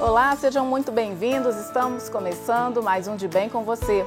Olá, 0.00 0.34
sejam 0.36 0.64
muito 0.64 0.92
bem-vindos. 0.92 1.56
Estamos 1.56 2.08
começando 2.08 2.82
mais 2.82 3.08
um 3.08 3.16
De 3.16 3.26
Bem 3.26 3.48
com 3.48 3.64
você. 3.64 4.04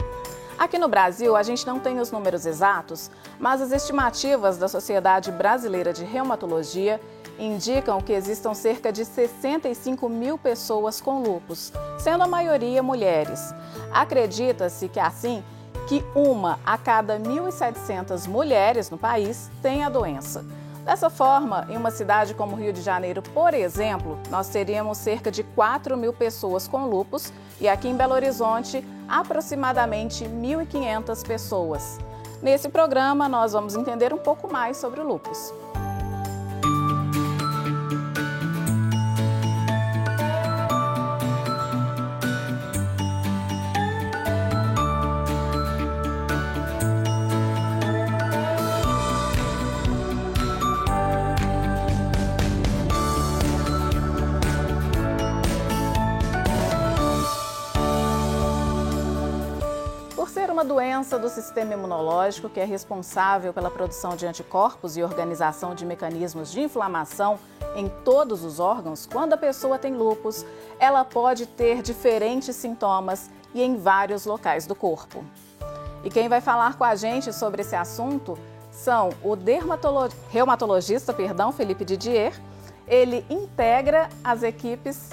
Aqui 0.58 0.78
no 0.78 0.88
Brasil, 0.88 1.36
a 1.36 1.44
gente 1.44 1.68
não 1.68 1.80
tem 1.80 2.00
os 2.00 2.12
números 2.12 2.46
exatos, 2.46 3.12
mas 3.38 3.62
as 3.62 3.74
estimativas 3.74 4.58
da 4.58 4.70
Sociedade 4.70 5.32
Brasileira 5.34 5.92
de 5.92 6.06
Reumatologia 6.06 7.00
indicam 7.38 8.00
que 8.00 8.14
existam 8.14 8.54
cerca 8.54 8.92
de 8.92 9.04
65 9.04 10.08
mil 10.08 10.38
pessoas 10.38 11.02
com 11.02 11.22
lupus, 11.22 11.74
sendo 12.00 12.24
a 12.24 12.28
maioria 12.28 12.82
mulheres. 12.82 13.54
Acredita-se 13.92 14.88
que 14.88 15.00
assim 15.00 15.44
que 15.90 16.04
uma 16.16 16.58
a 16.66 16.78
cada 16.78 17.20
1.700 17.20 18.28
mulheres 18.28 18.90
no 18.90 18.98
país 18.98 19.52
tem 19.62 19.84
a 19.84 19.90
doença. 19.90 20.46
Dessa 20.86 21.10
forma, 21.10 21.66
em 21.68 21.76
uma 21.76 21.90
cidade 21.90 22.36
como 22.36 22.56
Rio 22.56 22.72
de 22.72 22.80
Janeiro, 22.80 23.20
por 23.20 23.56
exemplo, 23.56 24.20
nós 24.30 24.50
teríamos 24.50 25.00
cerca 25.00 25.32
de 25.32 25.42
4 25.42 25.98
mil 25.98 26.14
pessoas 26.14 26.68
com 26.68 26.86
lupus 26.86 27.34
e 27.60 27.68
aqui 27.68 27.88
em 27.88 27.96
Belo 27.96 28.14
Horizonte, 28.14 28.86
aproximadamente 29.08 30.24
1.500 30.26 31.26
pessoas. 31.26 31.98
Nesse 32.40 32.70
programa, 32.70 33.28
nós 33.28 33.54
vamos 33.54 33.76
entender 33.76 34.14
um 34.14 34.20
pouco 34.20 34.48
mais 34.48 34.78
sobre 34.78 35.02
o 35.02 35.08
lupus. 35.08 35.52
Doença 60.66 61.18
do 61.18 61.30
sistema 61.30 61.74
imunológico 61.74 62.50
que 62.50 62.60
é 62.60 62.66
responsável 62.66 63.54
pela 63.54 63.72
produção 63.72 64.16
de 64.16 64.26
anticorpos 64.26 64.98
e 64.98 65.04
organização 65.04 65.74
de 65.74 65.86
mecanismos 65.86 66.52
de 66.52 66.62
inflamação 66.62 67.40
em 67.76 67.88
todos 68.04 68.44
os 68.44 68.60
órgãos, 68.60 69.06
quando 69.06 69.34
a 69.34 69.38
pessoa 69.38 69.78
tem 69.78 69.94
lupus, 69.94 70.46
ela 70.80 71.06
pode 71.06 71.46
ter 71.46 71.82
diferentes 71.82 72.56
sintomas 72.56 73.30
e 73.54 73.62
em 73.62 73.78
vários 73.78 74.26
locais 74.26 74.66
do 74.68 74.76
corpo. 74.76 75.24
E 76.04 76.10
quem 76.10 76.28
vai 76.28 76.42
falar 76.42 76.78
com 76.78 76.84
a 76.84 76.96
gente 76.96 77.32
sobre 77.32 77.62
esse 77.62 77.76
assunto 77.76 78.38
são 78.72 79.10
o 79.24 79.36
dermatolo... 79.36 80.10
reumatologista, 80.30 81.14
perdão, 81.14 81.52
Felipe 81.52 81.86
Didier. 81.86 82.34
Ele 82.88 83.26
integra 83.30 84.10
as 84.24 84.44
equipes 84.44 85.10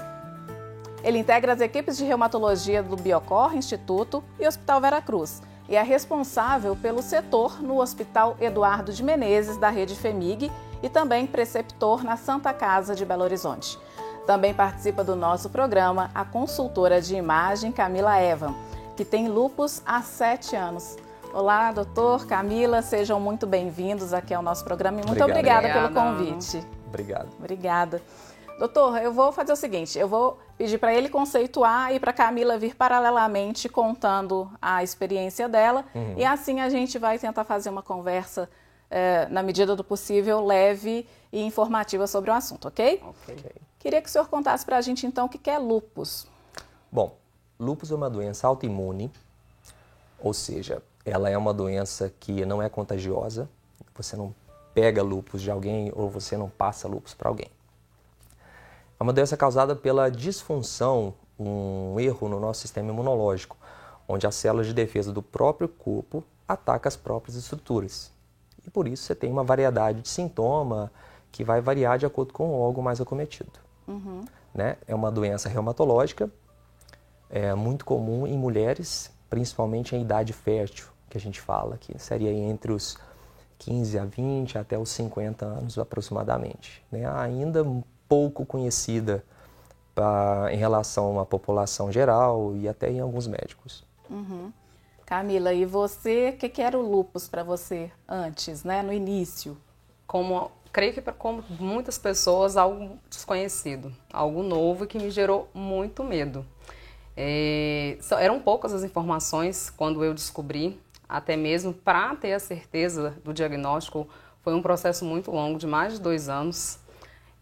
ele 1.02 1.18
integra 1.18 1.52
as 1.52 1.60
equipes 1.60 1.96
de 1.96 2.04
reumatologia 2.04 2.82
do 2.82 2.96
Biocor 2.96 3.56
Instituto 3.56 4.22
e 4.38 4.46
Hospital 4.46 4.80
Veracruz 4.80 5.42
e 5.68 5.76
é 5.76 5.82
responsável 5.82 6.76
pelo 6.76 7.02
setor 7.02 7.62
no 7.62 7.80
Hospital 7.80 8.36
Eduardo 8.40 8.92
de 8.92 9.02
Menezes, 9.02 9.56
da 9.56 9.70
rede 9.70 9.94
FEMIG, 9.94 10.50
e 10.82 10.88
também 10.88 11.26
preceptor 11.26 12.02
na 12.02 12.16
Santa 12.16 12.52
Casa 12.52 12.94
de 12.94 13.04
Belo 13.04 13.22
Horizonte. 13.22 13.78
Também 14.26 14.52
participa 14.52 15.02
do 15.02 15.16
nosso 15.16 15.48
programa 15.48 16.10
a 16.14 16.24
consultora 16.24 17.00
de 17.00 17.16
imagem 17.16 17.72
Camila 17.72 18.20
Evan, 18.20 18.54
que 18.96 19.04
tem 19.04 19.28
lupus 19.28 19.80
há 19.86 20.02
sete 20.02 20.54
anos. 20.56 20.96
Olá, 21.32 21.72
doutor 21.72 22.26
Camila, 22.26 22.82
sejam 22.82 23.18
muito 23.18 23.46
bem-vindos 23.46 24.12
aqui 24.12 24.34
ao 24.34 24.42
nosso 24.42 24.64
programa 24.64 25.00
e 25.00 25.06
muito 25.06 25.22
Obrigado. 25.22 25.64
obrigada 25.64 25.88
pelo 25.88 25.94
convite. 25.94 26.66
Obrigado. 26.88 27.28
Obrigada. 27.38 28.02
Doutor, 28.62 29.02
eu 29.02 29.12
vou 29.12 29.32
fazer 29.32 29.52
o 29.52 29.56
seguinte: 29.56 29.98
eu 29.98 30.06
vou 30.06 30.38
pedir 30.56 30.78
para 30.78 30.94
ele 30.94 31.08
conceituar 31.08 31.92
e 31.92 31.98
para 31.98 32.12
Camila 32.12 32.56
vir 32.56 32.76
paralelamente 32.76 33.68
contando 33.68 34.48
a 34.62 34.84
experiência 34.84 35.48
dela. 35.48 35.84
Uhum. 35.92 36.14
E 36.16 36.24
assim 36.24 36.60
a 36.60 36.68
gente 36.70 36.96
vai 36.96 37.18
tentar 37.18 37.42
fazer 37.42 37.70
uma 37.70 37.82
conversa, 37.82 38.48
eh, 38.88 39.26
na 39.30 39.42
medida 39.42 39.74
do 39.74 39.82
possível, 39.82 40.46
leve 40.46 41.08
e 41.32 41.42
informativa 41.42 42.06
sobre 42.06 42.30
o 42.30 42.34
assunto, 42.34 42.68
ok? 42.68 43.02
Ok. 43.04 43.50
Queria 43.80 44.00
que 44.00 44.08
o 44.08 44.12
senhor 44.12 44.28
contasse 44.28 44.64
para 44.64 44.76
a 44.76 44.80
gente 44.80 45.04
então 45.08 45.26
o 45.26 45.28
que 45.28 45.50
é 45.50 45.58
lupus. 45.58 46.28
Bom, 46.88 47.16
lupus 47.58 47.90
é 47.90 47.96
uma 47.96 48.08
doença 48.08 48.46
autoimune, 48.46 49.10
ou 50.20 50.32
seja, 50.32 50.80
ela 51.04 51.28
é 51.28 51.36
uma 51.36 51.52
doença 51.52 52.14
que 52.20 52.46
não 52.46 52.62
é 52.62 52.68
contagiosa. 52.68 53.50
Você 53.96 54.16
não 54.16 54.32
pega 54.72 55.02
lupus 55.02 55.42
de 55.42 55.50
alguém 55.50 55.90
ou 55.96 56.08
você 56.08 56.36
não 56.36 56.48
passa 56.48 56.86
lupus 56.86 57.12
para 57.12 57.28
alguém. 57.28 57.50
É 59.02 59.04
uma 59.04 59.12
doença 59.12 59.36
causada 59.36 59.74
pela 59.74 60.08
disfunção, 60.08 61.14
um 61.36 61.98
erro 61.98 62.28
no 62.28 62.38
nosso 62.38 62.60
sistema 62.60 62.92
imunológico, 62.92 63.56
onde 64.06 64.28
as 64.28 64.36
células 64.36 64.68
de 64.68 64.72
defesa 64.72 65.12
do 65.12 65.20
próprio 65.20 65.68
corpo 65.68 66.22
atacam 66.46 66.88
as 66.88 66.94
próprias 66.94 67.34
estruturas. 67.34 68.12
E 68.64 68.70
por 68.70 68.86
isso 68.86 69.02
você 69.02 69.12
tem 69.16 69.28
uma 69.28 69.42
variedade 69.42 70.02
de 70.02 70.08
sintoma 70.08 70.92
que 71.32 71.42
vai 71.42 71.60
variar 71.60 71.98
de 71.98 72.06
acordo 72.06 72.32
com 72.32 72.50
o 72.50 72.60
órgão 72.60 72.80
mais 72.80 73.00
acometido. 73.00 73.50
Uhum. 73.88 74.24
Né? 74.54 74.76
É 74.86 74.94
uma 74.94 75.10
doença 75.10 75.48
reumatológica, 75.48 76.30
é 77.28 77.52
muito 77.56 77.84
comum 77.84 78.24
em 78.24 78.38
mulheres, 78.38 79.10
principalmente 79.28 79.96
em 79.96 80.02
idade 80.02 80.32
fértil, 80.32 80.86
que 81.10 81.18
a 81.18 81.20
gente 81.20 81.40
fala, 81.40 81.76
que 81.76 81.98
seria 81.98 82.30
entre 82.30 82.70
os 82.70 82.96
15 83.58 83.98
a 83.98 84.04
20 84.04 84.58
até 84.58 84.78
os 84.78 84.90
50 84.90 85.44
anos 85.44 85.76
aproximadamente. 85.76 86.84
Né? 86.88 87.04
Ainda 87.04 87.64
pouco 88.12 88.44
conhecida 88.44 89.24
pra, 89.94 90.48
em 90.52 90.56
relação 90.58 91.18
à 91.18 91.24
população 91.24 91.90
geral 91.90 92.54
e 92.54 92.68
até 92.68 92.90
em 92.90 93.00
alguns 93.00 93.26
médicos. 93.26 93.86
Uhum. 94.10 94.52
Camila, 95.06 95.54
e 95.54 95.64
você, 95.64 96.28
o 96.28 96.36
que, 96.36 96.50
que, 96.50 96.60
era 96.60 96.78
o 96.78 96.82
lupus 96.82 97.26
para 97.26 97.42
você 97.42 97.90
antes, 98.06 98.64
né, 98.64 98.82
no 98.82 98.92
início? 98.92 99.56
Como, 100.06 100.50
creio 100.70 100.92
que 100.92 101.00
para 101.00 101.14
como 101.14 101.42
muitas 101.58 101.96
pessoas, 101.96 102.58
algo 102.58 102.98
desconhecido, 103.08 103.90
algo 104.12 104.42
novo 104.42 104.86
que 104.86 104.98
me 104.98 105.10
gerou 105.10 105.48
muito 105.54 106.04
medo. 106.04 106.44
É, 107.16 107.96
eram 108.20 108.40
poucas 108.40 108.74
as 108.74 108.84
informações 108.84 109.70
quando 109.70 110.04
eu 110.04 110.12
descobri, 110.12 110.78
até 111.08 111.34
mesmo 111.34 111.72
para 111.72 112.14
ter 112.14 112.34
a 112.34 112.38
certeza 112.38 113.16
do 113.24 113.32
diagnóstico, 113.32 114.06
foi 114.42 114.52
um 114.52 114.60
processo 114.60 115.02
muito 115.02 115.30
longo, 115.30 115.58
de 115.58 115.66
mais 115.66 115.94
de 115.94 116.00
dois 116.00 116.28
anos. 116.28 116.81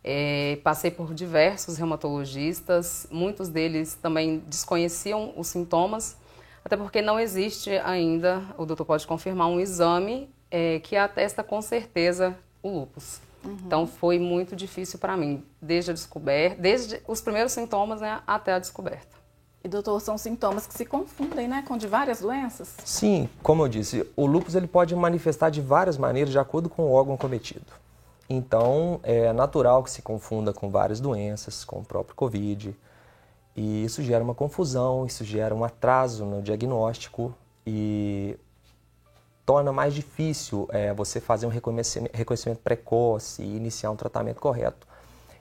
É, 0.02 0.58
passei 0.64 0.90
por 0.90 1.12
diversos 1.12 1.76
reumatologistas, 1.76 3.06
muitos 3.10 3.48
deles 3.48 3.94
também 3.94 4.42
desconheciam 4.46 5.34
os 5.36 5.48
sintomas, 5.48 6.16
até 6.64 6.76
porque 6.76 7.02
não 7.02 7.20
existe 7.20 7.70
ainda, 7.84 8.42
o 8.56 8.64
doutor 8.64 8.84
pode 8.84 9.06
confirmar, 9.06 9.48
um 9.48 9.60
exame 9.60 10.30
é, 10.50 10.80
que 10.80 10.96
atesta 10.96 11.42
com 11.42 11.60
certeza 11.60 12.36
o 12.62 12.70
lúpus. 12.70 13.20
Uhum. 13.44 13.56
Então 13.66 13.86
foi 13.86 14.18
muito 14.18 14.54
difícil 14.56 14.98
para 14.98 15.16
mim, 15.16 15.44
desde 15.60 15.90
a 15.90 15.94
descoberta, 15.94 16.60
desde 16.60 17.00
os 17.06 17.20
primeiros 17.20 17.52
sintomas 17.52 18.00
né, 18.00 18.20
até 18.26 18.54
a 18.54 18.58
descoberta. 18.58 19.20
E 19.62 19.68
doutor, 19.68 20.00
são 20.00 20.16
sintomas 20.16 20.66
que 20.66 20.72
se 20.72 20.86
confundem, 20.86 21.46
né, 21.46 21.62
com 21.66 21.76
de 21.76 21.86
várias 21.86 22.20
doenças? 22.20 22.74
Sim, 22.82 23.28
como 23.42 23.62
eu 23.62 23.68
disse, 23.68 24.06
o 24.16 24.26
lúpus 24.26 24.54
ele 24.54 24.66
pode 24.66 24.96
manifestar 24.96 25.50
de 25.50 25.60
várias 25.60 25.98
maneiras 25.98 26.32
de 26.32 26.38
acordo 26.38 26.70
com 26.70 26.84
o 26.84 26.92
órgão 26.92 27.16
cometido. 27.16 27.66
Então, 28.32 29.00
é 29.02 29.32
natural 29.32 29.82
que 29.82 29.90
se 29.90 30.02
confunda 30.02 30.52
com 30.52 30.70
várias 30.70 31.00
doenças, 31.00 31.64
com 31.64 31.80
o 31.80 31.84
próprio 31.84 32.14
Covid. 32.14 32.76
E 33.56 33.84
isso 33.84 34.04
gera 34.04 34.22
uma 34.22 34.36
confusão, 34.36 35.04
isso 35.04 35.24
gera 35.24 35.52
um 35.52 35.64
atraso 35.64 36.24
no 36.24 36.40
diagnóstico 36.40 37.34
e 37.66 38.38
torna 39.44 39.72
mais 39.72 39.92
difícil 39.92 40.68
é, 40.70 40.94
você 40.94 41.20
fazer 41.20 41.44
um 41.44 41.48
reconhecimento, 41.48 42.60
precoce 42.62 43.42
e 43.42 43.56
iniciar 43.56 43.90
um 43.90 43.96
tratamento 43.96 44.40
correto. 44.40 44.86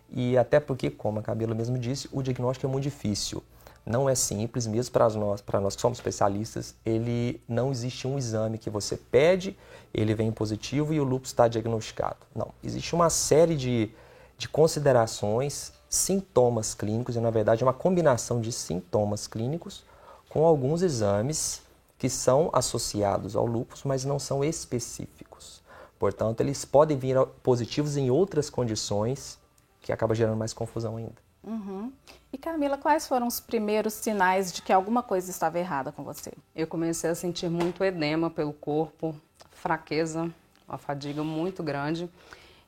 E 0.10 0.36
até 0.36 0.60
porque, 0.60 0.90
como 0.90 1.20
a 1.20 1.22
Camila 1.22 1.54
mesmo 1.54 1.78
disse, 1.78 2.10
o 2.12 2.24
diagnóstico 2.24 2.66
é 2.66 2.70
muito 2.70 2.86
difícil 2.86 3.44
não 3.90 4.08
é 4.08 4.14
simples, 4.14 4.68
mesmo 4.68 4.92
para 4.94 5.10
nós, 5.10 5.42
para 5.42 5.60
nós 5.60 5.76
que 5.76 5.82
somos 5.82 5.98
especialistas, 5.98 6.76
ele 6.86 7.42
não 7.48 7.72
existe 7.72 8.08
um 8.08 8.20
exame 8.20 8.60
que 8.60 8.70
você 8.70 8.96
pede, 8.96 9.58
ele 9.94 10.14
vem 10.14 10.32
positivo 10.32 10.94
e 10.94 11.00
o 11.00 11.04
lúpus 11.04 11.30
está 11.30 11.48
diagnosticado. 11.48 12.18
Não, 12.36 12.50
existe 12.64 12.94
uma 12.94 13.10
série 13.10 13.56
de, 13.56 13.92
de 14.38 14.48
considerações, 14.48 15.74
sintomas 15.90 16.74
clínicos, 16.74 17.16
e 17.16 17.20
na 17.20 17.30
verdade 17.30 17.64
é 17.64 17.66
uma 17.66 17.74
combinação 17.74 18.40
de 18.40 18.52
sintomas 18.52 19.28
clínicos 19.28 19.84
com 20.30 20.46
alguns 20.46 20.82
exames 20.82 21.62
que 21.98 22.10
são 22.10 22.50
associados 22.54 23.36
ao 23.36 23.46
lúpus, 23.46 23.84
mas 23.84 24.06
não 24.06 24.20
são 24.20 24.44
específicos. 24.44 25.62
Portanto, 25.98 26.40
eles 26.40 26.64
podem 26.64 26.98
vir 26.98 27.18
positivos 27.44 27.98
em 27.98 28.10
outras 28.10 28.50
condições 28.50 29.38
que 29.82 29.92
acaba 29.92 30.16
gerando 30.16 30.38
mais 30.38 30.54
confusão 30.54 30.96
ainda. 30.96 31.30
Uhum. 31.44 31.92
E 32.32 32.38
Camila, 32.38 32.78
quais 32.78 33.08
foram 33.08 33.28
os 33.28 33.40
primeiros 33.40 33.94
sinais 33.94 34.52
de 34.54 34.62
que 34.62 34.72
alguma 34.72 35.02
coisa 35.02 35.32
estava 35.32 35.60
errada 35.60 35.92
com 35.92 36.04
você? 36.04 36.32
Eu 36.56 36.68
comecei 36.68 37.10
a 37.10 37.16
sentir 37.16 37.50
muito 37.50 37.84
edema 37.84 38.30
pelo 38.30 38.54
corpo, 38.54 39.16
fraqueza, 39.60 40.32
uma 40.68 40.78
fadiga 40.78 41.24
muito 41.24 41.62
grande. 41.62 42.10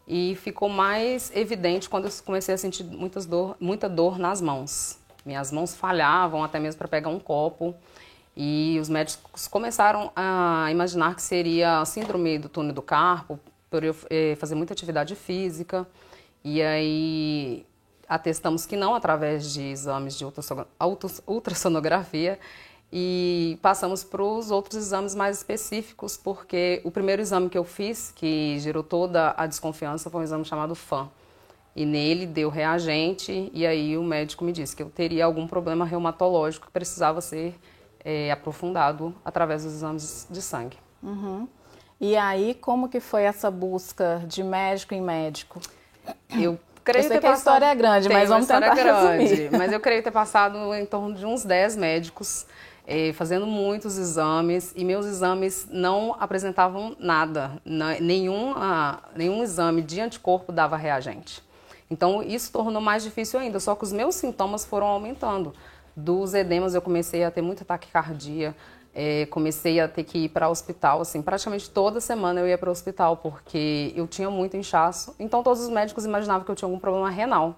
E 0.08 0.36
ficou 0.36 0.68
mais 0.68 1.32
evidente 1.36 1.90
quando 1.90 2.06
eu 2.06 2.12
comecei 2.26 2.54
a 2.54 2.58
sentir 2.58 2.84
muitas 2.84 3.26
dor, 3.26 3.56
muita 3.60 3.88
dor 3.88 4.20
nas 4.20 4.42
mãos. 4.42 5.00
Minhas 5.26 5.52
mãos 5.52 5.76
falhavam 5.76 6.44
até 6.44 6.60
mesmo 6.60 6.80
para 6.80 6.88
pegar 6.88 7.10
um 7.10 7.20
copo. 7.20 7.76
E 8.36 8.78
os 8.80 8.90
médicos 8.90 9.48
começaram 9.48 10.12
a 10.16 10.68
imaginar 10.72 11.16
que 11.16 11.22
seria 11.22 11.84
síndrome 11.86 12.40
do 12.40 12.50
túnel 12.50 12.74
do 12.74 12.82
carpo, 12.82 13.40
por 13.70 13.84
eu 13.84 13.96
eh, 14.10 14.36
fazer 14.38 14.56
muita 14.56 14.74
atividade 14.74 15.16
física. 15.16 15.88
E 16.44 16.62
aí 16.62 17.66
atestamos 18.08 18.66
que 18.66 18.76
não 18.76 18.96
através 18.96 19.54
de 19.54 19.62
exames 19.62 20.18
de 20.18 20.26
ultrassonografia 21.26 22.40
e 22.92 23.58
passamos 23.62 24.04
para 24.04 24.22
os 24.22 24.52
outros 24.52 24.78
exames 24.78 25.16
mais 25.16 25.38
específicos, 25.38 26.18
porque 26.18 26.82
o 26.84 26.92
primeiro 26.92 27.22
exame 27.22 27.50
que 27.50 27.58
eu 27.58 27.64
fiz, 27.64 28.12
que 28.14 28.60
gerou 28.60 28.84
toda 28.84 29.34
a 29.38 29.48
desconfiança, 29.48 30.10
foi 30.10 30.22
um 30.22 30.24
exame 30.24 30.44
chamado 30.44 30.76
FAM. 30.76 31.10
E 31.74 31.86
nele 31.86 32.26
deu 32.26 32.50
reagente, 32.50 33.50
e 33.54 33.66
aí 33.66 33.98
o 33.98 34.04
médico 34.04 34.44
me 34.44 34.52
disse 34.52 34.76
que 34.76 34.84
eu 34.84 34.90
teria 34.90 35.24
algum 35.24 35.48
problema 35.48 35.86
reumatológico 35.86 36.68
que 36.68 36.72
precisava 36.74 37.22
ser 37.22 37.58
é, 38.04 38.30
aprofundado 38.30 39.16
através 39.24 39.64
dos 39.64 39.74
exames 39.74 40.28
de 40.30 40.42
sangue. 40.42 40.78
Uhum. 41.02 41.48
E 42.00 42.18
aí, 42.18 42.56
como 42.56 42.90
que 42.90 43.00
foi 43.00 43.24
essa 43.24 43.50
busca 43.50 44.22
de 44.28 44.44
médico 44.44 44.94
em 44.94 45.02
médico? 45.02 45.62
Eu 46.32 46.60
creio 46.84 47.04
eu 47.06 47.08
sei 47.08 47.18
ter 47.18 47.22
que 47.22 47.28
a 47.28 47.34
história 47.34 47.68
é 47.68 47.76
grande, 47.76 48.10
mas 48.10 48.28
vamos 48.28 48.48
tentar 48.48 48.76
grande, 48.76 49.24
resumir. 49.24 49.58
Mas 49.58 49.72
eu 49.72 49.80
creio 49.80 50.04
ter 50.04 50.12
passado 50.12 50.74
em 50.74 50.86
torno 50.86 51.16
de 51.16 51.26
uns 51.26 51.46
10 51.46 51.78
médicos 51.78 52.48
eh, 52.94 53.14
fazendo 53.14 53.48
muitos 53.48 53.98
exames 53.98 54.74
e 54.76 54.84
meus 54.84 55.06
exames 55.06 55.66
não 55.72 56.14
apresentavam 56.20 56.94
nada, 57.00 57.62
nenhum, 58.02 58.54
ah, 58.54 59.00
nenhum 59.16 59.42
exame 59.42 59.82
de 59.82 60.02
anticorpo 60.02 60.52
dava 60.52 60.76
reagente. 60.76 61.42
Então 61.90 62.22
isso 62.22 62.52
tornou 62.52 62.82
mais 62.82 63.02
difícil 63.02 63.40
ainda, 63.40 63.62
só 63.62 63.76
que 63.76 63.86
os 63.86 63.94
meus 63.94 64.16
sintomas 64.16 64.66
foram 64.66 64.88
aumentando. 64.88 65.54
Dos 65.96 66.34
edemas 66.34 66.76
eu 66.76 66.82
comecei 66.82 67.24
a 67.24 67.32
ter 67.32 67.42
muita 67.42 67.64
taquicardia, 67.64 68.54
eh, 68.94 69.26
comecei 69.28 69.80
a 69.80 69.88
ter 69.88 70.04
que 70.04 70.26
ir 70.26 70.30
para 70.30 70.50
o 70.50 70.52
hospital, 70.52 71.00
assim, 71.00 71.22
praticamente 71.22 71.70
toda 71.70 72.02
semana 72.02 72.42
eu 72.42 72.48
ia 72.48 72.58
para 72.58 72.68
o 72.68 72.74
hospital 72.74 73.16
porque 73.16 73.94
eu 73.96 74.06
tinha 74.06 74.30
muito 74.30 74.58
inchaço. 74.58 75.16
Então 75.18 75.42
todos 75.42 75.62
os 75.62 75.70
médicos 75.70 76.04
imaginavam 76.04 76.44
que 76.44 76.52
eu 76.52 76.56
tinha 76.56 76.68
algum 76.68 76.80
problema 76.80 77.10
renal. 77.10 77.56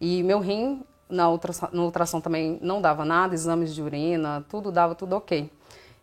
E 0.00 0.22
meu 0.22 0.38
rim 0.38 0.84
na 1.10 1.28
ultrassom, 1.28 1.68
no 1.72 1.84
ultrassom 1.84 2.20
também 2.20 2.58
não 2.62 2.80
dava 2.80 3.04
nada, 3.04 3.34
exames 3.34 3.74
de 3.74 3.82
urina, 3.82 4.44
tudo 4.48 4.70
dava 4.70 4.94
tudo 4.94 5.16
ok. 5.16 5.50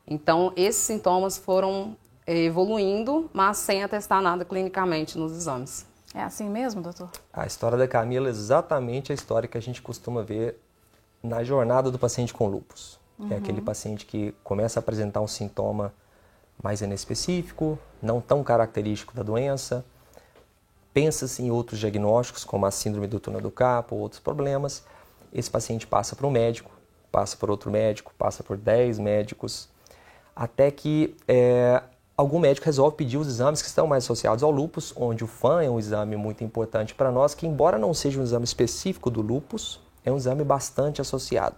Então, 0.05 0.53
esses 0.55 0.81
sintomas 0.81 1.37
foram 1.37 1.95
eh, 2.25 2.45
evoluindo, 2.45 3.29
mas 3.33 3.57
sem 3.57 3.83
atestar 3.83 4.21
nada 4.21 4.45
clinicamente 4.45 5.17
nos 5.17 5.31
exames. 5.33 5.85
É 6.13 6.23
assim 6.23 6.49
mesmo, 6.49 6.81
doutor? 6.81 7.09
A 7.33 7.45
história 7.45 7.77
da 7.77 7.87
Camila 7.87 8.27
é 8.27 8.29
exatamente 8.29 9.11
a 9.11 9.15
história 9.15 9.47
que 9.47 9.57
a 9.57 9.61
gente 9.61 9.81
costuma 9.81 10.23
ver 10.23 10.59
na 11.21 11.43
jornada 11.43 11.91
do 11.91 11.99
paciente 11.99 12.33
com 12.33 12.47
lupus. 12.47 12.99
Uhum. 13.19 13.31
É 13.31 13.37
aquele 13.37 13.61
paciente 13.61 14.05
que 14.05 14.33
começa 14.43 14.79
a 14.79 14.81
apresentar 14.81 15.21
um 15.21 15.27
sintoma 15.27 15.93
mais 16.61 16.81
inespecífico, 16.81 17.77
não 18.01 18.21
tão 18.21 18.43
característico 18.43 19.15
da 19.15 19.23
doença, 19.23 19.85
pensa-se 20.93 21.43
em 21.43 21.51
outros 21.51 21.79
diagnósticos, 21.79 22.43
como 22.43 22.65
a 22.65 22.71
síndrome 22.71 23.07
do 23.07 23.19
túnel 23.19 23.41
do 23.41 23.51
carpo, 23.51 23.95
ou 23.95 24.01
outros 24.01 24.19
problemas, 24.19 24.83
esse 25.33 25.49
paciente 25.49 25.85
passa 25.85 26.15
para 26.15 26.25
um 26.27 26.31
médico, 26.31 26.71
passa 27.11 27.35
por 27.37 27.49
outro 27.49 27.71
médico, 27.71 28.13
passa 28.17 28.43
por 28.43 28.57
10 28.57 28.99
médicos, 28.99 29.69
até 30.35 30.69
que 30.69 31.15
é, 31.27 31.81
algum 32.15 32.39
médico 32.39 32.65
resolve 32.65 32.95
pedir 32.95 33.17
os 33.17 33.27
exames 33.27 33.61
que 33.61 33.67
estão 33.67 33.87
mais 33.87 34.03
associados 34.03 34.43
ao 34.43 34.51
lúpus, 34.51 34.93
onde 34.95 35.23
o 35.23 35.27
FAN 35.27 35.63
é 35.63 35.69
um 35.69 35.79
exame 35.79 36.15
muito 36.15 36.43
importante 36.43 36.93
para 36.93 37.11
nós, 37.11 37.33
que 37.33 37.47
embora 37.47 37.77
não 37.77 37.93
seja 37.93 38.19
um 38.19 38.23
exame 38.23 38.45
específico 38.45 39.09
do 39.09 39.21
lúpus, 39.21 39.79
é 40.03 40.11
um 40.11 40.17
exame 40.17 40.43
bastante 40.43 41.01
associado. 41.01 41.55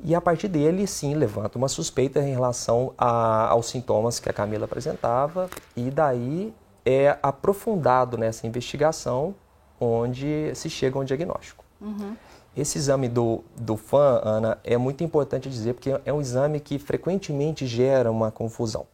E 0.00 0.14
a 0.14 0.20
partir 0.20 0.48
dele, 0.48 0.86
sim, 0.86 1.14
levanta 1.14 1.56
uma 1.56 1.68
suspeita 1.68 2.20
em 2.20 2.32
relação 2.32 2.92
a, 2.98 3.48
aos 3.48 3.66
sintomas 3.66 4.18
que 4.18 4.28
a 4.28 4.32
Camila 4.32 4.64
apresentava, 4.64 5.48
e 5.76 5.90
daí 5.90 6.54
é 6.84 7.16
aprofundado 7.22 8.18
nessa 8.18 8.46
investigação 8.46 9.34
onde 9.80 10.54
se 10.54 10.68
chega 10.68 10.98
a 10.98 11.02
um 11.02 11.04
diagnóstico. 11.04 11.64
Uhum. 11.80 12.16
Esse 12.56 12.78
exame 12.78 13.08
do, 13.08 13.42
do 13.56 13.76
FAM, 13.76 14.20
Ana, 14.22 14.58
é 14.62 14.76
muito 14.76 15.02
importante 15.02 15.50
dizer 15.50 15.74
porque 15.74 15.98
é 16.04 16.12
um 16.12 16.20
exame 16.20 16.60
que 16.60 16.78
frequentemente 16.78 17.66
gera 17.66 18.10
uma 18.10 18.30
confusão. 18.30 18.86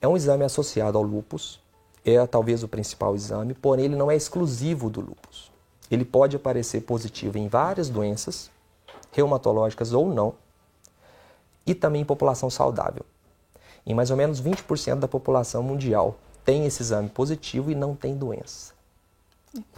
É 0.00 0.08
um 0.08 0.16
exame 0.16 0.44
associado 0.44 0.98
ao 0.98 1.04
lúpus, 1.04 1.60
é 2.04 2.26
talvez 2.26 2.64
o 2.64 2.68
principal 2.68 3.14
exame, 3.14 3.54
porém 3.54 3.86
ele 3.86 3.96
não 3.96 4.10
é 4.10 4.16
exclusivo 4.16 4.90
do 4.90 5.00
lúpus. 5.00 5.52
Ele 5.88 6.04
pode 6.04 6.34
aparecer 6.34 6.80
positivo 6.80 7.38
em 7.38 7.46
várias 7.46 7.88
doenças, 7.88 8.50
reumatológicas 9.12 9.92
ou 9.92 10.12
não, 10.12 10.34
e 11.64 11.74
também 11.74 12.02
em 12.02 12.04
população 12.04 12.50
saudável. 12.50 13.06
Em 13.86 13.94
mais 13.94 14.10
ou 14.10 14.16
menos 14.16 14.42
20% 14.42 14.96
da 14.96 15.08
população 15.08 15.62
mundial 15.62 16.16
tem 16.44 16.66
esse 16.66 16.82
exame 16.82 17.08
positivo 17.08 17.70
e 17.70 17.74
não 17.74 17.94
tem 17.94 18.16
doença. 18.16 18.74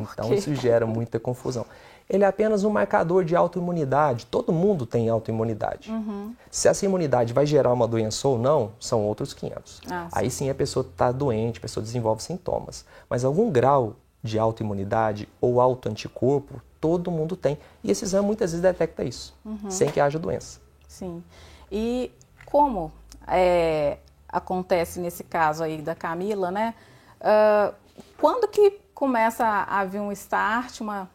Então 0.01 0.33
isso 0.33 0.55
gera 0.55 0.87
muita 0.87 1.21
confusão 1.21 1.67
ele 2.09 2.25
é 2.25 2.27
apenas 2.27 2.63
um 2.63 2.71
marcador 2.71 3.25
de 3.25 3.35
autoimunidade. 3.35 4.27
Todo 4.27 4.53
mundo 4.53 4.87
tem 4.87 5.09
autoimunidade. 5.09 5.91
Uhum. 5.91 6.35
Se 6.51 6.69
essa 6.69 6.85
imunidade 6.85 7.33
vai 7.33 7.45
gerar 7.45 7.73
uma 7.73 7.87
doença 7.87 8.29
ou 8.29 8.39
não, 8.39 8.73
são 8.79 9.03
outros 9.05 9.35
500. 9.35 9.83
Ah, 9.91 10.09
Aí 10.13 10.31
sim 10.31 10.49
a 10.49 10.55
pessoa 10.55 10.87
está 10.89 11.11
doente, 11.11 11.59
a 11.59 11.63
pessoa 11.63 11.83
desenvolve 11.83 12.23
sintomas. 12.23 12.85
Mas 13.11 13.25
algum 13.25 13.51
grau 13.51 13.97
de 14.23 14.39
autoimunidade 14.39 15.29
ou 15.41 15.61
autoanticorpo, 15.61 16.61
todo 16.81 17.11
mundo 17.11 17.37
tem. 17.37 17.59
E 17.83 17.91
esse 17.91 18.05
exame 18.05 18.27
muitas 18.27 18.53
vezes 18.53 18.63
detecta 18.63 19.03
isso, 19.03 19.35
uhum. 19.45 19.71
sem 19.71 19.91
que 19.91 20.01
haja 20.01 20.19
doença. 20.19 20.61
Sim. 20.87 21.23
E 21.71 22.13
como 22.45 22.93
é, 23.27 23.99
acontece 24.29 25.01
nesse 25.01 25.25
caso 25.25 25.65
aí 25.65 25.79
da 25.79 25.95
Camila, 25.95 26.51
né? 26.51 26.75
Uh, 27.21 27.75
quando 28.19 28.47
que 28.49 28.79
começa 28.95 29.45
a 29.45 29.81
haver 29.81 30.01
um 30.01 30.13
start, 30.13 30.81
uma 30.81 31.11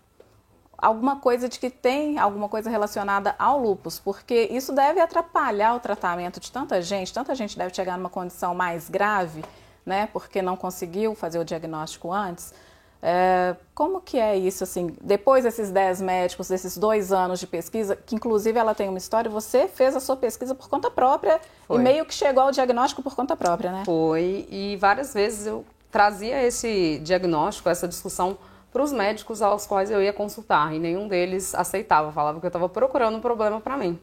alguma 0.81 1.17
coisa 1.17 1.47
de 1.47 1.59
que 1.59 1.69
tem 1.69 2.17
alguma 2.17 2.49
coisa 2.49 2.69
relacionada 2.69 3.35
ao 3.37 3.59
lupus, 3.59 3.99
porque 3.99 4.49
isso 4.51 4.73
deve 4.73 4.99
atrapalhar 4.99 5.75
o 5.75 5.79
tratamento 5.79 6.39
de 6.39 6.51
tanta 6.51 6.81
gente, 6.81 7.13
tanta 7.13 7.35
gente 7.35 7.57
deve 7.57 7.73
chegar 7.73 7.97
numa 7.97 8.09
condição 8.09 8.55
mais 8.55 8.89
grave, 8.89 9.45
né, 9.85 10.09
porque 10.11 10.41
não 10.41 10.57
conseguiu 10.57 11.13
fazer 11.13 11.37
o 11.37 11.45
diagnóstico 11.45 12.11
antes. 12.11 12.53
É, 13.03 13.55
como 13.73 13.99
que 13.99 14.19
é 14.19 14.37
isso, 14.37 14.63
assim, 14.63 14.95
depois 15.01 15.43
desses 15.43 15.71
10 15.71 16.01
médicos, 16.01 16.47
desses 16.47 16.77
dois 16.77 17.11
anos 17.11 17.39
de 17.39 17.47
pesquisa, 17.47 17.95
que 17.95 18.13
inclusive 18.15 18.57
ela 18.59 18.75
tem 18.75 18.89
uma 18.89 18.97
história, 18.97 19.29
você 19.29 19.67
fez 19.67 19.95
a 19.95 19.99
sua 19.99 20.15
pesquisa 20.15 20.53
por 20.53 20.69
conta 20.69 20.89
própria 20.89 21.39
Foi. 21.67 21.77
e 21.77 21.79
meio 21.79 22.05
que 22.05 22.13
chegou 22.13 22.43
ao 22.43 22.51
diagnóstico 22.51 23.01
por 23.01 23.15
conta 23.15 23.35
própria, 23.35 23.71
né? 23.71 23.83
Foi, 23.85 24.47
e 24.49 24.77
várias 24.77 25.13
vezes 25.15 25.47
eu 25.47 25.65
trazia 25.91 26.43
esse 26.43 26.99
diagnóstico, 27.03 27.69
essa 27.69 27.87
discussão 27.87 28.37
para 28.71 28.83
os 28.83 28.91
médicos 28.91 29.41
aos 29.41 29.65
quais 29.65 29.91
eu 29.91 30.01
ia 30.01 30.13
consultar 30.13 30.73
e 30.73 30.79
nenhum 30.79 31.07
deles 31.07 31.53
aceitava, 31.53 32.11
falava 32.11 32.39
que 32.39 32.45
eu 32.45 32.49
estava 32.49 32.69
procurando 32.69 33.17
um 33.17 33.21
problema 33.21 33.59
para 33.59 33.77
mim. 33.77 33.99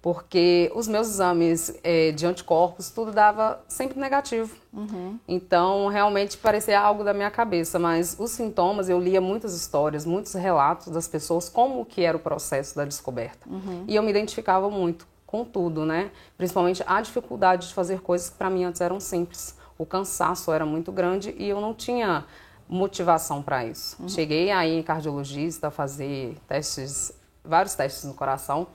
Porque 0.00 0.70
os 0.74 0.88
meus 0.88 1.06
exames 1.06 1.78
é, 1.84 2.10
de 2.10 2.26
anticorpos, 2.26 2.90
tudo 2.90 3.12
dava 3.12 3.62
sempre 3.68 4.00
negativo. 4.00 4.56
Uhum. 4.72 5.16
Então, 5.28 5.86
realmente 5.86 6.36
parecia 6.36 6.80
algo 6.80 7.04
da 7.04 7.14
minha 7.14 7.30
cabeça. 7.30 7.78
Mas 7.78 8.16
os 8.18 8.32
sintomas, 8.32 8.88
eu 8.88 8.98
lia 8.98 9.20
muitas 9.20 9.54
histórias, 9.54 10.04
muitos 10.04 10.34
relatos 10.34 10.88
das 10.88 11.06
pessoas, 11.06 11.48
como 11.48 11.84
que 11.84 12.02
era 12.02 12.16
o 12.16 12.20
processo 12.20 12.74
da 12.74 12.84
descoberta. 12.84 13.48
Uhum. 13.48 13.84
E 13.86 13.94
eu 13.94 14.02
me 14.02 14.10
identificava 14.10 14.68
muito 14.68 15.06
com 15.24 15.44
tudo, 15.44 15.86
né? 15.86 16.10
Principalmente 16.36 16.82
a 16.84 17.00
dificuldade 17.00 17.68
de 17.68 17.74
fazer 17.74 18.00
coisas 18.00 18.28
que 18.28 18.36
para 18.36 18.50
mim 18.50 18.64
antes 18.64 18.80
eram 18.80 18.98
simples. 18.98 19.56
O 19.78 19.86
cansaço 19.86 20.52
era 20.52 20.66
muito 20.66 20.90
grande 20.90 21.32
e 21.38 21.48
eu 21.48 21.60
não 21.60 21.72
tinha 21.72 22.24
motivação 22.72 23.42
para 23.42 23.66
isso. 23.66 23.96
Uhum. 24.00 24.08
Cheguei 24.08 24.50
aí 24.50 24.78
em 24.78 24.82
cardiologista 24.82 25.70
fazer 25.70 26.38
testes, 26.48 27.12
vários 27.44 27.74
testes 27.74 28.04
no 28.04 28.14
coração 28.14 28.66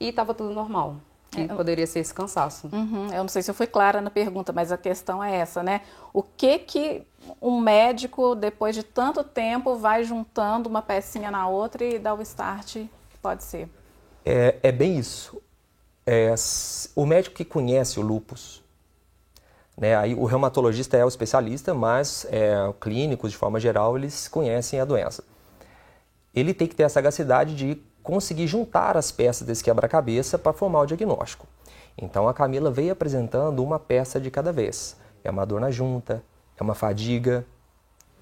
e 0.00 0.08
estava 0.08 0.34
tudo 0.34 0.52
normal. 0.52 0.96
Que 1.30 1.42
é, 1.42 1.46
poderia 1.48 1.86
ser 1.86 2.00
esse 2.00 2.12
cansaço. 2.12 2.68
Uhum. 2.72 3.06
Eu 3.12 3.22
não 3.22 3.28
sei 3.28 3.42
se 3.42 3.50
eu 3.50 3.54
fui 3.54 3.66
clara 3.66 4.00
na 4.00 4.10
pergunta, 4.10 4.52
mas 4.52 4.72
a 4.72 4.76
questão 4.76 5.22
é 5.22 5.36
essa, 5.36 5.62
né? 5.62 5.82
O 6.12 6.22
que 6.22 6.58
que 6.58 7.06
um 7.40 7.60
médico, 7.60 8.34
depois 8.34 8.74
de 8.74 8.82
tanto 8.82 9.22
tempo, 9.22 9.76
vai 9.76 10.02
juntando 10.02 10.68
uma 10.68 10.82
pecinha 10.82 11.30
na 11.30 11.48
outra 11.48 11.84
e 11.84 11.98
dá 11.98 12.14
o 12.14 12.22
start? 12.22 12.86
Pode 13.22 13.44
ser. 13.44 13.68
É, 14.24 14.56
é 14.62 14.72
bem 14.72 14.98
isso. 14.98 15.40
É, 16.04 16.34
o 16.94 17.04
médico 17.04 17.36
que 17.36 17.44
conhece 17.44 17.98
o 17.98 18.02
lupus, 18.02 18.62
né? 19.76 19.94
Aí, 19.96 20.14
o 20.14 20.24
reumatologista 20.24 20.96
é 20.96 21.04
o 21.04 21.08
especialista, 21.08 21.74
mas 21.74 22.26
é, 22.30 22.56
clínicos, 22.80 23.30
de 23.30 23.36
forma 23.36 23.60
geral, 23.60 23.96
eles 23.96 24.26
conhecem 24.28 24.80
a 24.80 24.84
doença. 24.84 25.22
Ele 26.34 26.54
tem 26.54 26.66
que 26.66 26.74
ter 26.74 26.84
a 26.84 26.88
sagacidade 26.88 27.54
de 27.54 27.80
conseguir 28.02 28.46
juntar 28.46 28.96
as 28.96 29.10
peças 29.10 29.46
desse 29.46 29.64
quebra-cabeça 29.64 30.38
para 30.38 30.52
formar 30.52 30.82
o 30.82 30.86
diagnóstico. 30.86 31.46
Então 31.98 32.28
a 32.28 32.34
Camila 32.34 32.70
veio 32.70 32.92
apresentando 32.92 33.64
uma 33.64 33.78
peça 33.80 34.20
de 34.20 34.30
cada 34.30 34.52
vez. 34.52 34.96
É 35.24 35.30
uma 35.30 35.44
dor 35.44 35.60
na 35.60 35.70
junta, 35.70 36.22
é 36.56 36.62
uma 36.62 36.74
fadiga, 36.74 37.44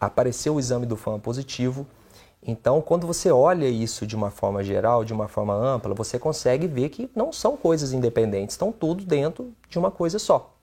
apareceu 0.00 0.54
o 0.54 0.61
exame 0.61 0.87
do 0.87 0.96
FAM 0.96 1.18
positivo. 1.20 1.87
Então, 2.46 2.80
quando 2.80 3.06
você 3.06 3.30
olha 3.30 3.66
isso 3.66 4.06
de 4.06 4.14
uma 4.14 4.30
forma 4.30 4.62
geral, 4.62 5.04
de 5.04 5.12
uma 5.12 5.28
forma 5.28 5.54
ampla, 5.54 5.94
você 5.94 6.18
consegue 6.18 6.66
ver 6.66 6.90
que 6.90 7.11
não 7.14 7.32
são 7.32 7.56
coisas 7.56 7.92
independentes, 7.92 8.54
estão 8.54 8.70
tudo 8.70 9.04
dentro 9.04 9.52
de 9.68 9.78
uma 9.78 9.90
coisa 9.90 10.18
só. 10.18 10.53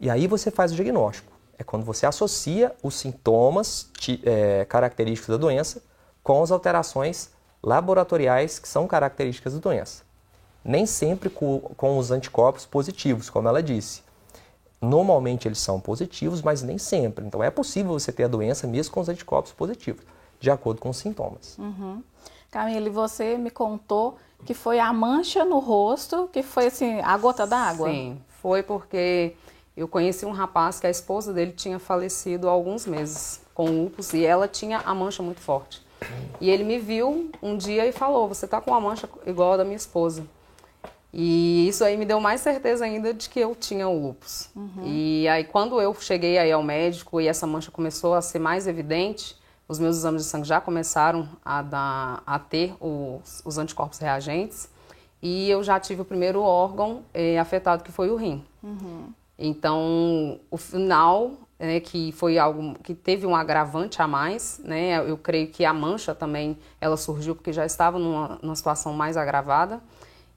E 0.00 0.08
aí 0.08 0.26
você 0.26 0.50
faz 0.50 0.72
o 0.72 0.74
diagnóstico. 0.74 1.32
É 1.58 1.64
quando 1.64 1.84
você 1.84 2.06
associa 2.06 2.74
os 2.82 2.94
sintomas 2.94 3.90
é, 4.24 4.64
característicos 4.64 5.28
da 5.28 5.36
doença 5.36 5.82
com 6.22 6.42
as 6.42 6.50
alterações 6.50 7.30
laboratoriais 7.62 8.58
que 8.58 8.68
são 8.68 8.86
características 8.86 9.54
da 9.54 9.58
doença. 9.58 10.04
Nem 10.64 10.86
sempre 10.86 11.28
com, 11.28 11.60
com 11.76 11.98
os 11.98 12.10
anticorpos 12.10 12.64
positivos, 12.64 13.28
como 13.28 13.48
ela 13.48 13.62
disse. 13.62 14.02
Normalmente 14.80 15.48
eles 15.48 15.58
são 15.58 15.80
positivos, 15.80 16.42
mas 16.42 16.62
nem 16.62 16.78
sempre. 16.78 17.26
Então 17.26 17.42
é 17.42 17.50
possível 17.50 17.92
você 17.92 18.12
ter 18.12 18.24
a 18.24 18.28
doença 18.28 18.66
mesmo 18.66 18.94
com 18.94 19.00
os 19.00 19.08
anticorpos 19.08 19.52
positivos 19.52 20.04
de 20.40 20.50
acordo 20.50 20.80
com 20.80 20.90
os 20.90 20.96
sintomas. 20.96 21.56
Uhum. 21.58 22.02
Camille, 22.50 22.90
você 22.90 23.36
me 23.36 23.50
contou 23.50 24.16
que 24.44 24.54
foi 24.54 24.78
a 24.78 24.92
mancha 24.92 25.44
no 25.44 25.58
rosto, 25.58 26.28
que 26.32 26.42
foi 26.42 26.66
assim, 26.66 27.00
a 27.00 27.16
gota 27.18 27.46
d'água? 27.46 27.90
Sim, 27.90 28.20
foi 28.40 28.62
porque 28.62 29.34
eu 29.78 29.86
conheci 29.86 30.26
um 30.26 30.32
rapaz 30.32 30.80
que 30.80 30.86
a 30.86 30.90
esposa 30.90 31.32
dele 31.32 31.52
tinha 31.52 31.78
falecido 31.78 32.48
há 32.48 32.50
alguns 32.50 32.84
meses 32.84 33.40
com 33.54 33.70
lúpus 33.70 34.12
e 34.12 34.24
ela 34.24 34.48
tinha 34.48 34.78
a 34.78 34.94
mancha 34.94 35.22
muito 35.22 35.40
forte. 35.40 35.80
E 36.40 36.50
ele 36.50 36.64
me 36.64 36.78
viu 36.78 37.30
um 37.42 37.56
dia 37.56 37.86
e 37.86 37.92
falou: 37.92 38.28
Você 38.28 38.46
tá 38.46 38.60
com 38.60 38.70
uma 38.72 38.80
mancha 38.80 39.08
igual 39.26 39.52
a 39.52 39.56
da 39.58 39.64
minha 39.64 39.76
esposa. 39.76 40.24
E 41.12 41.66
isso 41.68 41.82
aí 41.84 41.96
me 41.96 42.04
deu 42.04 42.20
mais 42.20 42.40
certeza 42.40 42.84
ainda 42.84 43.14
de 43.14 43.28
que 43.30 43.40
eu 43.40 43.54
tinha 43.54 43.88
o 43.88 44.00
lúpus. 44.00 44.50
Uhum. 44.54 44.84
E 44.84 45.26
aí, 45.28 45.42
quando 45.42 45.80
eu 45.80 45.94
cheguei 45.94 46.38
aí 46.38 46.52
ao 46.52 46.62
médico 46.62 47.20
e 47.20 47.26
essa 47.26 47.46
mancha 47.46 47.70
começou 47.70 48.14
a 48.14 48.20
ser 48.20 48.38
mais 48.38 48.66
evidente, 48.66 49.36
os 49.66 49.78
meus 49.78 49.96
exames 49.96 50.22
de 50.24 50.28
sangue 50.28 50.46
já 50.46 50.60
começaram 50.60 51.28
a, 51.44 51.62
dar, 51.62 52.22
a 52.26 52.38
ter 52.38 52.74
os, 52.80 53.42
os 53.44 53.58
anticorpos 53.58 53.98
reagentes 53.98 54.68
e 55.22 55.50
eu 55.50 55.62
já 55.62 55.80
tive 55.80 56.02
o 56.02 56.04
primeiro 56.04 56.42
órgão 56.42 57.02
eh, 57.12 57.38
afetado, 57.38 57.82
que 57.82 57.90
foi 57.90 58.10
o 58.10 58.16
rim. 58.16 58.44
Uhum. 58.62 59.12
Então, 59.38 60.40
o 60.50 60.56
final, 60.56 61.32
né, 61.58 61.78
que 61.78 62.10
foi 62.12 62.38
algo 62.38 62.74
que 62.82 62.92
teve 62.94 63.24
um 63.24 63.36
agravante 63.36 64.02
a 64.02 64.08
mais, 64.08 64.60
né, 64.64 64.98
eu 65.08 65.16
creio 65.16 65.48
que 65.48 65.64
a 65.64 65.72
mancha 65.72 66.14
também, 66.14 66.58
ela 66.80 66.96
surgiu 66.96 67.36
porque 67.36 67.52
já 67.52 67.64
estava 67.64 67.98
numa, 67.98 68.38
numa 68.42 68.56
situação 68.56 68.92
mais 68.92 69.16
agravada, 69.16 69.80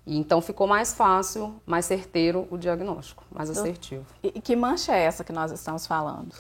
e 0.05 0.17
então 0.17 0.41
ficou 0.41 0.67
mais 0.67 0.93
fácil, 0.93 1.55
mais 1.65 1.86
certeiro 1.86 2.48
o 2.51 2.58
diagnóstico, 2.58 3.24
mais 3.31 3.50
assertivo. 3.50 4.05
E 4.24 4.41
que 4.41 4.55
mancha 4.55 4.96
é 4.96 5.01
essa 5.03 5.24
que 5.24 5.31
nós 5.34 5.51
estamos 5.51 5.88
falando? 5.88 6.34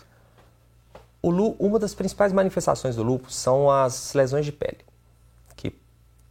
uma 1.23 1.77
das 1.77 1.93
principais 1.93 2.33
manifestações 2.33 2.95
do 2.95 3.03
lúpus 3.03 3.35
são 3.35 3.69
as 3.69 4.15
lesões 4.15 4.43
de 4.43 4.51
pele, 4.51 4.79
que 5.55 5.75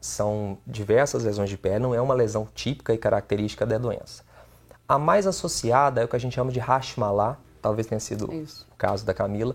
são 0.00 0.58
diversas 0.66 1.22
lesões 1.22 1.48
de 1.48 1.56
pele, 1.56 1.78
não 1.78 1.94
é 1.94 2.00
uma 2.00 2.12
lesão 2.12 2.48
típica 2.52 2.92
e 2.92 2.98
característica 2.98 3.64
da 3.64 3.78
doença. 3.78 4.24
A 4.90 4.98
mais 4.98 5.24
associada 5.24 6.00
é 6.00 6.04
o 6.04 6.08
que 6.08 6.16
a 6.16 6.18
gente 6.18 6.34
chama 6.34 6.50
de 6.50 6.58
Hashimoto's, 6.58 7.36
talvez 7.62 7.86
tenha 7.86 8.00
sido 8.00 8.34
Isso. 8.34 8.66
o 8.72 8.74
caso 8.74 9.06
da 9.06 9.14
Camila, 9.14 9.54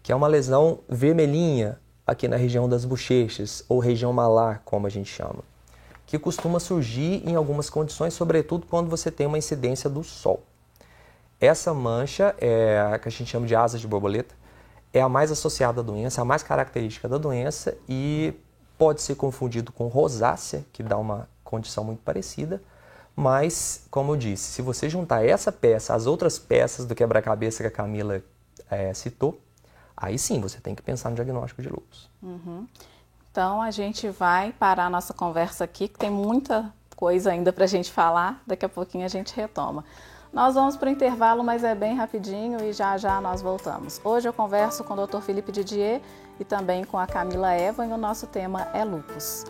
que 0.00 0.12
é 0.12 0.14
uma 0.14 0.28
lesão 0.28 0.78
vermelhinha 0.88 1.80
aqui 2.06 2.28
na 2.28 2.36
região 2.36 2.68
das 2.68 2.84
bochechas, 2.84 3.64
ou 3.68 3.80
região 3.80 4.12
malar, 4.12 4.62
como 4.64 4.86
a 4.86 4.88
gente 4.88 5.10
chama, 5.10 5.42
que 6.06 6.20
costuma 6.20 6.60
surgir 6.60 7.20
em 7.28 7.34
algumas 7.34 7.68
condições, 7.68 8.14
sobretudo 8.14 8.64
quando 8.64 8.88
você 8.88 9.10
tem 9.10 9.26
uma 9.26 9.36
incidência 9.36 9.90
do 9.90 10.04
sol. 10.04 10.44
Essa 11.40 11.74
mancha 11.74 12.32
é 12.38 12.92
a 12.94 12.96
que 12.96 13.08
a 13.08 13.10
gente 13.10 13.28
chama 13.28 13.48
de 13.48 13.56
asas 13.56 13.80
de 13.80 13.88
borboleta, 13.88 14.36
é 14.94 15.00
a 15.00 15.08
mais 15.08 15.32
associada 15.32 15.80
à 15.80 15.82
doença, 15.82 16.22
a 16.22 16.24
mais 16.24 16.44
característica 16.44 17.08
da 17.08 17.18
doença 17.18 17.76
e 17.88 18.34
pode 18.78 19.02
ser 19.02 19.16
confundido 19.16 19.72
com 19.72 19.88
rosácea, 19.88 20.64
que 20.72 20.84
dá 20.84 20.96
uma 20.96 21.28
condição 21.42 21.82
muito 21.82 22.02
parecida. 22.04 22.62
Mas, 23.20 23.86
como 23.90 24.12
eu 24.12 24.16
disse, 24.16 24.44
se 24.44 24.62
você 24.62 24.88
juntar 24.88 25.22
essa 25.22 25.52
peça 25.52 25.94
às 25.94 26.06
outras 26.06 26.38
peças 26.38 26.86
do 26.86 26.94
quebra-cabeça 26.94 27.62
que 27.62 27.66
a 27.66 27.70
Camila 27.70 28.22
é, 28.70 28.94
citou, 28.94 29.38
aí 29.94 30.18
sim 30.18 30.40
você 30.40 30.58
tem 30.58 30.74
que 30.74 30.80
pensar 30.80 31.10
no 31.10 31.16
diagnóstico 31.16 31.60
de 31.60 31.68
lúpus. 31.68 32.08
Uhum. 32.22 32.66
Então 33.30 33.60
a 33.60 33.70
gente 33.70 34.08
vai 34.08 34.52
parar 34.52 34.86
a 34.86 34.90
nossa 34.90 35.12
conversa 35.12 35.64
aqui, 35.64 35.86
que 35.86 35.98
tem 35.98 36.10
muita 36.10 36.72
coisa 36.96 37.30
ainda 37.30 37.52
para 37.52 37.64
a 37.64 37.66
gente 37.66 37.92
falar. 37.92 38.42
Daqui 38.46 38.64
a 38.64 38.70
pouquinho 38.70 39.04
a 39.04 39.08
gente 39.08 39.36
retoma. 39.36 39.84
Nós 40.32 40.54
vamos 40.54 40.78
para 40.78 40.88
o 40.88 40.90
intervalo, 40.90 41.44
mas 41.44 41.62
é 41.62 41.74
bem 41.74 41.94
rapidinho 41.94 42.64
e 42.64 42.72
já 42.72 42.96
já 42.96 43.20
nós 43.20 43.42
voltamos. 43.42 44.00
Hoje 44.02 44.30
eu 44.30 44.32
converso 44.32 44.82
com 44.82 44.94
o 44.94 45.06
Dr. 45.06 45.20
Felipe 45.20 45.52
Didier 45.52 46.00
e 46.38 46.44
também 46.44 46.84
com 46.84 46.96
a 46.96 47.06
Camila 47.06 47.52
Eva 47.52 47.84
e 47.84 47.92
o 47.92 47.98
nosso 47.98 48.26
tema 48.26 48.62
é 48.72 48.82
lupus. 48.82 49.44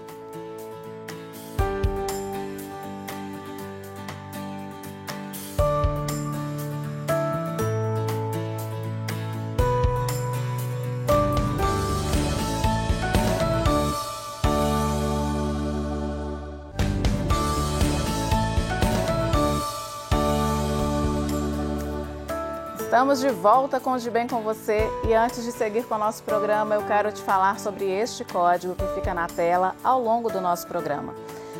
Estamos 23.00 23.20
de 23.20 23.30
volta 23.30 23.80
com 23.80 23.92
o 23.92 23.98
De 23.98 24.10
Bem 24.10 24.28
com 24.28 24.42
você 24.42 24.86
e 25.08 25.14
antes 25.14 25.42
de 25.42 25.52
seguir 25.52 25.84
com 25.86 25.94
o 25.94 25.98
nosso 25.98 26.22
programa, 26.22 26.74
eu 26.74 26.82
quero 26.82 27.10
te 27.10 27.22
falar 27.22 27.58
sobre 27.58 27.86
este 27.86 28.26
código 28.26 28.74
que 28.74 28.86
fica 28.88 29.14
na 29.14 29.26
tela 29.26 29.74
ao 29.82 29.98
longo 29.98 30.30
do 30.30 30.38
nosso 30.38 30.66
programa. 30.66 31.14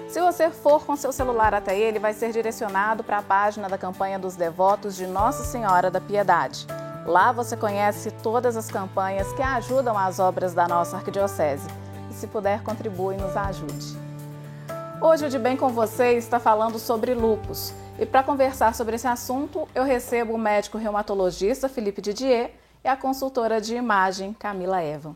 Se 0.07 0.21
você 0.21 0.51
for 0.51 0.85
com 0.85 0.95
seu 0.97 1.11
celular 1.11 1.55
até 1.55 1.79
ele, 1.79 1.99
vai 1.99 2.13
ser 2.13 2.31
direcionado 2.31 3.03
para 3.03 3.17
a 3.17 3.23
página 3.23 3.71
da 3.71 3.79
campanha 3.79 4.19
dos 4.19 4.37
devotos 4.37 4.95
de 4.95 5.07
Nossa 5.07 5.43
Senhora 5.43 5.91
da 5.91 5.99
Piedade. 5.99 6.67
Lá 7.07 7.33
você 7.33 7.57
conhece 7.57 8.11
todas 8.23 8.55
as 8.55 8.71
campanhas 8.71 9.33
que 9.33 9.41
ajudam 9.41 9.97
as 9.97 10.19
obras 10.19 10.53
da 10.53 10.69
nossa 10.69 10.99
arquidiocese. 10.99 11.67
E 12.11 12.13
se 12.13 12.27
puder, 12.27 12.63
contribui 12.63 13.15
e 13.15 13.19
nos 13.19 13.35
ajude. 13.35 13.99
Hoje 15.01 15.25
o 15.25 15.31
De 15.31 15.39
Bem 15.39 15.57
com 15.57 15.71
você 15.71 16.19
está 16.19 16.39
falando 16.39 16.79
sobre 16.79 17.15
lupus. 17.15 17.73
E 18.01 18.07
para 18.07 18.23
conversar 18.23 18.75
sobre 18.75 18.97
esse 18.97 19.07
assunto, 19.07 19.69
eu 19.75 19.85
recebo 19.85 20.33
o 20.33 20.39
médico 20.39 20.79
reumatologista 20.79 21.69
Felipe 21.69 22.01
Didier 22.01 22.55
e 22.83 22.89
a 22.89 22.97
consultora 22.97 23.61
de 23.61 23.77
imagem 23.77 24.33
Camila 24.33 24.81
Eva. 24.81 25.15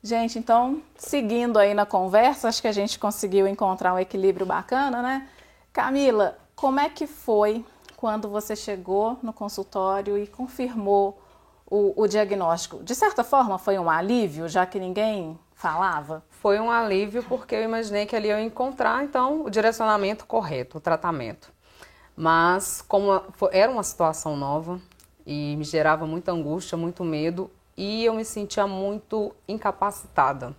Gente, 0.00 0.38
então, 0.38 0.80
seguindo 0.96 1.58
aí 1.58 1.74
na 1.74 1.84
conversa, 1.84 2.46
acho 2.46 2.62
que 2.62 2.68
a 2.68 2.72
gente 2.72 3.00
conseguiu 3.00 3.48
encontrar 3.48 3.92
um 3.92 3.98
equilíbrio 3.98 4.46
bacana, 4.46 5.02
né? 5.02 5.28
Camila, 5.72 6.38
como 6.54 6.78
é 6.78 6.88
que 6.88 7.04
foi 7.04 7.64
quando 7.96 8.28
você 8.28 8.54
chegou 8.54 9.18
no 9.24 9.32
consultório 9.32 10.16
e 10.16 10.24
confirmou 10.28 11.20
o, 11.68 12.00
o 12.00 12.06
diagnóstico? 12.06 12.80
De 12.84 12.94
certa 12.94 13.24
forma, 13.24 13.58
foi 13.58 13.76
um 13.76 13.90
alívio, 13.90 14.48
já 14.48 14.64
que 14.64 14.78
ninguém 14.78 15.36
falava? 15.52 16.22
Foi 16.30 16.60
um 16.60 16.70
alívio 16.70 17.24
porque 17.24 17.56
eu 17.56 17.64
imaginei 17.64 18.06
que 18.06 18.14
ali 18.14 18.30
eu 18.30 18.38
ia 18.38 18.44
encontrar, 18.44 19.02
então, 19.02 19.42
o 19.42 19.50
direcionamento 19.50 20.24
correto, 20.26 20.78
o 20.78 20.80
tratamento. 20.80 21.58
Mas 22.20 22.84
como 22.86 23.18
era 23.50 23.72
uma 23.72 23.82
situação 23.82 24.36
nova 24.36 24.78
e 25.24 25.56
me 25.56 25.64
gerava 25.64 26.06
muita 26.06 26.30
angústia, 26.30 26.76
muito 26.76 27.02
medo 27.02 27.50
e 27.74 28.04
eu 28.04 28.12
me 28.12 28.26
sentia 28.26 28.66
muito 28.66 29.34
incapacitada, 29.48 30.54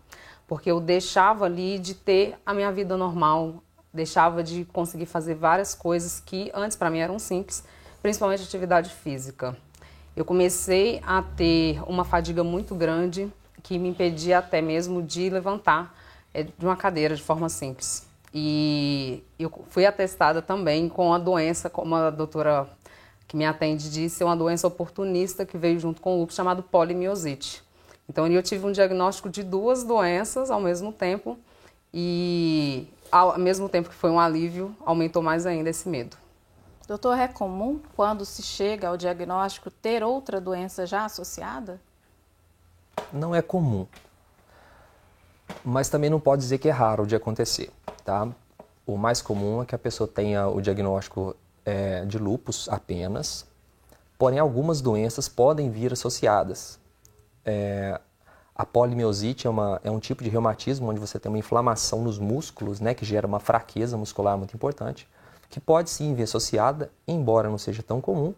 porque 0.47 0.71
eu 0.71 0.79
deixava 0.79 1.45
ali 1.45 1.77
de 1.77 1.93
ter 1.93 2.35
a 2.43 2.51
minha 2.51 2.71
vida 2.71 2.97
normal, 2.97 3.61
deixava 3.93 4.41
de 4.41 4.65
conseguir 4.73 5.05
fazer 5.05 5.35
várias 5.35 5.75
coisas 5.75 6.19
que 6.19 6.49
antes 6.51 6.75
para 6.75 6.89
mim 6.89 6.97
eram 6.97 7.19
simples, 7.19 7.63
principalmente 8.01 8.41
atividade 8.41 8.89
física. 8.89 9.55
Eu 10.15 10.25
comecei 10.25 10.99
a 11.05 11.21
ter 11.21 11.79
uma 11.85 12.03
fadiga 12.03 12.43
muito 12.43 12.73
grande 12.73 13.31
que 13.61 13.77
me 13.77 13.89
impedia 13.89 14.39
até 14.39 14.63
mesmo 14.63 14.99
de 14.99 15.29
levantar 15.29 15.95
eh, 16.33 16.41
de 16.41 16.65
uma 16.65 16.75
cadeira 16.75 17.15
de 17.15 17.21
forma 17.21 17.49
simples. 17.49 18.09
E 18.33 19.23
eu 19.37 19.51
fui 19.69 19.85
atestada 19.85 20.41
também 20.41 20.87
com 20.87 21.13
a 21.13 21.17
doença, 21.17 21.69
como 21.69 21.95
a 21.95 22.09
doutora 22.09 22.67
que 23.27 23.37
me 23.37 23.45
atende 23.45 23.89
disse, 23.89 24.23
é 24.23 24.25
uma 24.25 24.35
doença 24.35 24.67
oportunista 24.67 25.45
que 25.45 25.57
veio 25.57 25.79
junto 25.79 26.01
com 26.01 26.15
o 26.15 26.19
lúpus 26.19 26.35
chamado 26.35 26.63
polimiosite. 26.63 27.63
Então 28.07 28.27
eu 28.27 28.43
tive 28.43 28.65
um 28.65 28.71
diagnóstico 28.71 29.29
de 29.29 29.41
duas 29.41 29.83
doenças 29.83 30.51
ao 30.51 30.59
mesmo 30.59 30.91
tempo 30.91 31.37
e 31.93 32.87
ao 33.11 33.37
mesmo 33.37 33.67
tempo 33.67 33.89
que 33.89 33.95
foi 33.95 34.09
um 34.09 34.19
alívio, 34.19 34.75
aumentou 34.85 35.21
mais 35.21 35.45
ainda 35.45 35.69
esse 35.69 35.87
medo. 35.87 36.17
Doutor, 36.87 37.17
é 37.17 37.27
comum 37.27 37.79
quando 37.95 38.25
se 38.25 38.41
chega 38.41 38.87
ao 38.87 38.97
diagnóstico 38.97 39.69
ter 39.69 40.03
outra 40.03 40.41
doença 40.41 40.85
já 40.85 41.05
associada? 41.05 41.79
Não 43.13 43.33
é 43.33 43.41
comum, 43.41 43.87
mas 45.63 45.89
também 45.89 46.09
não 46.09 46.19
pode 46.19 46.41
dizer 46.41 46.57
que 46.57 46.69
é 46.69 46.71
raro 46.71 47.05
de 47.05 47.15
acontecer 47.15 47.71
tá? 48.03 48.27
O 48.85 48.97
mais 48.97 49.21
comum 49.21 49.61
é 49.61 49.65
que 49.65 49.75
a 49.75 49.79
pessoa 49.79 50.07
tenha 50.07 50.47
o 50.47 50.59
diagnóstico 50.61 51.35
é, 51.63 52.03
de 52.05 52.17
lupus 52.17 52.67
apenas, 52.69 53.45
porém 54.17 54.39
algumas 54.39 54.81
doenças 54.81 55.29
podem 55.29 55.69
vir 55.69 55.93
associadas. 55.93 56.79
É, 57.45 57.99
A 58.55 58.65
polimiosite 58.65 59.47
é, 59.47 59.49
uma, 59.49 59.79
é 59.83 59.89
um 59.89 59.99
tipo 59.99 60.23
de 60.23 60.29
reumatismo 60.29 60.89
onde 60.89 60.99
você 60.99 61.19
tem 61.19 61.31
uma 61.31 61.37
inflamação 61.37 62.03
nos 62.03 62.19
músculos, 62.19 62.79
né, 62.79 62.93
que 62.93 63.05
gera 63.05 63.25
uma 63.25 63.39
fraqueza 63.39 63.97
muscular 63.97 64.37
muito 64.37 64.55
importante, 64.55 65.07
que 65.49 65.59
pode 65.59 65.89
sim 65.89 66.13
vir 66.13 66.23
associada, 66.23 66.91
embora 67.07 67.49
não 67.49 67.57
seja 67.57 67.83
tão 67.83 68.01
comum, 68.01 68.33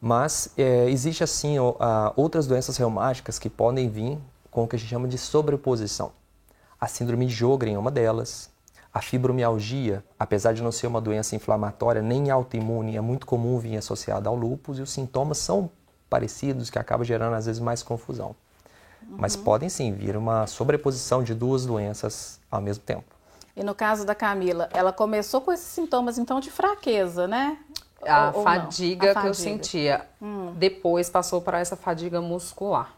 mas 0.00 0.52
é, 0.56 0.88
existe 0.90 1.24
assim 1.24 1.56
outras 2.14 2.46
doenças 2.46 2.76
reumáticas 2.76 3.38
que 3.38 3.48
podem 3.50 3.88
vir 3.88 4.18
com 4.50 4.64
o 4.64 4.68
que 4.68 4.76
a 4.76 4.78
gente 4.78 4.88
chama 4.88 5.08
de 5.08 5.18
sobreposição. 5.18 6.12
A 6.80 6.86
síndrome 6.86 7.26
de 7.26 7.32
Jogren 7.32 7.74
é 7.74 7.78
uma 7.78 7.90
delas. 7.90 8.50
A 8.92 9.00
fibromialgia, 9.00 10.04
apesar 10.18 10.52
de 10.52 10.62
não 10.62 10.72
ser 10.72 10.86
uma 10.86 11.00
doença 11.00 11.36
inflamatória 11.36 12.00
nem 12.00 12.30
autoimune, 12.30 12.96
é 12.96 13.00
muito 13.00 13.26
comum 13.26 13.58
vir 13.58 13.76
associada 13.76 14.28
ao 14.28 14.34
lúpus 14.34 14.78
e 14.78 14.82
os 14.82 14.90
sintomas 14.90 15.38
são 15.38 15.70
parecidos, 16.08 16.70
que 16.70 16.78
acaba 16.78 17.04
gerando 17.04 17.34
às 17.34 17.46
vezes 17.46 17.60
mais 17.60 17.82
confusão. 17.82 18.34
Uhum. 19.02 19.16
Mas 19.18 19.36
podem 19.36 19.68
sim 19.68 19.92
vir 19.92 20.16
uma 20.16 20.46
sobreposição 20.46 21.22
de 21.22 21.34
duas 21.34 21.66
doenças 21.66 22.40
ao 22.50 22.60
mesmo 22.60 22.84
tempo. 22.84 23.04
E 23.54 23.62
no 23.62 23.74
caso 23.74 24.04
da 24.04 24.14
Camila, 24.14 24.68
ela 24.72 24.92
começou 24.92 25.40
com 25.40 25.52
esses 25.52 25.66
sintomas 25.66 26.18
então 26.18 26.40
de 26.40 26.50
fraqueza, 26.50 27.26
né? 27.26 27.58
A, 28.06 28.32
ou, 28.34 28.42
fadiga, 28.42 29.06
ou 29.06 29.10
a 29.10 29.14
fadiga 29.14 29.20
que 29.20 29.26
eu 29.26 29.34
sentia. 29.34 30.06
Hum. 30.20 30.52
Depois 30.56 31.08
passou 31.08 31.40
para 31.40 31.58
essa 31.58 31.76
fadiga 31.76 32.20
muscular 32.20 32.95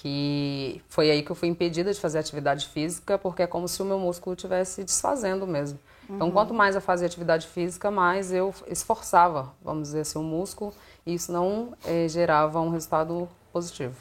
que 0.00 0.80
foi 0.88 1.10
aí 1.10 1.22
que 1.22 1.30
eu 1.30 1.36
fui 1.36 1.48
impedida 1.48 1.92
de 1.92 1.98
fazer 1.98 2.18
atividade 2.18 2.68
física, 2.68 3.18
porque 3.18 3.42
é 3.42 3.46
como 3.46 3.66
se 3.66 3.82
o 3.82 3.84
meu 3.84 3.98
músculo 3.98 4.34
estivesse 4.34 4.84
desfazendo 4.84 5.46
mesmo. 5.46 5.78
Então, 6.04 6.10
uhum. 6.10 6.16
Então, 6.16 6.30
quanto 6.30 6.54
mais 6.54 6.74
eu 6.74 6.80
fazia 6.80 7.06
atividade 7.06 7.46
física, 7.48 7.90
mais 7.90 8.32
eu 8.32 8.54
esforçava, 8.68 9.52
vamos 9.62 9.88
dizer 9.88 10.00
assim, 10.00 10.18
o 10.18 10.22
músculo, 10.22 10.72
e 11.04 11.14
isso 11.14 11.32
não 11.32 11.72
eh, 11.84 12.06
gerava 12.08 12.60
um 12.60 12.68
resultado 12.68 13.28
positivo. 13.52 13.96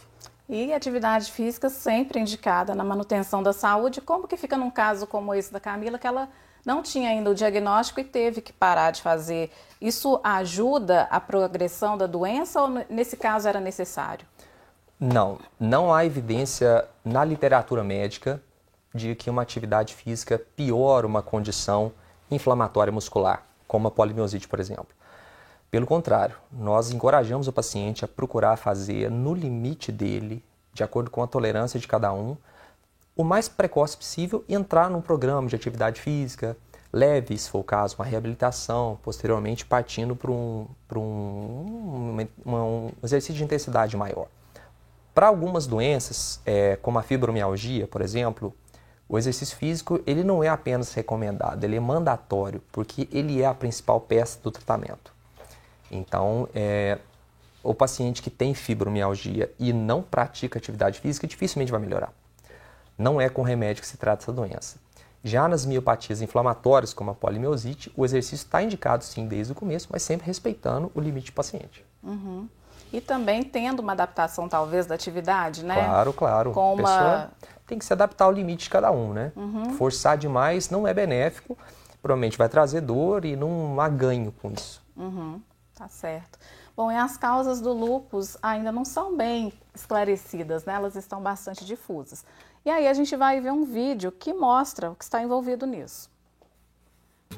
E 0.48 0.72
atividade 0.72 1.32
física 1.32 1.70
sempre 1.70 2.20
indicada 2.20 2.76
na 2.76 2.84
manutenção 2.84 3.42
da 3.42 3.52
saúde. 3.52 4.00
Como 4.00 4.28
que 4.28 4.38
fica 4.38 4.56
num 4.56 4.70
caso 4.70 5.08
como 5.08 5.34
esse 5.34 5.52
da 5.52 5.60
Camila, 5.60 5.98
que 5.98 6.08
ela 6.08 6.30
não 6.64 6.84
tinha 6.84 7.10
ainda 7.10 7.32
o 7.32 7.36
diagnóstico 7.36 8.00
e 8.00 8.04
teve 8.04 8.40
que 8.40 8.54
parar 8.54 8.92
de 8.92 9.02
fazer? 9.02 9.52
Isso 9.82 10.22
ajuda 10.24 11.08
a 11.10 11.20
progressão 11.20 11.98
da 11.98 12.06
doença 12.06 12.62
ou 12.62 12.70
nesse 12.88 13.18
caso 13.18 13.48
era 13.48 13.60
necessário? 13.60 14.26
Não, 15.00 15.38
não 15.60 15.94
há 15.94 16.06
evidência 16.06 16.88
na 17.06 17.24
literatura 17.24 17.84
médica 17.84 18.42
de 18.96 19.14
que 19.14 19.30
uma 19.30 19.44
atividade 19.44 19.94
física 19.94 20.42
piora 20.56 21.06
uma 21.06 21.22
condição 21.22 21.92
inflamatória 22.32 22.92
muscular, 22.92 23.44
como 23.68 23.88
a 23.88 23.92
polimiosite, 23.92 24.48
por 24.48 24.60
exemplo. 24.60 24.88
Pelo 25.70 25.86
contrário, 25.86 26.36
nós 26.52 26.90
encorajamos 26.90 27.48
o 27.48 27.54
paciente 27.54 28.04
a 28.04 28.08
procurar 28.08 28.58
fazer 28.58 29.12
no 29.12 29.36
limite 29.36 29.92
dele, 29.92 30.44
de 30.74 30.84
acordo 30.84 31.12
com 31.12 31.22
a 31.22 31.28
tolerância 31.28 31.80
de 31.80 31.88
cada 31.88 32.12
um, 32.12 32.36
o 33.16 33.24
mais 33.24 33.48
precoce 33.48 33.96
possível 33.96 34.44
entrar 34.50 34.90
num 34.90 35.02
programa 35.02 35.48
de 35.48 35.56
atividade 35.56 36.02
física, 36.02 36.58
leve, 36.92 37.38
se 37.38 37.52
for 37.52 37.60
o 37.60 37.64
caso, 37.64 37.96
uma 38.00 38.06
reabilitação, 38.06 38.98
posteriormente 39.04 39.64
partindo 39.64 40.16
para 40.16 40.32
um, 40.32 40.68
um, 40.96 42.28
um, 42.46 42.56
um 42.56 42.92
exercício 43.04 43.36
de 43.36 43.44
intensidade 43.44 43.96
maior. 43.96 44.28
Para 45.18 45.30
algumas 45.30 45.66
doenças, 45.66 46.40
é, 46.46 46.76
como 46.76 47.00
a 47.00 47.02
fibromialgia, 47.02 47.88
por 47.88 48.02
exemplo, 48.02 48.54
o 49.10 49.18
exercício 49.18 49.58
físico 49.58 50.00
ele 50.06 50.24
não 50.24 50.44
é 50.44 50.48
apenas 50.48 50.94
recomendado, 50.94 51.64
ele 51.64 51.76
é 51.76 51.80
mandatório, 51.80 52.62
porque 52.72 53.10
ele 53.12 53.42
é 53.42 53.48
a 53.48 53.54
principal 53.56 54.00
peça 54.00 54.40
do 54.44 54.52
tratamento. 54.52 55.12
Então, 55.90 56.48
é, 56.54 57.00
o 57.64 57.74
paciente 57.74 58.22
que 58.22 58.30
tem 58.30 58.54
fibromialgia 58.54 59.52
e 59.58 59.74
não 59.74 60.04
pratica 60.04 60.60
atividade 60.60 61.00
física 61.00 61.26
dificilmente 61.26 61.72
vai 61.72 61.82
melhorar. 61.82 62.14
Não 62.96 63.20
é 63.20 63.28
com 63.28 63.42
remédio 63.42 63.82
que 63.82 63.88
se 63.88 63.98
trata 63.98 64.22
essa 64.22 64.32
doença. 64.32 64.78
Já 65.24 65.48
nas 65.48 65.66
miopatias 65.66 66.22
inflamatórias, 66.22 66.94
como 66.94 67.10
a 67.10 67.16
polimiosite, 67.16 67.92
o 67.98 68.06
exercício 68.06 68.46
está 68.46 68.62
indicado 68.62 69.04
sim 69.04 69.28
desde 69.28 69.52
o 69.52 69.56
começo, 69.56 69.88
mas 69.90 70.04
sempre 70.04 70.28
respeitando 70.28 70.92
o 70.94 71.02
limite 71.02 71.32
do 71.32 71.34
paciente. 71.34 71.84
Uhum 72.04 72.48
e 72.92 73.02
também 73.02 73.44
tendo 73.44 73.80
uma 73.80 73.92
adaptação 73.92 74.48
talvez 74.48 74.86
da 74.86 74.96
atividade, 74.96 75.64
né? 75.64 75.76
Claro, 75.76 76.14
claro. 76.14 76.52
Com 76.52 76.76
uma... 76.76 77.30
tem 77.66 77.78
que 77.78 77.86
se 77.86 77.94
adaptar 77.94 78.26
ao 78.26 78.32
limite 78.32 78.66
de 78.66 78.70
cada 78.70 78.92
um, 78.92 79.14
né? 79.14 79.32
Uhum. 79.36 79.72
Forçar 79.72 80.18
demais 80.18 80.70
não 80.70 80.88
é 80.88 80.94
benéfico, 80.94 81.58
provavelmente 82.02 82.38
vai 82.38 82.50
trazer 82.50 82.82
dor 82.82 83.26
e 83.26 83.36
não 83.36 83.80
há 83.80 83.90
ganho 83.90 84.32
com 84.32 84.52
isso. 84.52 84.82
Uhum. 84.96 85.42
Tá 85.76 85.88
certo. 85.88 86.40
Bom, 86.76 86.92
e 86.92 86.96
as 86.96 87.18
causas 87.18 87.60
do 87.60 87.74
lúpus 87.74 88.38
ainda 88.42 88.72
não 88.72 88.86
são 88.86 89.18
bem 89.18 89.52
esclarecidas, 89.74 90.64
né? 90.64 90.74
Elas 90.74 90.96
estão 90.96 91.22
bastante 91.22 91.66
difusas. 91.66 92.24
E 92.64 92.70
aí 92.70 92.88
a 92.88 92.94
gente 92.94 93.16
vai 93.16 93.40
ver 93.42 93.52
um 93.52 93.64
vídeo 93.64 94.12
que 94.12 94.34
mostra 94.34 94.92
o 94.92 94.96
que 94.96 95.04
está 95.04 95.22
envolvido 95.22 95.66
nisso. 95.66 96.10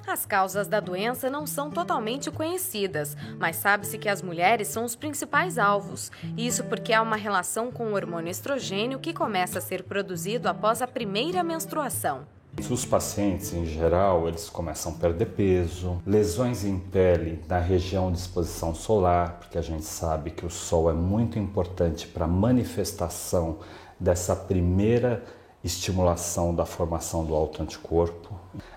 As 0.08 0.25
causas 0.25 0.67
da 0.67 0.80
doença 0.80 1.30
não 1.30 1.45
são 1.45 1.69
totalmente 1.69 2.32
conhecidas, 2.32 3.15
mas 3.38 3.58
sabe-se 3.58 3.97
que 3.97 4.10
as 4.10 4.21
mulheres 4.21 4.67
são 4.67 4.84
os 4.84 4.95
principais 4.95 5.58
alvos. 5.58 6.12
Isso 6.36 6.63
porque 6.63 6.93
há 6.93 7.02
uma 7.02 7.15
relação 7.15 7.71
com 7.71 7.88
o 7.88 7.93
hormônio 7.93 8.32
estrogênio 8.32 8.99
que 8.99 9.13
começa 9.13 9.60
a 9.60 9.62
ser 9.62 9.84
produzido 9.84 10.49
após 10.49 10.82
a 10.82 10.88
primeira 10.88 11.43
menstruação. 11.43 12.25
Os 12.69 12.84
pacientes, 12.84 13.54
em 13.54 13.65
geral, 13.65 14.28
eles 14.28 14.49
começam 14.49 14.91
a 14.91 14.95
perder 14.95 15.28
peso, 15.28 16.02
lesões 16.06 16.65
em 16.65 16.78
pele 16.78 17.41
na 17.47 17.60
região 17.60 18.12
de 18.12 18.17
exposição 18.17 18.73
solar, 18.75 19.38
porque 19.39 19.58
a 19.58 19.62
gente 19.62 19.86
sabe 19.86 20.32
que 20.32 20.45
o 20.45 20.49
sol 20.49 20.89
é 20.89 20.93
muito 20.93 21.39
importante 21.39 22.08
para 22.08 22.25
a 22.25 22.28
manifestação 22.28 23.60
dessa 23.99 24.36
primeira 24.36 25.23
estimulação 25.63 26.54
da 26.54 26.65
formação 26.65 27.23
do 27.23 27.36
autoanticorpo. 27.36 28.29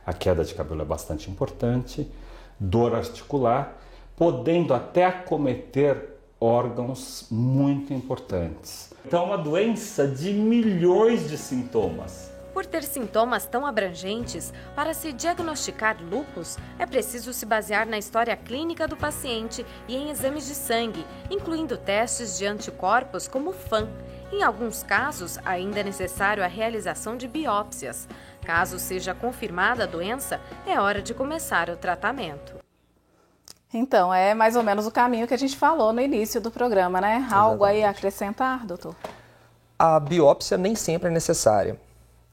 A 0.05 0.13
queda 0.13 0.45
de 0.45 0.55
cabelo 0.55 0.83
é 0.83 0.85
bastante 0.85 1.31
importante, 1.31 2.11
dor 2.59 2.95
articular, 2.95 3.79
podendo 4.17 4.75
até 4.75 5.05
acometer 5.07 6.11
órgãos 6.41 7.27
muito 7.31 7.93
importantes. 7.95 8.93
Então, 9.05 9.23
é 9.23 9.27
uma 9.27 9.39
doença 9.39 10.07
de 10.07 10.33
milhões 10.33 11.29
de 11.29 11.39
sintomas. 11.39 12.31
Por 12.53 12.67
ter 12.67 12.83
sintomas 12.83 13.47
tão 13.47 13.65
abrangentes, 13.65 14.53
para 14.77 14.93
se 14.93 15.13
diagnosticar 15.13 15.97
lupus, 16.03 16.59
é 16.79 16.85
preciso 16.85 17.33
se 17.33 17.47
basear 17.47 17.87
na 17.87 17.97
história 17.97 18.37
clínica 18.37 18.87
do 18.87 18.97
paciente 18.97 19.65
e 19.89 19.97
em 19.97 20.11
exames 20.11 20.47
de 20.47 20.55
sangue, 20.55 21.07
incluindo 21.31 21.79
testes 21.79 22.37
de 22.37 22.45
anticorpos 22.45 23.27
como 23.27 23.53
FAM, 23.53 23.89
em 24.33 24.43
alguns 24.43 24.83
casos, 24.83 25.39
ainda 25.45 25.81
é 25.81 25.85
necessário 25.85 26.43
a 26.43 26.47
realização 26.47 27.19
de 27.19 27.29
biópsias. 27.29 28.09
Caso 28.45 28.79
seja 28.79 29.15
confirmada 29.15 29.85
a 29.85 29.87
doença, 29.87 30.41
é 30.67 30.79
hora 30.81 31.01
de 31.01 31.15
começar 31.15 31.71
o 31.71 31.77
tratamento. 31.77 32.55
Então, 33.73 34.13
é 34.13 34.35
mais 34.35 34.55
ou 34.57 34.63
menos 34.63 34.87
o 34.87 34.91
caminho 34.91 35.27
que 35.27 35.33
a 35.33 35.39
gente 35.39 35.57
falou 35.57 35.93
no 35.93 36.01
início 36.01 36.41
do 36.41 36.51
programa, 36.51 37.01
né? 37.01 37.17
Exatamente. 37.17 37.35
Algo 37.35 37.65
aí 37.65 37.83
a 37.83 37.91
acrescentar, 37.91 38.67
doutor? 38.67 38.95
A 39.79 39.99
biópsia 39.99 40.59
nem 40.59 40.75
sempre 40.75 41.09
é 41.09 41.13
necessária. 41.13 41.81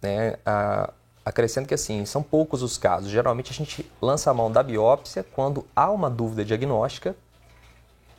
Né? 0.02 0.36
A, 0.46 0.92
acrescento 1.24 1.68
que 1.68 1.74
assim, 1.74 2.06
são 2.06 2.22
poucos 2.22 2.62
os 2.62 2.78
casos. 2.78 3.10
Geralmente 3.10 3.52
a 3.52 3.54
gente 3.54 3.90
lança 4.02 4.30
a 4.30 4.34
mão 4.34 4.52
da 4.52 4.62
biópsia 4.62 5.24
quando 5.24 5.66
há 5.76 5.90
uma 5.90 6.10
dúvida 6.10 6.44
diagnóstica 6.44 7.16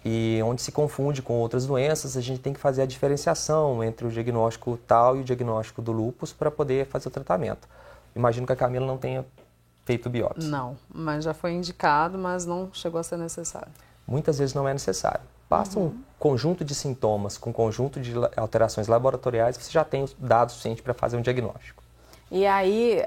e 0.04 0.40
onde 0.42 0.62
se 0.62 0.72
confunde 0.72 1.20
com 1.20 1.34
outras 1.34 1.66
doenças, 1.66 2.16
a 2.16 2.20
gente 2.22 2.40
tem 2.40 2.54
que 2.54 2.60
fazer 2.60 2.82
a 2.82 2.86
diferenciação 2.86 3.84
entre 3.84 4.06
o 4.06 4.10
diagnóstico 4.10 4.78
tal 4.86 5.16
e 5.16 5.20
o 5.20 5.24
diagnóstico 5.24 5.82
do 5.82 5.92
lúpus 5.92 6.32
para 6.32 6.50
poder 6.50 6.86
fazer 6.86 7.08
o 7.08 7.10
tratamento. 7.10 7.68
Imagino 8.14 8.46
que 8.46 8.52
a 8.52 8.56
Camila 8.56 8.86
não 8.86 8.98
tenha 8.98 9.24
feito 9.84 10.08
biópsia. 10.08 10.48
Não, 10.48 10.76
mas 10.88 11.24
já 11.24 11.34
foi 11.34 11.52
indicado, 11.52 12.18
mas 12.18 12.46
não 12.46 12.70
chegou 12.72 13.00
a 13.00 13.02
ser 13.02 13.16
necessário. 13.16 13.68
Muitas 14.06 14.38
vezes 14.38 14.54
não 14.54 14.68
é 14.68 14.72
necessário. 14.72 15.22
Basta 15.48 15.78
uhum. 15.78 15.86
um 15.86 16.02
conjunto 16.18 16.64
de 16.64 16.74
sintomas 16.74 17.36
com 17.36 17.50
um 17.50 17.52
conjunto 17.52 18.00
de 18.00 18.12
alterações 18.36 18.86
laboratoriais, 18.86 19.56
você 19.56 19.70
já 19.70 19.84
tem 19.84 20.02
os 20.04 20.14
dados 20.14 20.54
suficientes 20.54 20.82
para 20.82 20.94
fazer 20.94 21.16
um 21.16 21.22
diagnóstico. 21.22 21.82
E 22.30 22.46
aí, 22.46 23.02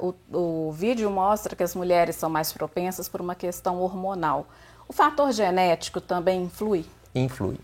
o, 0.00 0.14
o 0.32 0.72
vídeo 0.72 1.10
mostra 1.10 1.54
que 1.54 1.62
as 1.62 1.74
mulheres 1.74 2.16
são 2.16 2.30
mais 2.30 2.50
propensas 2.50 3.06
por 3.06 3.20
uma 3.20 3.34
questão 3.34 3.78
hormonal. 3.78 4.46
O 4.88 4.92
fator 4.94 5.30
genético 5.32 6.00
também 6.00 6.44
influi? 6.44 6.86
Influi. 7.14 7.58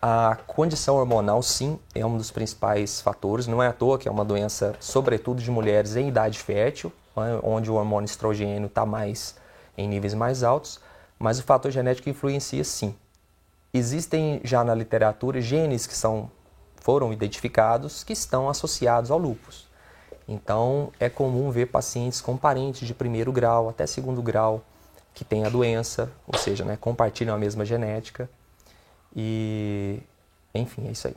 A 0.00 0.36
condição 0.46 0.94
hormonal, 0.96 1.42
sim, 1.42 1.76
é 1.92 2.06
um 2.06 2.16
dos 2.16 2.30
principais 2.30 3.00
fatores. 3.00 3.48
Não 3.48 3.60
é 3.60 3.66
à 3.66 3.72
toa 3.72 3.98
que 3.98 4.06
é 4.06 4.10
uma 4.10 4.24
doença, 4.24 4.76
sobretudo 4.78 5.42
de 5.42 5.50
mulheres 5.50 5.96
em 5.96 6.08
idade 6.08 6.38
fértil, 6.38 6.92
né, 7.16 7.40
onde 7.42 7.68
o 7.68 7.74
hormônio 7.74 8.06
estrogênio 8.06 8.66
está 8.66 8.86
mais 8.86 9.34
em 9.76 9.88
níveis 9.88 10.14
mais 10.14 10.44
altos, 10.44 10.80
mas 11.18 11.40
o 11.40 11.42
fator 11.42 11.70
genético 11.72 12.08
influencia 12.08 12.62
sim. 12.62 12.94
Existem 13.74 14.40
já 14.44 14.62
na 14.62 14.74
literatura 14.74 15.40
genes 15.40 15.86
que 15.86 15.94
são, 15.94 16.30
foram 16.80 17.12
identificados 17.12 18.04
que 18.04 18.12
estão 18.12 18.48
associados 18.48 19.10
ao 19.10 19.18
lúpus. 19.18 19.66
Então, 20.28 20.92
é 21.00 21.08
comum 21.08 21.50
ver 21.50 21.66
pacientes 21.66 22.20
com 22.20 22.36
parentes 22.36 22.86
de 22.86 22.94
primeiro 22.94 23.32
grau 23.32 23.68
até 23.68 23.84
segundo 23.86 24.22
grau 24.22 24.62
que 25.12 25.24
têm 25.24 25.44
a 25.44 25.48
doença, 25.48 26.10
ou 26.26 26.38
seja, 26.38 26.64
né, 26.64 26.76
compartilham 26.80 27.34
a 27.34 27.38
mesma 27.38 27.64
genética. 27.64 28.30
E, 29.20 29.98
enfim, 30.54 30.86
é 30.86 30.92
isso 30.92 31.08
aí. 31.08 31.16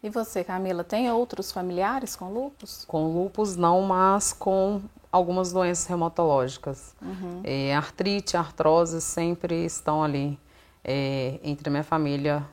E 0.00 0.08
você, 0.08 0.44
Camila, 0.44 0.84
tem 0.84 1.10
outros 1.10 1.50
familiares 1.50 2.14
com 2.14 2.32
lupus? 2.32 2.84
Com 2.86 3.12
lupus 3.12 3.56
não, 3.56 3.82
mas 3.82 4.32
com 4.32 4.80
algumas 5.10 5.52
doenças 5.52 5.86
reumatológicas. 5.86 6.94
Uhum. 7.02 7.40
É, 7.42 7.74
artrite, 7.74 8.36
artrose 8.36 9.00
sempre 9.00 9.64
estão 9.64 10.04
ali 10.04 10.38
é, 10.84 11.40
entre 11.42 11.68
a 11.68 11.70
minha 11.72 11.82
família, 11.82 12.46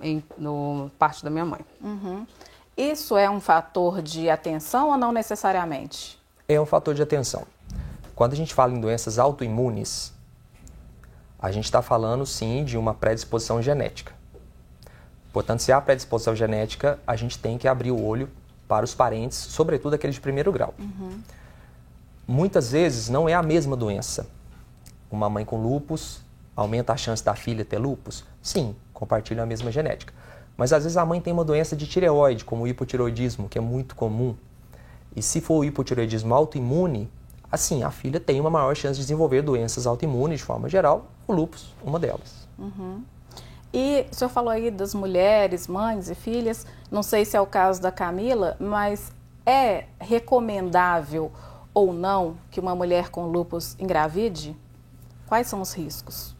em, 0.00 0.24
no 0.38 0.90
parte 0.98 1.22
da 1.22 1.28
minha 1.28 1.44
mãe. 1.44 1.60
Uhum. 1.82 2.26
Isso 2.74 3.18
é 3.18 3.28
um 3.28 3.40
fator 3.40 4.00
de 4.00 4.30
atenção 4.30 4.88
ou 4.88 4.96
não 4.96 5.12
necessariamente? 5.12 6.18
É 6.48 6.58
um 6.58 6.64
fator 6.64 6.94
de 6.94 7.02
atenção. 7.02 7.46
Quando 8.14 8.32
a 8.32 8.36
gente 8.36 8.54
fala 8.54 8.72
em 8.72 8.80
doenças 8.80 9.18
autoimunes, 9.18 10.14
a 11.38 11.52
gente 11.52 11.64
está 11.64 11.82
falando 11.82 12.24
sim 12.24 12.64
de 12.64 12.78
uma 12.78 12.94
predisposição 12.94 13.60
genética. 13.60 14.18
Portanto, 15.32 15.60
se 15.60 15.72
há 15.72 15.80
predisposição 15.80 16.34
genética, 16.34 16.98
a 17.06 17.14
gente 17.16 17.38
tem 17.38 17.56
que 17.56 17.68
abrir 17.68 17.90
o 17.90 18.02
olho 18.02 18.28
para 18.66 18.84
os 18.84 18.94
parentes, 18.94 19.36
sobretudo 19.36 19.94
aqueles 19.94 20.14
de 20.14 20.20
primeiro 20.20 20.52
grau. 20.52 20.74
Uhum. 20.78 21.20
Muitas 22.26 22.70
vezes 22.70 23.08
não 23.08 23.28
é 23.28 23.34
a 23.34 23.42
mesma 23.42 23.76
doença. 23.76 24.26
Uma 25.10 25.28
mãe 25.28 25.44
com 25.44 25.60
lupus 25.60 26.20
aumenta 26.54 26.92
a 26.92 26.96
chance 26.96 27.24
da 27.24 27.34
filha 27.34 27.64
ter 27.64 27.78
lupus? 27.78 28.24
Sim, 28.42 28.74
compartilham 28.92 29.42
a 29.42 29.46
mesma 29.46 29.70
genética. 29.70 30.12
Mas 30.56 30.72
às 30.72 30.82
vezes 30.84 30.96
a 30.96 31.06
mãe 31.06 31.20
tem 31.20 31.32
uma 31.32 31.44
doença 31.44 31.74
de 31.74 31.86
tireoide, 31.86 32.44
como 32.44 32.64
o 32.64 32.68
hipotireoidismo, 32.68 33.48
que 33.48 33.58
é 33.58 33.60
muito 33.60 33.96
comum. 33.96 34.36
E 35.16 35.22
se 35.22 35.40
for 35.40 35.58
o 35.58 35.64
hipotireoidismo 35.64 36.34
autoimune, 36.34 37.10
assim, 37.50 37.82
a 37.82 37.90
filha 37.90 38.20
tem 38.20 38.40
uma 38.40 38.50
maior 38.50 38.76
chance 38.76 38.94
de 38.94 39.00
desenvolver 39.00 39.42
doenças 39.42 39.86
autoimunes 39.86 40.40
de 40.40 40.44
forma 40.44 40.68
geral, 40.68 41.06
o 41.26 41.32
lupus, 41.32 41.74
uma 41.82 41.98
delas. 41.98 42.46
Uhum. 42.58 43.02
E 43.72 44.06
o 44.10 44.14
senhor 44.14 44.30
falou 44.30 44.50
aí 44.50 44.70
das 44.70 44.94
mulheres, 44.94 45.68
mães 45.68 46.10
e 46.10 46.14
filhas, 46.14 46.66
não 46.90 47.02
sei 47.02 47.24
se 47.24 47.36
é 47.36 47.40
o 47.40 47.46
caso 47.46 47.80
da 47.80 47.92
Camila, 47.92 48.56
mas 48.58 49.12
é 49.46 49.84
recomendável 49.98 51.30
ou 51.72 51.92
não 51.92 52.36
que 52.50 52.58
uma 52.58 52.74
mulher 52.74 53.10
com 53.10 53.26
lupus 53.26 53.76
engravide? 53.78 54.56
Quais 55.26 55.46
são 55.46 55.60
os 55.60 55.72
riscos? 55.72 56.34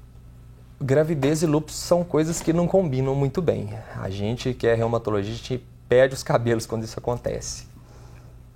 Gravidez 0.81 1.43
e 1.43 1.47
lupus 1.47 1.77
são 1.77 2.03
coisas 2.03 2.41
que 2.41 2.53
não 2.53 2.67
combinam 2.67 3.15
muito 3.15 3.41
bem. 3.41 3.71
A 4.01 4.11
gente 4.11 4.53
que 4.55 4.67
é 4.67 4.75
reumatologista 4.75 5.61
perde 5.89 6.15
os 6.15 6.23
cabelos 6.23 6.67
quando 6.67 6.85
isso 6.85 6.99
acontece. 6.99 7.69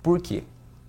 Por 0.01 0.19
quê? 0.19 0.43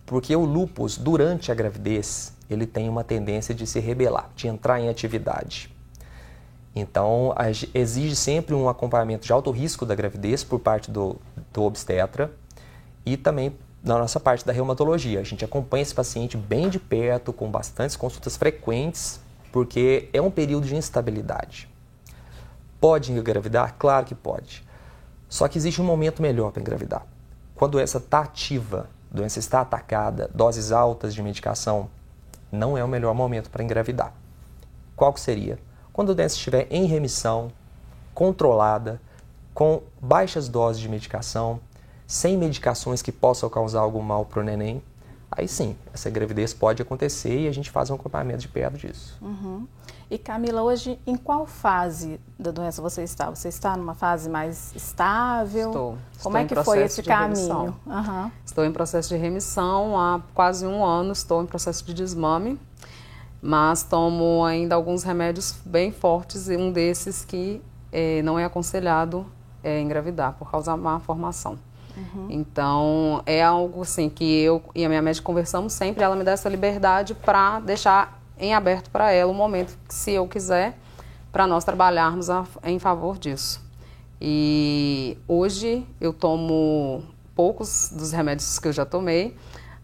Porque 0.05 0.35
o 0.35 0.45
lupus, 0.45 0.97
durante 0.97 1.53
a 1.53 1.55
gravidez, 1.55 2.33
ele 2.49 2.67
tem 2.67 2.89
uma 2.89 3.05
tendência 3.05 3.55
de 3.55 3.67
se 3.67 3.81
rebelar, 3.81 4.31
de 4.35 4.49
entrar 4.49 4.81
em 4.81 4.89
atividade. 4.89 5.76
Então, 6.79 7.35
exige 7.73 8.15
sempre 8.15 8.55
um 8.55 8.69
acompanhamento 8.69 9.25
de 9.25 9.33
alto 9.33 9.51
risco 9.51 9.87
da 9.87 9.95
gravidez 9.95 10.45
por 10.45 10.61
parte 10.61 10.91
do, 10.91 11.17
do 11.51 11.63
obstetra 11.63 12.31
e 13.05 13.17
também 13.17 13.57
na 13.83 13.97
nossa 13.99 14.21
parte 14.21 14.45
da 14.45 14.53
reumatologia. 14.53 15.21
A 15.21 15.23
gente 15.23 15.43
acompanha 15.43 15.81
esse 15.81 15.95
paciente 15.95 16.37
bem 16.37 16.69
de 16.69 16.79
perto, 16.79 17.33
com 17.33 17.51
bastantes 17.51 17.97
consultas 17.97 18.37
frequentes, 18.37 19.19
porque 19.51 20.11
é 20.13 20.21
um 20.21 20.31
período 20.31 20.67
de 20.67 20.77
instabilidade. 20.77 21.67
Pode 22.79 23.11
engravidar? 23.11 23.77
Claro 23.79 24.05
que 24.05 24.15
pode. 24.15 24.63
Só 25.31 25.49
que 25.49 25.57
existe 25.57 25.81
um 25.81 25.85
momento 25.85 26.21
melhor 26.21 26.53
para 26.53 26.61
engravidar. 26.61 27.07
Quando 27.55 27.71
a 27.71 27.79
doença 27.79 27.97
está 27.97 28.21
ativa, 28.21 28.87
a 29.11 29.17
doença 29.17 29.39
está 29.39 29.63
atacada, 29.63 30.31
doses 30.35 30.73
altas 30.73 31.15
de 31.15 31.23
medicação, 31.23 31.89
não 32.53 32.77
é 32.77 32.85
o 32.85 32.89
melhor 32.89 33.15
momento 33.15 33.49
para 33.49 33.65
engravidar. 33.65 34.13
Qual 34.95 35.11
que 35.11 35.21
seria? 35.21 35.59
Quando 35.97 36.13
a 36.13 36.15
doença 36.15 36.35
estiver 36.35 36.67
em 36.71 36.85
remissão, 36.85 37.51
controlada, 38.13 39.01
com 39.55 39.81
baixas 39.99 40.47
doses 40.47 40.79
de 40.79 40.91
medicação, 40.91 41.59
sem 42.07 42.37
medicações 42.37 43.01
que 43.01 43.11
possam 43.11 43.49
causar 43.49 43.81
algum 43.81 44.03
mal 44.03 44.27
para 44.27 44.41
o 44.41 44.43
neném, 44.43 44.83
aí 45.31 45.49
sim, 45.49 45.75
essa 45.95 46.11
gravidez 46.11 46.53
pode 46.53 46.83
acontecer 46.83 47.45
e 47.45 47.49
a 47.49 47.51
gente 47.51 47.71
faz 47.71 47.89
um 47.89 47.95
acompanhamento 47.95 48.41
de 48.41 48.49
perto 48.49 48.77
disso. 48.77 49.17
Uhum. 49.23 49.67
E 50.11 50.19
Camila, 50.19 50.61
hoje 50.61 51.01
em 51.07 51.17
qual 51.17 51.47
fase 51.47 52.21
da 52.39 52.51
doença 52.51 52.83
você 52.83 53.03
está? 53.03 53.31
Você 53.31 53.49
está 53.49 53.75
numa 53.75 53.95
fase 53.95 54.29
mais 54.29 54.77
estável? 54.77 55.69
Estou. 55.69 55.99
Como 56.23 56.37
estou 56.37 56.39
é 56.39 56.45
que 56.45 56.63
foi 56.63 56.83
esse 56.83 57.03
caminho? 57.03 57.75
Uhum. 57.87 58.31
Estou 58.45 58.67
em 58.67 58.71
processo 58.71 59.09
de 59.09 59.17
remissão 59.17 59.99
há 59.99 60.21
quase 60.35 60.67
um 60.67 60.85
ano, 60.85 61.13
estou 61.13 61.43
em 61.43 61.47
processo 61.47 61.83
de 61.87 61.95
desmame 61.95 62.61
mas 63.43 63.83
tomo 63.83 64.45
ainda 64.45 64.75
alguns 64.75 65.03
remédios 65.03 65.55
bem 65.65 65.93
fortes 65.93 66.49
e 66.49 66.57
um 66.57 66.73
desses 66.73 67.25
que 67.25 67.63
é, 67.93 68.23
não 68.23 68.39
é 68.39 68.45
aconselhado 68.45 69.27
é, 69.63 69.81
engravidar 69.81 70.35
por 70.35 70.51
causa 70.51 70.73
da 70.73 70.77
má 70.77 71.01
formação. 71.01 71.59
Uhum. 71.97 72.27
Então 72.29 73.23
é 73.25 73.43
algo 73.43 73.83
assim 73.83 74.09
que 74.09 74.25
eu 74.43 74.63
e 74.75 74.85
a 74.85 74.89
minha 74.89 75.01
médica 75.01 75.25
conversamos 75.25 75.73
sempre, 75.73 76.05
ela 76.05 76.15
me 76.15 76.25
dá 76.25 76.33
essa 76.33 76.49
liberdade 76.49 77.15
para 77.15 77.61
deixar 77.61 78.21
em 78.39 78.55
aberto 78.55 78.91
para 78.91 79.13
ela 79.13 79.31
o 79.31 79.35
momento 79.35 79.77
que 79.89 79.95
se 79.95 80.13
eu 80.13 80.29
quiser 80.29 80.77
para 81.33 81.47
nós 81.47 81.65
trabalharmos 81.65 82.29
a, 82.31 82.45
em 82.65 82.79
favor 82.79 83.19
disso. 83.19 83.65
E 84.21 85.19
hoje 85.27 85.87
eu 86.01 86.13
tomo 86.13 87.03
poucos 87.35 87.91
dos 87.93 88.13
remédios 88.13 88.59
que 88.59 88.69
eu 88.69 88.73
já 88.73 88.85
tomei, 88.85 89.37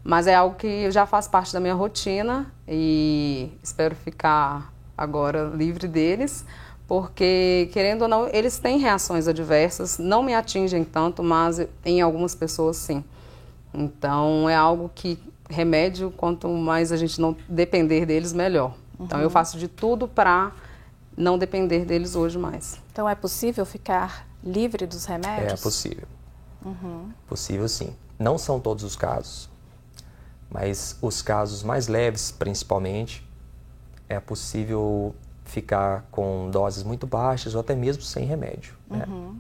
mas 0.05 0.27
é 0.27 0.35
algo 0.35 0.57
que 0.57 0.91
já 0.91 1.07
faz 1.07 1.29
parte 1.29 1.53
da 1.53 1.61
minha 1.61 1.75
rotina 1.75 2.53
e 2.67 3.51
espero 3.63 3.95
ficar 3.95 4.73
agora 4.97 5.45
livre 5.55 5.87
deles, 5.87 6.45
porque, 6.87 7.71
querendo 7.73 8.03
ou 8.03 8.09
não, 8.09 8.29
eles 8.29 8.59
têm 8.59 8.79
reações 8.79 9.27
adversas, 9.29 9.99
não 9.99 10.23
me 10.23 10.35
atingem 10.35 10.85
tanto, 10.85 11.23
mas 11.23 11.67
em 11.85 12.01
algumas 12.01 12.35
pessoas 12.35 12.77
sim. 12.77 13.05
Então 13.73 14.49
é 14.49 14.55
algo 14.55 14.91
que 14.95 15.19
remédio, 15.49 16.11
quanto 16.11 16.49
mais 16.49 16.93
a 16.93 16.97
gente 16.97 17.21
não 17.21 17.37
depender 17.49 18.05
deles, 18.05 18.33
melhor. 18.33 18.75
Então 18.99 19.19
eu 19.19 19.25
uhum. 19.25 19.31
faço 19.31 19.59
de 19.59 19.69
tudo 19.69 20.07
para 20.07 20.53
não 21.17 21.39
depender 21.39 21.85
deles 21.85 22.17
hoje 22.17 22.39
mais. 22.39 22.79
Então 22.93 23.09
é 23.09 23.15
possível 23.15 23.65
ficar 23.65 24.27
livre 24.43 24.87
dos 24.87 25.05
remédios? 25.05 25.53
É 25.53 25.57
possível. 25.63 26.07
Uhum. 26.65 27.11
Possível 27.27 27.69
sim. 27.69 27.95
Não 28.19 28.39
são 28.39 28.61
todos 28.61 28.85
os 28.85 28.97
casos. 28.97 29.52
Mas 30.53 30.99
os 31.01 31.23
casos 31.23 31.63
mais 31.63 31.89
leves, 31.89 32.31
principalmente, 32.31 33.27
é 34.09 34.21
possível 34.21 35.15
ficar 35.45 36.05
com 36.11 36.51
doses 36.51 36.83
muito 36.83 37.07
baixas 37.07 37.55
ou 37.55 37.61
até 37.61 37.75
mesmo 37.75 38.03
sem 38.03 38.25
remédio. 38.25 38.75
Né? 38.89 39.05
Uhum. 39.09 39.37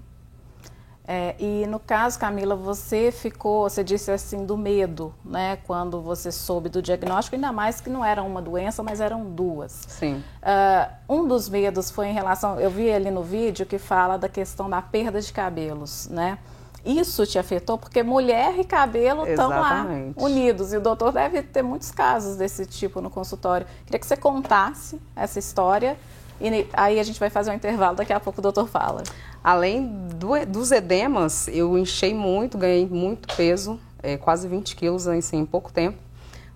É, 1.06 1.34
e 1.38 1.66
no 1.66 1.80
caso, 1.80 2.18
Camila, 2.18 2.54
você 2.54 3.10
ficou, 3.10 3.68
você 3.68 3.82
disse 3.82 4.10
assim, 4.10 4.46
do 4.46 4.56
medo, 4.56 5.12
né? 5.24 5.56
Quando 5.66 6.00
você 6.00 6.30
soube 6.30 6.68
do 6.68 6.80
diagnóstico, 6.80 7.34
ainda 7.34 7.50
mais 7.50 7.80
que 7.80 7.90
não 7.90 8.04
era 8.04 8.22
uma 8.22 8.40
doença, 8.40 8.82
mas 8.82 9.00
eram 9.00 9.24
duas. 9.24 9.82
Sim. 9.88 10.22
Uh, 10.42 10.92
um 11.12 11.26
dos 11.26 11.48
medos 11.48 11.90
foi 11.90 12.06
em 12.06 12.14
relação, 12.14 12.58
eu 12.60 12.70
vi 12.70 12.90
ali 12.90 13.10
no 13.10 13.22
vídeo 13.22 13.66
que 13.66 13.78
fala 13.78 14.16
da 14.16 14.28
questão 14.28 14.70
da 14.70 14.80
perda 14.80 15.20
de 15.20 15.32
cabelos, 15.32 16.08
né? 16.08 16.38
Isso 16.84 17.24
te 17.26 17.38
afetou 17.38 17.78
porque 17.78 18.02
mulher 18.02 18.58
e 18.58 18.64
cabelo 18.64 19.24
estão 19.26 19.48
lá 19.48 19.86
unidos 20.16 20.72
e 20.72 20.76
o 20.76 20.80
doutor 20.80 21.12
deve 21.12 21.42
ter 21.42 21.62
muitos 21.62 21.92
casos 21.92 22.36
desse 22.36 22.66
tipo 22.66 23.00
no 23.00 23.08
consultório. 23.08 23.66
Queria 23.86 24.00
que 24.00 24.06
você 24.06 24.16
contasse 24.16 25.00
essa 25.14 25.38
história 25.38 25.96
e 26.40 26.66
aí 26.72 26.98
a 26.98 27.02
gente 27.04 27.20
vai 27.20 27.30
fazer 27.30 27.52
um 27.52 27.54
intervalo, 27.54 27.96
daqui 27.96 28.12
a 28.12 28.18
pouco 28.18 28.40
o 28.40 28.42
doutor 28.42 28.66
fala. 28.66 29.04
Além 29.44 29.86
do, 30.16 30.44
dos 30.46 30.72
edemas, 30.72 31.46
eu 31.46 31.78
enchei 31.78 32.12
muito, 32.12 32.58
ganhei 32.58 32.84
muito 32.86 33.32
peso, 33.36 33.78
é, 34.02 34.16
quase 34.16 34.48
20 34.48 34.74
quilos 34.74 35.06
assim, 35.06 35.38
em 35.38 35.46
pouco 35.46 35.72
tempo. 35.72 35.98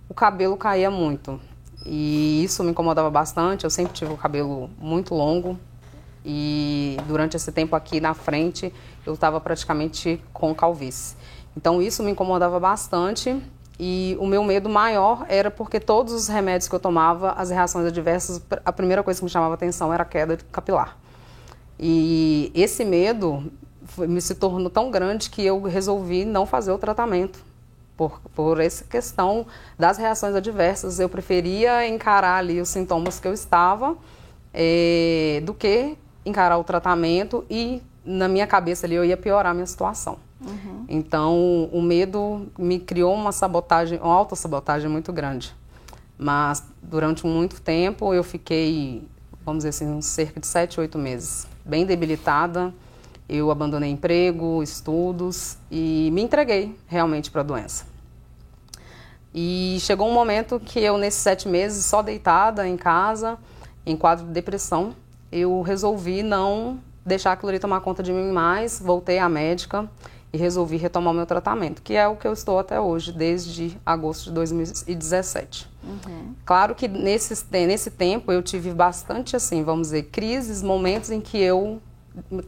O 0.09 0.15
cabelo 0.15 0.57
caía 0.57 0.91
muito 0.91 1.41
e 1.85 2.43
isso 2.43 2.65
me 2.65 2.73
incomodava 2.73 3.09
bastante. 3.11 3.63
Eu 3.63 3.71
sempre 3.71 3.93
tive 3.93 4.13
o 4.13 4.17
cabelo 4.17 4.69
muito 4.79 5.15
longo, 5.15 5.57
e 6.29 6.97
durante 7.07 7.37
esse 7.37 7.53
tempo 7.53 7.77
aqui 7.77 8.01
na 8.01 8.13
frente 8.13 8.75
eu 9.07 9.15
estava 9.15 9.41
praticamente 9.41 10.21
com 10.33 10.53
calvície. 10.53 11.17
Então 11.57 11.81
isso 11.81 12.03
me 12.03 12.11
incomodava 12.11 12.59
bastante 12.59 13.41
e 13.79 14.17
o 14.19 14.27
meu 14.27 14.43
medo 14.43 14.69
maior 14.69 15.25
era 15.29 15.53
porque 15.53 15.79
todos 15.79 16.13
os 16.13 16.27
remédios 16.27 16.69
que 16.69 16.75
eu 16.75 16.81
tomava, 16.81 17.31
as 17.33 17.51
reações 17.51 17.87
adversas, 17.87 18.43
a 18.65 18.73
primeira 18.73 19.05
coisa 19.05 19.21
que 19.21 19.25
me 19.25 19.31
chamava 19.31 19.55
atenção 19.55 19.95
era 19.95 20.03
a 20.03 20.07
queda 20.07 20.37
capilar. 20.51 20.99
E 21.79 22.51
esse 22.55 22.85
medo 22.85 23.53
me 23.97 24.21
se 24.21 24.35
tornou 24.35 24.69
tão 24.69 24.91
grande 24.91 25.31
que 25.31 25.45
eu 25.45 25.63
resolvi 25.63 26.25
não 26.25 26.45
fazer 26.45 26.73
o 26.73 26.79
tratamento. 26.79 27.39
Por, 27.97 28.21
por 28.35 28.61
essa 28.61 28.85
questão 28.85 29.47
das 29.79 29.97
reações 29.97 30.35
adversas, 30.35 30.99
eu 30.99 31.09
preferia 31.09 31.87
encarar 31.87 32.39
ali 32.39 32.61
os 32.61 32.69
sintomas 32.69 33.21
que 33.21 33.29
eu 33.29 33.33
estava 33.33 33.97
é, 34.53 35.41
do 35.45 35.55
que 35.55 35.97
encarar 36.27 36.59
o 36.59 36.65
tratamento 36.65 37.45
e 37.49 37.81
na 38.05 38.29
minha 38.29 38.47
cabeça 38.47 38.87
ali 38.87 38.97
eu 38.97 39.05
ia 39.05 39.17
piorar 39.17 39.53
a 39.53 39.55
minha 39.55 39.67
situação. 39.67 40.19
Uhum. 40.41 40.85
Então 40.89 41.71
o 41.73 41.81
medo 41.81 42.49
me 42.59 42.79
criou 42.79 43.15
uma 43.15 43.33
sabotagem, 43.33 43.99
uma 44.03 44.15
autossabotagem 44.15 44.91
muito 44.91 45.13
grande. 45.13 45.55
Mas 46.19 46.63
durante 46.83 47.25
muito 47.27 47.61
tempo 47.61 48.13
eu 48.13 48.25
fiquei, 48.25 49.07
vamos 49.45 49.65
dizer 49.65 49.71
assim, 49.71 50.01
cerca 50.03 50.41
de 50.41 50.47
sete, 50.47 50.81
oito 50.81 50.99
meses, 50.99 51.47
bem 51.65 51.87
debilitada. 51.87 52.75
eu 53.29 53.51
abandonei 53.51 53.91
emprego, 53.91 54.63
estudos 54.63 55.57
e 55.71 56.11
me 56.13 56.23
entreguei 56.23 56.77
realmente 56.87 57.31
para 57.31 57.41
a 57.41 57.45
doença. 57.45 57.87
E 59.35 59.77
chegou 59.81 60.09
um 60.09 60.15
momento 60.15 60.59
que 60.59 60.81
eu, 60.81 60.97
nesses 60.97 61.21
sete 61.21 61.47
meses, 61.47 61.85
só 61.85 62.03
deitada 62.03 62.67
em 62.67 62.77
casa, 62.77 63.37
em 63.85 63.95
quadro 63.95 64.25
de 64.25 64.33
depressão, 64.33 64.95
eu 65.37 65.61
resolvi 65.63 66.23
não 66.23 66.79
deixar 67.05 67.33
aquilo 67.33 67.51
ali 67.51 67.59
tomar 67.59 67.81
conta 67.81 68.03
de 68.03 68.13
mim 68.13 68.33
mais, 68.33 68.81
voltei 68.81 69.19
à 69.19 69.29
médica 69.29 69.89
e 70.33 70.37
resolvi 70.37 70.77
retomar 70.77 71.13
o 71.13 71.17
meu 71.17 71.27
tratamento, 71.27 71.81
que 71.81 71.95
é 71.95 72.07
o 72.07 72.17
que 72.17 72.27
eu 72.27 72.33
estou 72.33 72.59
até 72.59 72.81
hoje, 72.81 73.13
desde 73.13 73.79
agosto 73.87 74.25
de 74.25 74.33
2017. 74.33 75.71
Uhum. 75.85 76.35
Claro 76.45 76.75
que 76.75 76.89
nesse, 76.89 77.45
nesse 77.53 77.91
tempo 77.91 78.33
eu 78.33 78.43
tive 78.43 78.73
bastante, 78.73 79.37
assim, 79.37 79.63
vamos 79.63 79.89
dizer, 79.89 80.05
crises, 80.05 80.63
momentos 80.63 81.11
em 81.11 81.21
que 81.21 81.39
eu 81.39 81.81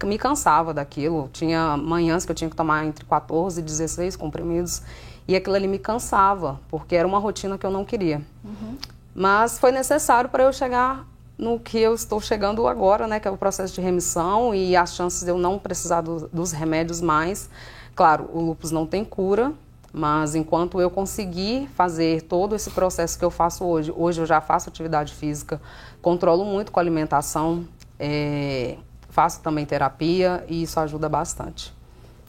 me 0.05 0.19
cansava 0.19 0.75
daquilo. 0.75 1.29
Tinha 1.33 1.77
manhãs 1.77 2.25
que 2.25 2.33
eu 2.33 2.37
tinha 2.37 2.51
que 2.51 2.57
tomar 2.57 2.85
entre 2.85 3.05
14 3.05 3.61
e 3.61 3.63
16 3.63 4.17
comprimidos 4.17 4.83
e 5.27 5.37
aquilo 5.37 5.55
ali 5.55 5.69
me 5.69 5.79
cansava, 5.79 6.59
porque 6.69 6.97
era 6.97 7.07
uma 7.07 7.19
rotina 7.19 7.57
que 7.59 7.65
eu 7.65 7.71
não 7.71 7.85
queria. 7.85 8.23
Uhum. 8.45 8.77
Mas 9.15 9.59
foi 9.59 9.71
necessário 9.71 10.31
para 10.31 10.45
eu 10.45 10.53
chegar 10.53 11.07
no 11.39 11.61
que 11.61 11.79
eu 11.79 11.95
estou 11.95 12.21
chegando 12.21 12.67
agora, 12.67 13.07
né, 13.07 13.21
que 13.21 13.29
é 13.29 13.31
o 13.31 13.37
processo 13.37 13.73
de 13.73 13.81
remissão 13.81 14.53
e 14.53 14.75
as 14.75 14.95
chances 14.95 15.23
de 15.23 15.31
eu 15.31 15.39
não 15.39 15.59
precisar 15.59 16.01
do, 16.01 16.29
dos 16.29 16.51
remédios 16.51 17.01
mais. 17.01 17.49
Claro, 17.95 18.29
o 18.33 18.41
lúpus 18.41 18.73
não 18.73 18.85
tem 18.85 19.05
cura, 19.05 19.53
mas 19.93 20.35
enquanto 20.35 20.81
eu 20.81 20.91
conseguir 20.91 21.69
fazer 21.69 22.23
todo 22.23 22.57
esse 22.57 22.71
processo 22.71 23.17
que 23.17 23.25
eu 23.25 23.31
faço 23.31 23.65
hoje, 23.65 23.93
hoje 23.97 24.21
eu 24.21 24.27
já 24.27 24.41
faço 24.41 24.69
atividade 24.69 25.15
física, 25.15 25.61
controlo 26.03 26.45
muito 26.45 26.73
com 26.73 26.81
a 26.81 26.83
alimentação, 26.83 27.65
é, 27.99 28.77
faço 29.09 29.41
também 29.41 29.65
terapia 29.65 30.45
e 30.49 30.63
isso 30.63 30.79
ajuda 30.81 31.09
bastante. 31.09 31.73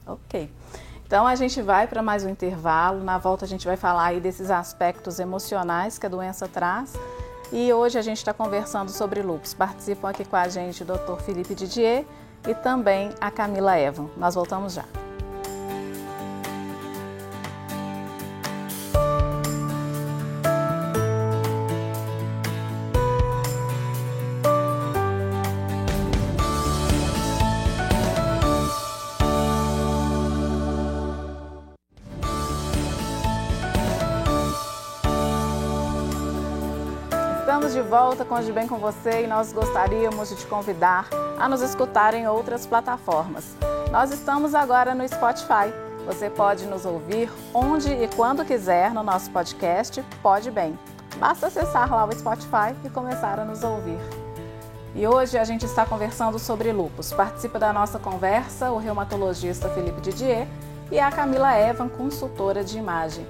Ok. 0.05 0.51
Então 1.05 1.25
a 1.25 1.33
gente 1.33 1.59
vai 1.63 1.87
para 1.87 2.03
mais 2.03 2.23
um 2.23 2.29
intervalo. 2.29 3.03
Na 3.03 3.17
volta 3.17 3.43
a 3.43 3.47
gente 3.47 3.65
vai 3.65 3.75
falar 3.75 4.05
aí 4.05 4.19
desses 4.19 4.51
aspectos 4.51 5.19
emocionais 5.19 5.97
que 5.97 6.05
a 6.05 6.09
doença 6.09 6.47
traz 6.47 6.93
e 7.51 7.73
hoje 7.73 7.97
a 7.97 8.01
gente 8.01 8.17
está 8.17 8.33
conversando 8.33 8.89
sobre 8.91 9.21
lupus. 9.21 9.53
Participam 9.53 10.09
aqui 10.09 10.25
com 10.25 10.35
a 10.35 10.47
gente 10.47 10.83
o 10.83 10.85
Dr. 10.85 11.21
Felipe 11.23 11.55
Didier 11.55 12.05
e 12.47 12.53
também 12.53 13.09
a 13.19 13.31
Camila 13.31 13.77
Evan. 13.77 14.07
Nós 14.17 14.35
voltamos 14.35 14.73
já. 14.73 14.85
Volta 38.09 38.25
com 38.25 38.41
Bem 38.51 38.67
com 38.67 38.77
você 38.77 39.25
e 39.25 39.27
nós 39.27 39.53
gostaríamos 39.53 40.29
de 40.29 40.35
te 40.35 40.47
convidar 40.47 41.07
a 41.37 41.47
nos 41.47 41.61
escutar 41.61 42.15
em 42.15 42.27
outras 42.27 42.65
plataformas. 42.65 43.55
Nós 43.91 44.11
estamos 44.11 44.55
agora 44.55 44.95
no 44.95 45.07
Spotify. 45.07 45.71
Você 46.07 46.27
pode 46.27 46.65
nos 46.65 46.85
ouvir 46.85 47.31
onde 47.53 47.93
e 47.93 48.07
quando 48.15 48.43
quiser 48.43 48.91
no 48.95 49.03
nosso 49.03 49.29
podcast 49.29 50.03
Pode 50.23 50.49
Bem. 50.49 50.77
Basta 51.19 51.47
acessar 51.47 51.93
lá 51.93 52.03
o 52.03 52.11
Spotify 52.11 52.75
e 52.83 52.89
começar 52.89 53.39
a 53.39 53.45
nos 53.45 53.61
ouvir. 53.63 53.99
E 54.95 55.05
hoje 55.05 55.37
a 55.37 55.43
gente 55.43 55.67
está 55.67 55.85
conversando 55.85 56.39
sobre 56.39 56.71
lupus. 56.71 57.13
Participa 57.13 57.59
da 57.59 57.71
nossa 57.71 57.99
conversa 57.99 58.71
o 58.71 58.79
reumatologista 58.79 59.69
Felipe 59.69 60.01
Didier 60.01 60.47
e 60.91 60.99
a 60.99 61.11
Camila 61.11 61.55
Evan, 61.55 61.87
consultora 61.87 62.63
de 62.63 62.79
imagem. 62.79 63.27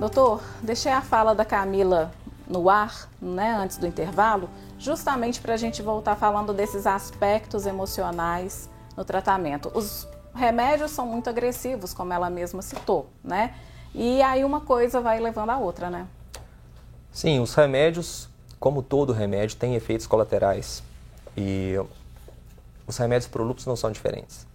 Doutor, 0.00 0.40
deixei 0.62 0.90
a 0.90 1.00
fala 1.00 1.32
da 1.32 1.44
Camila 1.44 2.10
no 2.50 2.68
ar, 2.68 3.08
né, 3.22 3.54
antes 3.54 3.76
do 3.76 3.86
intervalo, 3.86 4.50
justamente 4.76 5.40
para 5.40 5.54
a 5.54 5.56
gente 5.56 5.80
voltar 5.80 6.16
falando 6.16 6.52
desses 6.52 6.84
aspectos 6.84 7.64
emocionais 7.64 8.68
no 8.96 9.04
tratamento. 9.04 9.70
Os 9.72 10.06
remédios 10.34 10.90
são 10.90 11.06
muito 11.06 11.30
agressivos, 11.30 11.94
como 11.94 12.12
ela 12.12 12.28
mesma 12.28 12.60
citou, 12.60 13.08
né? 13.22 13.54
E 13.94 14.20
aí 14.20 14.44
uma 14.44 14.60
coisa 14.60 15.00
vai 15.00 15.20
levando 15.20 15.50
a 15.50 15.58
outra, 15.58 15.88
né? 15.88 16.06
Sim, 17.12 17.40
os 17.40 17.54
remédios, 17.54 18.28
como 18.58 18.82
todo 18.82 19.12
remédio, 19.12 19.56
têm 19.56 19.76
efeitos 19.76 20.06
colaterais. 20.06 20.82
E 21.36 21.74
os 22.86 22.96
remédios 22.96 23.28
para 23.30 23.42
o 23.42 23.44
lúpus 23.44 23.66
não 23.66 23.76
são 23.76 23.90
diferentes. 23.92 24.46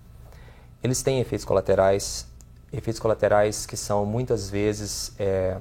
Eles 0.84 1.02
têm 1.02 1.20
efeitos 1.20 1.46
colaterais, 1.46 2.28
efeitos 2.72 3.00
colaterais 3.00 3.66
que 3.66 3.78
são 3.78 4.06
muitas 4.06 4.50
vezes 4.50 5.14
é, 5.18 5.58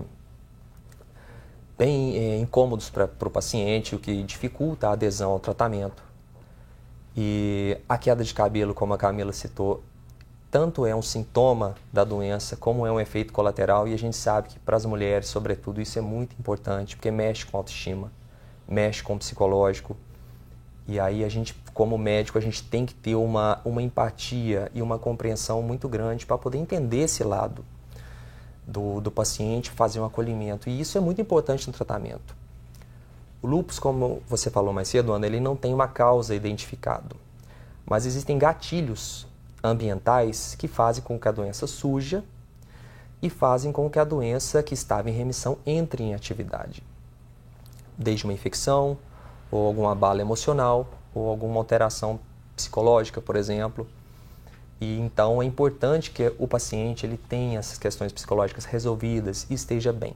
bem 1.76 2.16
é, 2.16 2.38
incômodos 2.38 2.88
para 2.90 3.08
o 3.20 3.30
paciente, 3.30 3.94
o 3.94 3.98
que 3.98 4.22
dificulta 4.22 4.88
a 4.88 4.92
adesão 4.92 5.32
ao 5.32 5.40
tratamento. 5.40 6.02
E 7.16 7.78
a 7.88 7.96
queda 7.96 8.24
de 8.24 8.34
cabelo, 8.34 8.74
como 8.74 8.94
a 8.94 8.98
Camila 8.98 9.32
citou, 9.32 9.82
tanto 10.50 10.86
é 10.86 10.94
um 10.94 11.02
sintoma 11.02 11.74
da 11.92 12.04
doença 12.04 12.56
como 12.56 12.86
é 12.86 12.92
um 12.92 13.00
efeito 13.00 13.32
colateral 13.32 13.88
e 13.88 13.94
a 13.94 13.98
gente 13.98 14.16
sabe 14.16 14.48
que 14.48 14.58
para 14.60 14.76
as 14.76 14.84
mulheres, 14.84 15.28
sobretudo, 15.28 15.80
isso 15.80 15.98
é 15.98 16.02
muito 16.02 16.34
importante 16.38 16.96
porque 16.96 17.10
mexe 17.10 17.44
com 17.44 17.56
a 17.56 17.60
autoestima, 17.60 18.10
mexe 18.68 19.02
com 19.02 19.14
o 19.14 19.18
psicológico. 19.18 19.96
E 20.86 21.00
aí 21.00 21.24
a 21.24 21.28
gente, 21.28 21.54
como 21.72 21.96
médico, 21.96 22.36
a 22.36 22.40
gente 22.40 22.62
tem 22.62 22.84
que 22.84 22.94
ter 22.94 23.14
uma, 23.14 23.60
uma 23.64 23.82
empatia 23.82 24.70
e 24.74 24.82
uma 24.82 24.98
compreensão 24.98 25.62
muito 25.62 25.88
grande 25.88 26.26
para 26.26 26.36
poder 26.36 26.58
entender 26.58 26.98
esse 26.98 27.24
lado 27.24 27.64
do, 28.66 29.00
do 29.00 29.10
paciente, 29.10 29.70
fazer 29.70 30.00
um 30.00 30.04
acolhimento. 30.04 30.68
E 30.68 30.80
isso 30.80 30.96
é 30.96 31.00
muito 31.00 31.20
importante 31.20 31.66
no 31.66 31.72
tratamento. 31.72 32.34
O 33.42 33.46
lúpus, 33.46 33.78
como 33.78 34.22
você 34.28 34.50
falou 34.50 34.72
mais 34.72 34.88
cedo, 34.88 35.12
Ana, 35.12 35.26
ele 35.26 35.40
não 35.40 35.54
tem 35.54 35.74
uma 35.74 35.86
causa 35.86 36.34
identificada. 36.34 37.14
Mas 37.84 38.06
existem 38.06 38.38
gatilhos 38.38 39.26
ambientais 39.62 40.54
que 40.54 40.66
fazem 40.66 41.02
com 41.02 41.18
que 41.18 41.28
a 41.28 41.32
doença 41.32 41.66
suja 41.66 42.24
e 43.20 43.30
fazem 43.30 43.72
com 43.72 43.88
que 43.88 43.98
a 43.98 44.04
doença 44.04 44.62
que 44.62 44.74
estava 44.74 45.10
em 45.10 45.12
remissão 45.12 45.58
entre 45.66 46.02
em 46.02 46.14
atividade. 46.14 46.82
Desde 47.96 48.24
uma 48.24 48.32
infecção, 48.32 48.98
ou 49.50 49.66
alguma 49.66 49.94
bala 49.94 50.20
emocional, 50.20 50.86
ou 51.14 51.28
alguma 51.28 51.58
alteração 51.58 52.18
psicológica, 52.56 53.20
por 53.20 53.36
exemplo. 53.36 53.86
E 54.84 55.00
então 55.00 55.40
é 55.40 55.46
importante 55.46 56.10
que 56.10 56.30
o 56.38 56.46
paciente 56.46 57.06
ele 57.06 57.16
tenha 57.16 57.58
essas 57.58 57.78
questões 57.78 58.12
psicológicas 58.12 58.66
resolvidas 58.66 59.46
e 59.48 59.54
esteja 59.54 59.90
bem. 59.94 60.14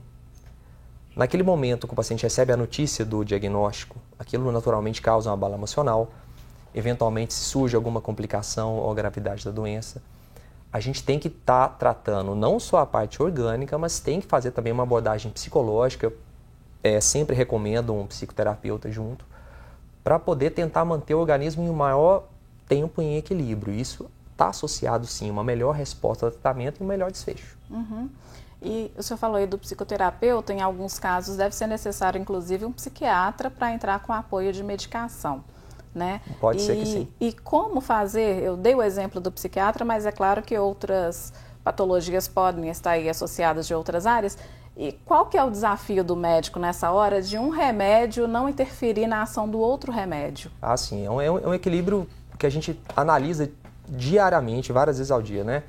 Naquele 1.15 1.41
momento 1.41 1.87
que 1.87 1.93
o 1.93 1.95
paciente 1.95 2.21
recebe 2.21 2.53
a 2.53 2.57
notícia 2.57 3.03
do 3.03 3.25
diagnóstico, 3.25 3.97
aquilo 4.19 4.51
naturalmente 4.51 5.01
causa 5.01 5.31
uma 5.31 5.35
bala 5.35 5.55
emocional, 5.55 6.11
eventualmente 6.73 7.33
se 7.33 7.39
surge 7.45 7.75
alguma 7.75 7.99
complicação 7.99 8.75
ou 8.75 8.93
gravidade 8.93 9.43
da 9.43 9.49
doença, 9.49 10.03
a 10.71 10.79
gente 10.79 11.03
tem 11.03 11.17
que 11.17 11.29
estar 11.29 11.69
tá 11.69 11.73
tratando 11.73 12.35
não 12.35 12.59
só 12.59 12.77
a 12.77 12.85
parte 12.85 13.23
orgânica, 13.23 13.75
mas 13.75 13.99
tem 13.99 14.21
que 14.21 14.27
fazer 14.27 14.51
também 14.51 14.71
uma 14.71 14.83
abordagem 14.83 15.31
psicológica. 15.31 16.13
É, 16.83 17.01
sempre 17.01 17.35
recomendo 17.35 17.91
um 17.93 18.05
psicoterapeuta 18.05 18.91
junto, 18.91 19.25
para 20.03 20.19
poder 20.19 20.51
tentar 20.51 20.85
manter 20.85 21.15
o 21.15 21.19
organismo 21.19 21.63
em 21.63 21.71
maior 21.71 22.25
tempo 22.67 23.01
em 23.01 23.17
equilíbrio. 23.17 23.73
Isso 23.73 24.09
está 24.39 24.47
associado 24.47 25.05
sim 25.05 25.29
uma 25.29 25.43
melhor 25.43 25.75
resposta 25.75 26.25
ao 26.25 26.31
tratamento 26.31 26.79
e 26.79 26.83
um 26.83 26.87
melhor 26.87 27.11
desfecho. 27.11 27.57
Uhum. 27.69 28.09
E 28.61 28.91
o 28.97 29.03
senhor 29.03 29.17
falou 29.17 29.35
aí 29.35 29.45
do 29.45 29.57
psicoterapeuta, 29.57 30.53
em 30.53 30.61
alguns 30.61 30.97
casos 30.97 31.35
deve 31.35 31.53
ser 31.53 31.67
necessário 31.67 32.19
inclusive 32.19 32.65
um 32.65 32.71
psiquiatra 32.71 33.49
para 33.49 33.73
entrar 33.73 33.99
com 33.99 34.13
apoio 34.13 34.53
de 34.53 34.63
medicação. 34.63 35.43
Né? 35.93 36.21
Pode 36.39 36.59
e, 36.59 36.65
ser 36.65 36.75
que 36.77 36.85
sim. 36.85 37.07
E 37.19 37.33
como 37.33 37.81
fazer? 37.81 38.43
Eu 38.43 38.55
dei 38.55 38.75
o 38.75 38.81
exemplo 38.81 39.19
do 39.19 39.31
psiquiatra, 39.31 39.83
mas 39.83 40.05
é 40.05 40.11
claro 40.11 40.41
que 40.41 40.57
outras 40.57 41.33
patologias 41.63 42.27
podem 42.27 42.69
estar 42.69 42.91
aí 42.91 43.09
associadas 43.09 43.67
de 43.67 43.73
outras 43.73 44.05
áreas. 44.05 44.37
E 44.77 44.93
qual 45.05 45.25
que 45.25 45.37
é 45.37 45.43
o 45.43 45.49
desafio 45.49 46.03
do 46.03 46.15
médico 46.15 46.59
nessa 46.59 46.91
hora 46.91 47.21
de 47.21 47.37
um 47.37 47.49
remédio 47.49 48.27
não 48.27 48.47
interferir 48.47 49.07
na 49.07 49.23
ação 49.23 49.49
do 49.49 49.59
outro 49.59 49.91
remédio? 49.91 50.51
Ah, 50.61 50.77
sim. 50.77 51.05
É 51.05 51.11
um, 51.11 51.21
é 51.21 51.47
um 51.47 51.53
equilíbrio 51.53 52.07
que 52.37 52.45
a 52.45 52.49
gente 52.49 52.79
analisa 52.95 53.51
diariamente, 53.89 54.71
várias 54.71 54.97
vezes 54.97 55.11
ao 55.11 55.21
dia, 55.21 55.43
né? 55.43 55.63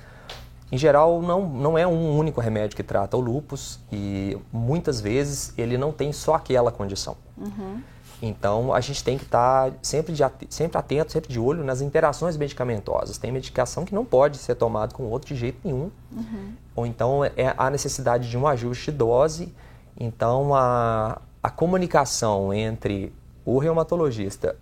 Em 0.72 0.78
geral, 0.78 1.20
não, 1.20 1.48
não 1.48 1.76
é 1.76 1.86
um 1.86 2.16
único 2.16 2.40
remédio 2.40 2.76
que 2.76 2.82
trata 2.82 3.16
o 3.16 3.20
lupus 3.20 3.80
e 3.90 4.38
muitas 4.52 5.00
vezes 5.00 5.52
ele 5.58 5.76
não 5.76 5.90
tem 5.90 6.12
só 6.12 6.34
aquela 6.34 6.70
condição. 6.70 7.16
Uhum. 7.36 7.82
Então, 8.22 8.72
a 8.72 8.80
gente 8.80 9.02
tem 9.02 9.16
que 9.16 9.24
estar 9.24 9.70
tá 9.70 9.76
sempre, 9.82 10.12
de, 10.12 10.22
sempre 10.48 10.78
atento, 10.78 11.10
sempre 11.10 11.32
de 11.32 11.40
olho 11.40 11.64
nas 11.64 11.80
interações 11.80 12.36
medicamentosas. 12.36 13.18
Tem 13.18 13.32
medicação 13.32 13.84
que 13.84 13.94
não 13.94 14.04
pode 14.04 14.36
ser 14.36 14.54
tomada 14.54 14.94
com 14.94 15.04
outro 15.04 15.34
de 15.34 15.40
jeito 15.40 15.58
nenhum. 15.64 15.90
Uhum. 16.12 16.52
Ou 16.76 16.86
então, 16.86 17.24
é 17.24 17.54
a 17.56 17.70
necessidade 17.70 18.28
de 18.28 18.36
um 18.36 18.46
ajuste 18.46 18.92
de 18.92 18.98
dose. 18.98 19.52
Então, 19.98 20.54
a, 20.54 21.20
a 21.42 21.50
comunicação 21.50 22.52
entre 22.52 23.12
o 23.44 23.58
reumatologista 23.58 24.54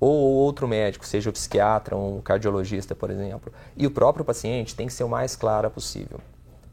ou 0.00 0.16
outro 0.16 0.66
médico, 0.66 1.06
seja 1.06 1.28
o 1.28 1.32
psiquiatra, 1.32 1.94
um 1.94 2.22
cardiologista, 2.22 2.94
por 2.94 3.10
exemplo, 3.10 3.52
e 3.76 3.86
o 3.86 3.90
próprio 3.90 4.24
paciente 4.24 4.74
tem 4.74 4.86
que 4.86 4.92
ser 4.94 5.04
o 5.04 5.08
mais 5.08 5.36
clara 5.36 5.68
possível 5.68 6.18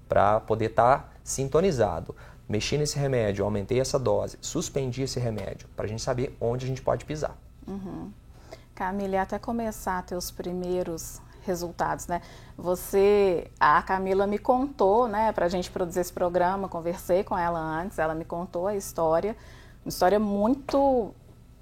para 0.07 0.39
poder 0.39 0.69
estar 0.69 0.99
tá 0.99 1.09
sintonizado. 1.23 2.15
Mexi 2.47 2.77
nesse 2.77 2.97
remédio, 2.97 3.43
aumentei 3.43 3.81
essa 3.81 3.99
dose, 3.99 4.37
suspendi 4.39 5.03
esse 5.03 5.19
remédio, 5.19 5.67
para 5.75 5.85
a 5.85 5.89
gente 5.89 6.01
saber 6.01 6.35
onde 6.39 6.65
a 6.65 6.67
gente 6.69 6.81
pode 6.81 7.03
pisar. 7.03 7.37
Uhum. 7.67 8.09
Camila, 8.73 9.21
até 9.21 9.37
começar 9.37 10.05
os 10.15 10.31
primeiros 10.31 11.19
resultados, 11.47 12.07
né? 12.07 12.21
Você, 12.57 13.49
a 13.59 13.81
Camila 13.81 14.25
me 14.25 14.37
contou, 14.37 15.07
né, 15.07 15.31
para 15.33 15.45
a 15.45 15.49
gente 15.49 15.69
produzir 15.71 16.01
esse 16.01 16.13
programa, 16.13 16.69
conversei 16.69 17.23
com 17.23 17.37
ela 17.37 17.59
antes, 17.59 17.99
ela 17.99 18.15
me 18.15 18.23
contou 18.23 18.67
a 18.67 18.75
história, 18.75 19.35
uma 19.83 19.89
história 19.89 20.19
muito 20.19 21.13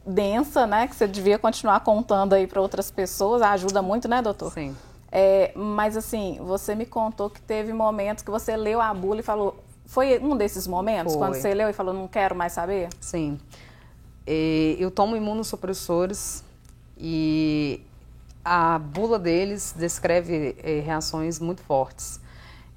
densa, 0.06 0.68
né? 0.68 0.88
Que 0.88 0.96
você 0.96 1.08
devia 1.08 1.40
continuar 1.40 1.80
contando 1.80 2.34
aí 2.34 2.48
para 2.48 2.62
outras 2.62 2.92
pessoas. 2.92 3.42
Ajuda 3.42 3.82
muito, 3.82 4.08
né, 4.08 4.22
doutor? 4.22 4.52
Sim. 4.52 4.76
É, 5.12 5.52
mas 5.56 5.96
assim, 5.96 6.38
você 6.42 6.76
me 6.76 6.86
contou 6.86 7.30
que 7.30 7.42
teve 7.42 7.72
momentos 7.72 8.24
que 8.24 8.30
você 8.30 8.56
leu 8.58 8.82
a 8.82 8.94
bula 8.94 9.22
e 9.22 9.24
falou. 9.24 9.64
Foi 9.86 10.20
um 10.20 10.36
desses 10.36 10.68
momentos 10.68 11.14
Foi. 11.14 11.22
quando 11.22 11.36
você 11.36 11.54
leu 11.54 11.70
e 11.70 11.74
falou, 11.74 11.94
não 11.94 12.08
quero 12.08 12.36
mais 12.36 12.54
saber? 12.54 12.90
Sim. 13.00 13.40
E 14.28 14.76
eu 14.80 14.90
tomo 14.90 15.16
imunossupressores 15.16 16.44
e 16.98 17.82
a 18.44 18.80
bula 18.80 19.20
deles 19.20 19.74
descreve 19.78 20.56
é, 20.62 20.80
reações 20.80 21.40
muito 21.40 21.62
fortes, 21.62 22.20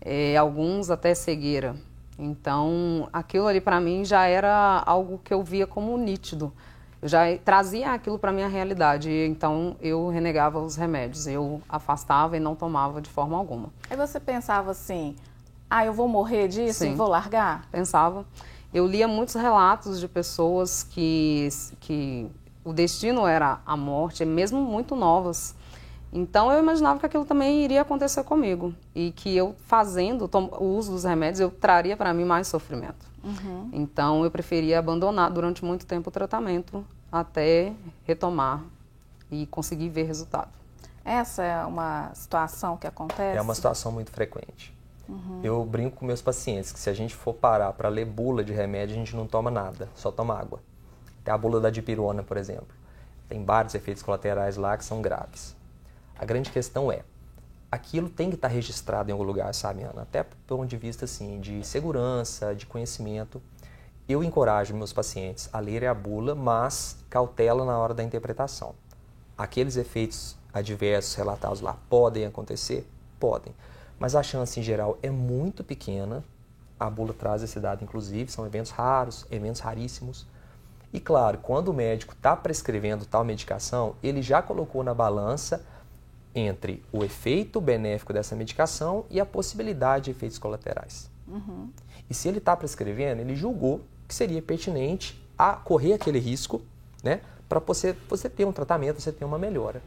é, 0.01 0.37
alguns 0.37 0.91
até 0.91 1.15
cegueira. 1.15 1.75
Então, 2.19 3.09
aquilo 3.13 3.47
ali 3.47 3.61
para 3.61 3.81
mim 3.81 4.05
já 4.05 4.27
era 4.27 4.83
algo 4.85 5.21
que 5.23 5.33
eu 5.33 5.43
via 5.43 5.67
como 5.67 5.97
nítido. 5.97 6.53
Eu 7.01 7.09
já 7.09 7.21
trazia 7.45 7.93
aquilo 7.93 8.19
para 8.19 8.33
minha 8.33 8.49
realidade, 8.49 9.11
então 9.11 9.77
eu 9.81 10.09
renegava 10.09 10.61
os 10.61 10.75
remédios, 10.75 11.27
eu 11.29 11.63
afastava 11.69 12.37
e 12.37 12.41
não 12.41 12.57
tomava 12.57 13.01
de 13.01 13.09
forma 13.09 13.37
alguma. 13.37 13.71
Aí 13.89 13.97
você 13.97 14.19
pensava 14.19 14.73
assim, 14.73 15.15
ah, 15.71 15.85
eu 15.85 15.93
vou 15.93 16.09
morrer 16.09 16.49
disso 16.49 16.81
Sim. 16.81 16.93
e 16.93 16.95
vou 16.95 17.09
largar? 17.09 17.69
Pensava. 17.71 18.25
Eu 18.75 18.87
lia 18.87 19.07
muitos 19.07 19.35
relatos 19.35 20.01
de 20.01 20.09
pessoas 20.09 20.83
que, 20.83 21.49
que 21.81 22.29
o 22.65 22.73
destino 22.73 23.27
era 23.27 23.61
a 23.65 23.77
morte, 23.77 24.25
mesmo 24.25 24.61
muito 24.61 24.97
novas. 24.97 25.55
Então 26.13 26.51
eu 26.51 26.59
imaginava 26.59 26.99
que 26.99 27.07
aquilo 27.07 27.25
também 27.25 27.63
iria 27.63 27.83
acontecer 27.83 28.25
comigo 28.25 28.75
e 28.95 29.13
que 29.13 29.37
eu 29.37 29.55
fazendo 29.67 30.29
o 30.59 30.65
uso 30.65 30.93
dos 30.93 31.05
remédios 31.05 31.41
eu 31.41 31.51
traria 31.51 31.97
para 31.97 32.13
mim 32.13 32.25
mais 32.25 32.49
sofrimento. 32.49 33.07
Uhum. 33.29 33.71
Então 33.73 34.25
eu 34.25 34.31
preferia 34.31 34.79
abandonar 34.79 35.31
durante 35.31 35.65
muito 35.65 35.85
tempo 35.85 36.09
o 36.09 36.13
tratamento 36.13 36.85
até 37.13 37.73
retomar 38.05 38.65
e 39.31 39.47
conseguir 39.47 39.91
ver 39.91 40.05
resultado. 40.05 40.51
Essa 41.05 41.43
é 41.43 41.65
uma 41.65 42.11
situação 42.15 42.77
que 42.77 42.87
acontece? 42.87 43.37
É 43.37 43.41
uma 43.41 43.55
situação 43.55 43.93
muito 43.93 44.11
frequente. 44.11 44.75
Uhum. 45.09 45.41
Eu 45.43 45.65
brinco 45.65 45.97
com 45.97 46.07
meus 46.07 46.21
pacientes 46.21 46.71
que 46.71 46.79
se 46.79 46.91
a 46.91 46.93
gente 46.93 47.15
for 47.15 47.35
parar 47.35 47.73
para 47.73 47.89
ler 47.89 48.05
bula 48.05 48.45
de 48.45 48.53
remédio, 48.53 48.95
a 48.95 48.99
gente 48.99 49.17
não 49.17 49.27
toma 49.27 49.51
nada, 49.51 49.89
só 49.95 50.11
toma 50.11 50.39
água. 50.39 50.61
Tem 51.25 51.33
a 51.33 51.39
bula 51.39 51.61
da 51.61 51.71
dipirona, 51.71 52.23
por 52.23 52.37
exemplo. 52.37 52.69
Tem 53.29 53.45
vários 53.45 53.75
efeitos 53.75 54.03
colaterais 54.03 54.57
lá 54.57 54.77
que 54.77 54.85
são 54.85 55.01
graves. 55.01 55.57
A 56.19 56.25
grande 56.25 56.51
questão 56.51 56.91
é, 56.93 57.03
aquilo 57.71 58.09
tem 58.09 58.31
que 58.31 58.37
estar 58.37 58.49
registrado 58.49 59.11
em 59.11 59.13
algum 59.13 59.25
lugar, 59.25 59.55
sabe, 59.55 59.83
Ana? 59.83 60.03
Até 60.03 60.23
do 60.23 60.29
ponto 60.47 60.67
de 60.67 60.77
vista 60.77 61.05
assim, 61.05 61.41
de 61.41 61.65
segurança, 61.67 62.55
de 62.55 62.67
conhecimento. 62.67 63.41
Eu 64.09 64.25
encorajo 64.25 64.75
meus 64.75 64.93
pacientes 64.93 65.51
a 65.53 65.61
lerem 65.61 65.89
a 65.89 65.95
bula, 65.95 66.35
mas 66.35 66.97
cautela 67.11 67.65
na 67.65 67.79
hora 67.79 67.93
da 67.93 68.03
interpretação. 68.03 68.75
Aqueles 69.37 69.77
efeitos 69.77 70.37
adversos 70.53 71.15
relatados 71.15 71.61
lá 71.61 71.77
podem 71.91 72.25
acontecer? 72.25 72.89
Podem. 73.21 73.55
Mas 73.99 74.15
a 74.15 74.23
chance 74.23 74.59
em 74.59 74.63
geral 74.63 74.99
é 75.03 75.11
muito 75.11 75.63
pequena. 75.63 76.25
A 76.81 76.89
bula 76.89 77.13
traz 77.13 77.43
esse 77.43 77.61
dado, 77.61 77.85
inclusive, 77.85 78.31
são 78.31 78.47
eventos 78.47 78.71
raros, 78.71 79.27
eventos 79.31 79.61
raríssimos. 79.61 80.27
E 80.91 80.99
claro, 80.99 81.39
quando 81.39 81.69
o 81.69 81.75
médico 81.75 82.15
está 82.15 82.35
prescrevendo 82.35 83.05
tal 83.05 83.25
medicação, 83.25 83.95
ele 84.03 84.23
já 84.23 84.41
colocou 84.41 84.83
na 84.83 84.95
balança 84.95 85.67
entre 86.35 86.83
o 86.93 87.05
efeito 87.05 87.61
benéfico 87.61 88.13
dessa 88.13 88.37
medicação 88.37 89.05
e 89.11 89.21
a 89.21 89.27
possibilidade 89.27 90.07
de 90.07 90.11
efeitos 90.13 90.39
colaterais. 90.39 91.11
Uhum. 91.27 91.71
E 92.09 92.15
se 92.15 92.29
ele 92.29 92.39
está 92.39 92.57
prescrevendo, 92.57 93.21
ele 93.21 93.35
julgou 93.35 93.83
que 94.07 94.15
seria 94.15 94.41
pertinente 94.41 95.21
a 95.37 95.53
correr 95.53 95.93
aquele 95.93 96.19
risco, 96.19 96.63
né, 97.03 97.21
para 97.49 97.61
você, 97.61 97.97
você 98.09 98.29
ter 98.29 98.45
um 98.45 98.53
tratamento, 98.53 99.01
você 99.01 99.13
ter 99.13 99.25
uma 99.25 99.39
melhora. 99.39 99.83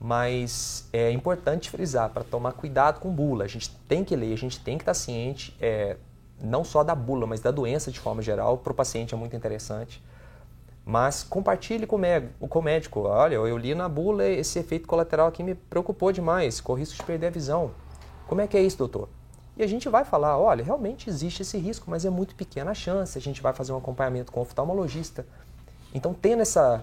Mas 0.00 0.88
é 0.92 1.10
importante 1.12 1.70
frisar 1.70 2.10
para 2.10 2.24
tomar 2.24 2.52
cuidado 2.52 2.98
com 2.98 3.14
bula. 3.14 3.44
A 3.44 3.48
gente 3.48 3.70
tem 3.86 4.02
que 4.02 4.16
ler, 4.16 4.32
a 4.32 4.36
gente 4.36 4.58
tem 4.58 4.76
que 4.76 4.82
estar 4.82 4.94
ciente, 4.94 5.56
é, 5.60 5.96
não 6.42 6.64
só 6.64 6.82
da 6.82 6.94
bula, 6.94 7.24
mas 7.24 7.38
da 7.38 7.52
doença 7.52 7.90
de 7.92 8.00
forma 8.00 8.20
geral. 8.20 8.58
Para 8.58 8.72
o 8.72 8.74
paciente 8.74 9.14
é 9.14 9.16
muito 9.16 9.36
interessante. 9.36 10.02
Mas 10.84 11.22
compartilhe 11.22 11.86
com 11.86 11.96
o 11.96 12.62
médico. 12.62 13.00
Olha, 13.02 13.34
eu 13.36 13.56
li 13.56 13.74
na 13.74 13.88
bula 13.88 14.26
esse 14.26 14.58
efeito 14.58 14.88
colateral 14.88 15.28
aqui 15.28 15.42
me 15.42 15.54
preocupou 15.54 16.10
demais, 16.12 16.60
com 16.60 16.72
o 16.72 16.76
risco 16.76 16.96
de 16.96 17.02
perder 17.04 17.28
a 17.28 17.30
visão. 17.30 17.70
Como 18.26 18.40
é 18.40 18.46
que 18.46 18.56
é 18.56 18.62
isso, 18.62 18.78
doutor? 18.78 19.08
E 19.56 19.62
a 19.62 19.66
gente 19.66 19.88
vai 19.88 20.04
falar, 20.04 20.38
olha, 20.38 20.64
realmente 20.64 21.08
existe 21.08 21.42
esse 21.42 21.58
risco, 21.58 21.90
mas 21.90 22.04
é 22.04 22.10
muito 22.10 22.34
pequena 22.34 22.70
a 22.70 22.74
chance. 22.74 23.16
A 23.16 23.20
gente 23.20 23.42
vai 23.42 23.52
fazer 23.52 23.72
um 23.72 23.76
acompanhamento 23.76 24.32
com 24.32 24.40
o 24.40 24.42
oftalmologista. 24.42 25.26
Então, 25.94 26.14
tendo 26.14 26.40
essa, 26.40 26.82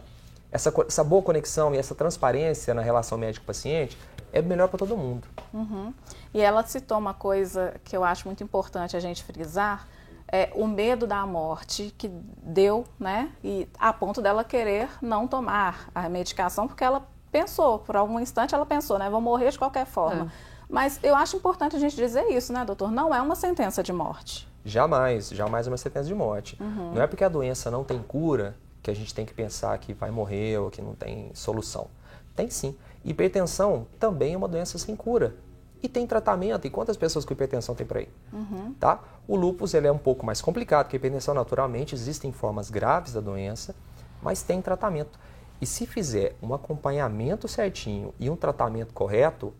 essa, 0.52 0.74
essa 0.88 1.04
boa 1.04 1.22
conexão 1.22 1.74
e 1.74 1.78
essa 1.78 1.96
transparência 1.96 2.74
na 2.74 2.82
relação 2.82 3.18
médico-paciente, 3.18 3.98
é 4.32 4.42
melhor 4.42 4.70
para 4.70 4.78
todo 4.78 4.96
mundo. 4.96 5.28
Uhum. 5.54 5.94
E 6.34 6.42
ela 6.42 6.64
citou 6.64 6.98
uma 6.98 7.14
coisa 7.14 7.74
que 7.84 7.98
eu 7.98 8.04
acho 8.04 8.28
muito 8.28 8.44
importante 8.44 8.96
a 8.96 9.00
gente 9.00 9.24
frisar, 9.24 9.88
é, 10.32 10.50
o 10.54 10.68
medo 10.68 11.08
da 11.08 11.26
morte 11.26 11.94
que 11.98 12.08
deu, 12.08 12.86
né? 13.00 13.32
E 13.44 13.68
a 13.78 13.92
ponto 13.92 14.22
dela 14.22 14.44
querer 14.44 14.89
não 15.02 15.28
tomar 15.28 15.89
a 15.94 16.08
medicação, 16.08 16.68
porque 16.68 16.84
ela 16.84 17.08
pensou, 17.32 17.80
por 17.80 17.96
algum 17.96 18.20
instante 18.20 18.54
ela 18.54 18.65
pensou, 18.65 18.98
né? 18.98 19.10
Vou 19.10 19.22
morrer 19.22 19.52
de 19.52 19.58
qualquer 19.58 19.86
forma. 19.86 20.26
É. 20.26 20.60
Mas 20.70 21.00
eu 21.02 21.15
acho 21.15 21.36
importante 21.36 21.76
a 21.76 21.80
gente 21.80 21.96
dizer 21.96 22.30
isso, 22.30 22.54
né, 22.54 22.63
doutor? 22.63 22.92
Não 22.92 23.13
é 23.13 23.22
uma 23.22 23.36
sentença 23.36 23.82
de 23.82 23.92
morte. 23.92 24.48
Jamais, 24.63 25.30
jamais 25.30 25.65
é 25.65 25.72
uma 25.72 25.78
sentença 25.78 26.08
de 26.08 26.13
morte. 26.13 26.58
Uhum. 26.62 26.94
Não 26.94 27.02
é 27.02 27.08
porque 27.08 27.24
a 27.24 27.30
doença 27.30 27.72
não 27.72 27.84
tem 27.84 28.00
cura 28.00 28.56
que 28.84 28.92
a 28.92 28.94
gente 28.94 29.13
tem 29.13 29.26
que 29.26 29.34
pensar 29.34 29.78
que 29.80 29.94
vai 29.94 30.12
morrer 30.12 30.60
ou 30.60 30.70
que 30.70 30.82
não 30.82 30.94
tem 30.94 31.32
solução. 31.34 31.88
Tem 32.36 32.50
sim. 32.50 32.78
Hipertensão 33.04 33.88
também 34.00 34.34
é 34.34 34.38
uma 34.38 34.48
doença 34.48 34.78
sem 34.78 34.96
cura 34.96 35.36
e 35.82 35.88
tem 35.89 36.06
tratamento. 36.06 36.65
E 36.65 36.70
quantas 36.70 36.98
pessoas 36.98 37.26
com 37.26 37.34
hipertensão 37.34 37.76
tem 37.76 37.86
por 37.86 37.98
aí? 37.98 38.10
Uhum. 38.32 38.74
Tá? 38.80 39.00
O 39.28 39.36
lúpus 39.36 39.74
ele 39.74 39.88
é 39.88 39.92
um 39.92 39.98
pouco 39.98 40.26
mais 40.26 40.42
complicado, 40.42 40.86
porque 40.86 40.96
a 40.96 41.00
hipertensão 41.00 41.34
naturalmente 41.34 41.96
existem 41.96 42.32
formas 42.32 42.70
graves 42.70 43.13
da 43.13 43.22
doença, 43.22 43.76
mas 44.22 44.42
tem 44.42 44.62
tratamento. 44.62 45.20
E 45.62 45.65
se 45.65 45.86
fizer 45.86 46.36
um 46.42 46.54
acompanhamento 46.54 47.48
certinho 47.48 48.13
e 48.20 48.30
um 48.30 48.36
tratamento 48.36 48.94
correto, 48.94 49.54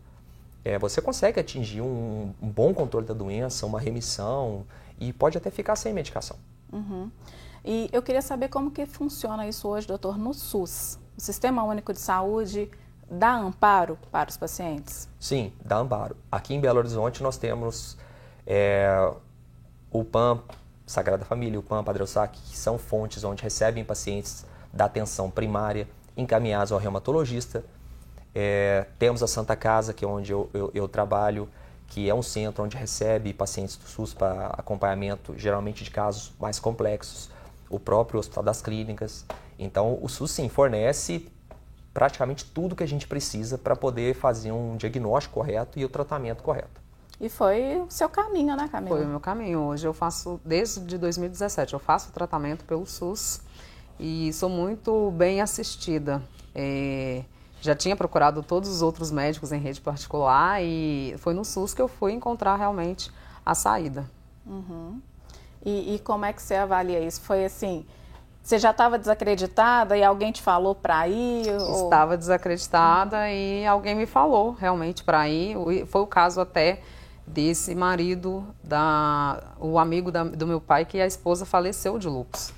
é, 0.63 0.77
você 0.77 1.01
consegue 1.01 1.39
atingir 1.39 1.82
um, 1.82 2.34
um, 2.41 2.49
bom 2.49 2.73
controle 2.73 3.05
da 3.05 3.13
doença, 3.13 3.65
uma 3.65 3.79
remissão 3.79 4.65
e 4.99 5.12
pode 5.12 5.38
até 5.38 5.49
ficar 5.49 5.75
sem 5.75 5.93
medicação. 5.93 6.38
Uhum. 6.71 7.10
E 7.63 7.89
eu 7.91 8.01
queria 8.01 8.21
saber 8.21 8.47
como 8.49 8.71
que 8.71 8.86
funciona 8.86 9.47
isso 9.47 9.67
hoje, 9.67 9.88
doutor, 9.88 10.17
no 10.17 10.34
SUS. 10.34 10.97
O 11.17 11.21
Sistema 11.21 11.63
Único 11.63 11.91
de 11.91 11.99
Saúde 11.99 12.69
dá 13.09 13.35
amparo 13.35 13.97
para 14.11 14.29
os 14.29 14.37
pacientes? 14.37 15.09
Sim, 15.19 15.51
dá 15.63 15.77
amparo. 15.77 16.15
Aqui 16.31 16.53
em 16.53 16.59
Belo 16.59 16.79
Horizonte 16.79 17.23
nós 17.23 17.37
temos 17.37 17.97
é, 18.45 19.11
o 19.91 20.03
PAN 20.03 20.41
Sagrada 20.85 21.23
Família, 21.23 21.59
o 21.59 21.63
PAN 21.63 21.83
Padre 21.83 22.01
Eussac, 22.01 22.39
que 22.39 22.57
são 22.57 22.77
fontes 22.77 23.23
onde 23.23 23.43
recebem 23.43 23.83
pacientes 23.83 24.45
da 24.73 24.85
atenção 24.85 25.29
primária 25.29 25.87
encaminhados 26.15 26.71
ao 26.71 26.79
reumatologista. 26.79 27.63
É, 28.33 28.85
temos 28.97 29.23
a 29.23 29.27
Santa 29.27 29.55
Casa, 29.55 29.93
que 29.93 30.03
é 30.03 30.07
onde 30.07 30.31
eu, 30.31 30.49
eu, 30.53 30.71
eu, 30.73 30.87
trabalho, 30.87 31.49
que 31.87 32.10
é 32.10 32.13
um 32.13 32.21
centro 32.21 32.63
onde 32.63 32.77
recebe 32.77 33.33
pacientes 33.33 33.75
do 33.75 33.87
SUS 33.87 34.13
para 34.13 34.47
acompanhamento, 34.47 35.33
geralmente 35.37 35.83
de 35.83 35.91
casos 35.91 36.33
mais 36.39 36.60
complexos. 36.60 37.29
O 37.69 37.79
próprio 37.79 38.19
Hospital 38.19 38.43
das 38.43 38.62
Clínicas. 38.62 39.25
Então, 39.57 39.99
o 40.01 40.10
SUS 40.10 40.31
sim 40.31 40.49
fornece 40.49 41.29
praticamente 41.94 42.46
tudo 42.46 42.75
que 42.75 42.83
a 42.83 42.87
gente 42.87 43.08
precisa 43.08 43.58
para 43.58 43.75
poder 43.75 44.15
fazer 44.15 44.52
um 44.52 44.77
diagnóstico 44.77 45.35
correto 45.35 45.79
e 45.79 45.85
o 45.85 45.90
tratamento 45.90 46.44
correto. 46.44 46.81
E 47.19 47.27
foi 47.27 47.81
o 47.81 47.87
seu 47.90 48.08
caminho, 48.08 48.56
né, 48.56 48.69
Camila? 48.71 48.96
Foi 48.96 49.06
o 49.06 49.10
meu 49.10 49.19
caminho. 49.19 49.60
Hoje 49.60 49.85
eu 49.85 49.94
faço, 49.94 50.40
desde 50.46 50.98
2017, 50.98 51.73
eu 51.73 51.79
faço 51.79 52.12
tratamento 52.13 52.63
pelo 52.63 52.85
SUS 52.85 53.42
e 54.00 54.31
sou 54.31 54.50
muito 54.50 55.12
bem 55.12 55.42
assistida. 55.42 56.21
É, 56.56 57.23
já 57.62 57.75
tinha 57.75 57.96
procurado 57.96 58.42
todos 58.42 58.69
os 58.69 58.81
outros 58.81 59.12
médicos 59.12 59.52
em 59.52 59.60
rede 59.60 59.81
particular 59.81 60.63
e 60.63 61.13
foi 61.17 61.33
no 61.33 61.44
SUS 61.44 61.73
que 61.73 61.81
eu 61.81 61.90
fui 61.90 62.13
encontrar 62.13 62.56
realmente 62.56 63.12
a 63.46 63.54
saída. 63.54 64.10
Uhum. 64.46 65.02
E, 65.65 65.96
e 65.96 66.00
como 66.00 66.23
é 66.23 66.31
que 66.31 66.42
você 66.42 66.56
avalia 66.56 67.02
isso? 67.02 67.19
Foi 67.19 67.44
assim, 67.44 67.85
Você 68.42 68.58
já 68.58 68.71
estava 68.71 68.98
desacreditada 68.98 69.96
e 69.96 70.04
alguém 70.04 70.31
te 70.31 70.42
falou 70.42 70.73
para 70.73 71.08
ir? 71.08 71.48
Ou... 71.50 71.83
Estava 71.83 72.17
desacreditada 72.17 73.29
e 73.31 73.65
alguém 73.65 73.96
me 73.96 74.06
falou 74.06 74.54
realmente 74.54 75.04
para 75.04 75.29
ir. 75.29 75.56
Foi 75.87 76.02
o 76.02 76.08
caso 76.08 76.42
até 76.42 76.81
desse 77.27 77.75
marido, 77.75 78.44
da, 78.63 79.40
o 79.60 79.77
amigo 79.77 80.12
da, 80.12 80.23
do 80.23 80.48
meu 80.48 80.60
pai, 80.60 80.83
que 80.83 81.00
a 81.00 81.06
esposa 81.06 81.46
faleceu 81.46 82.00
de 82.00 82.08
lúpus. 82.08 82.52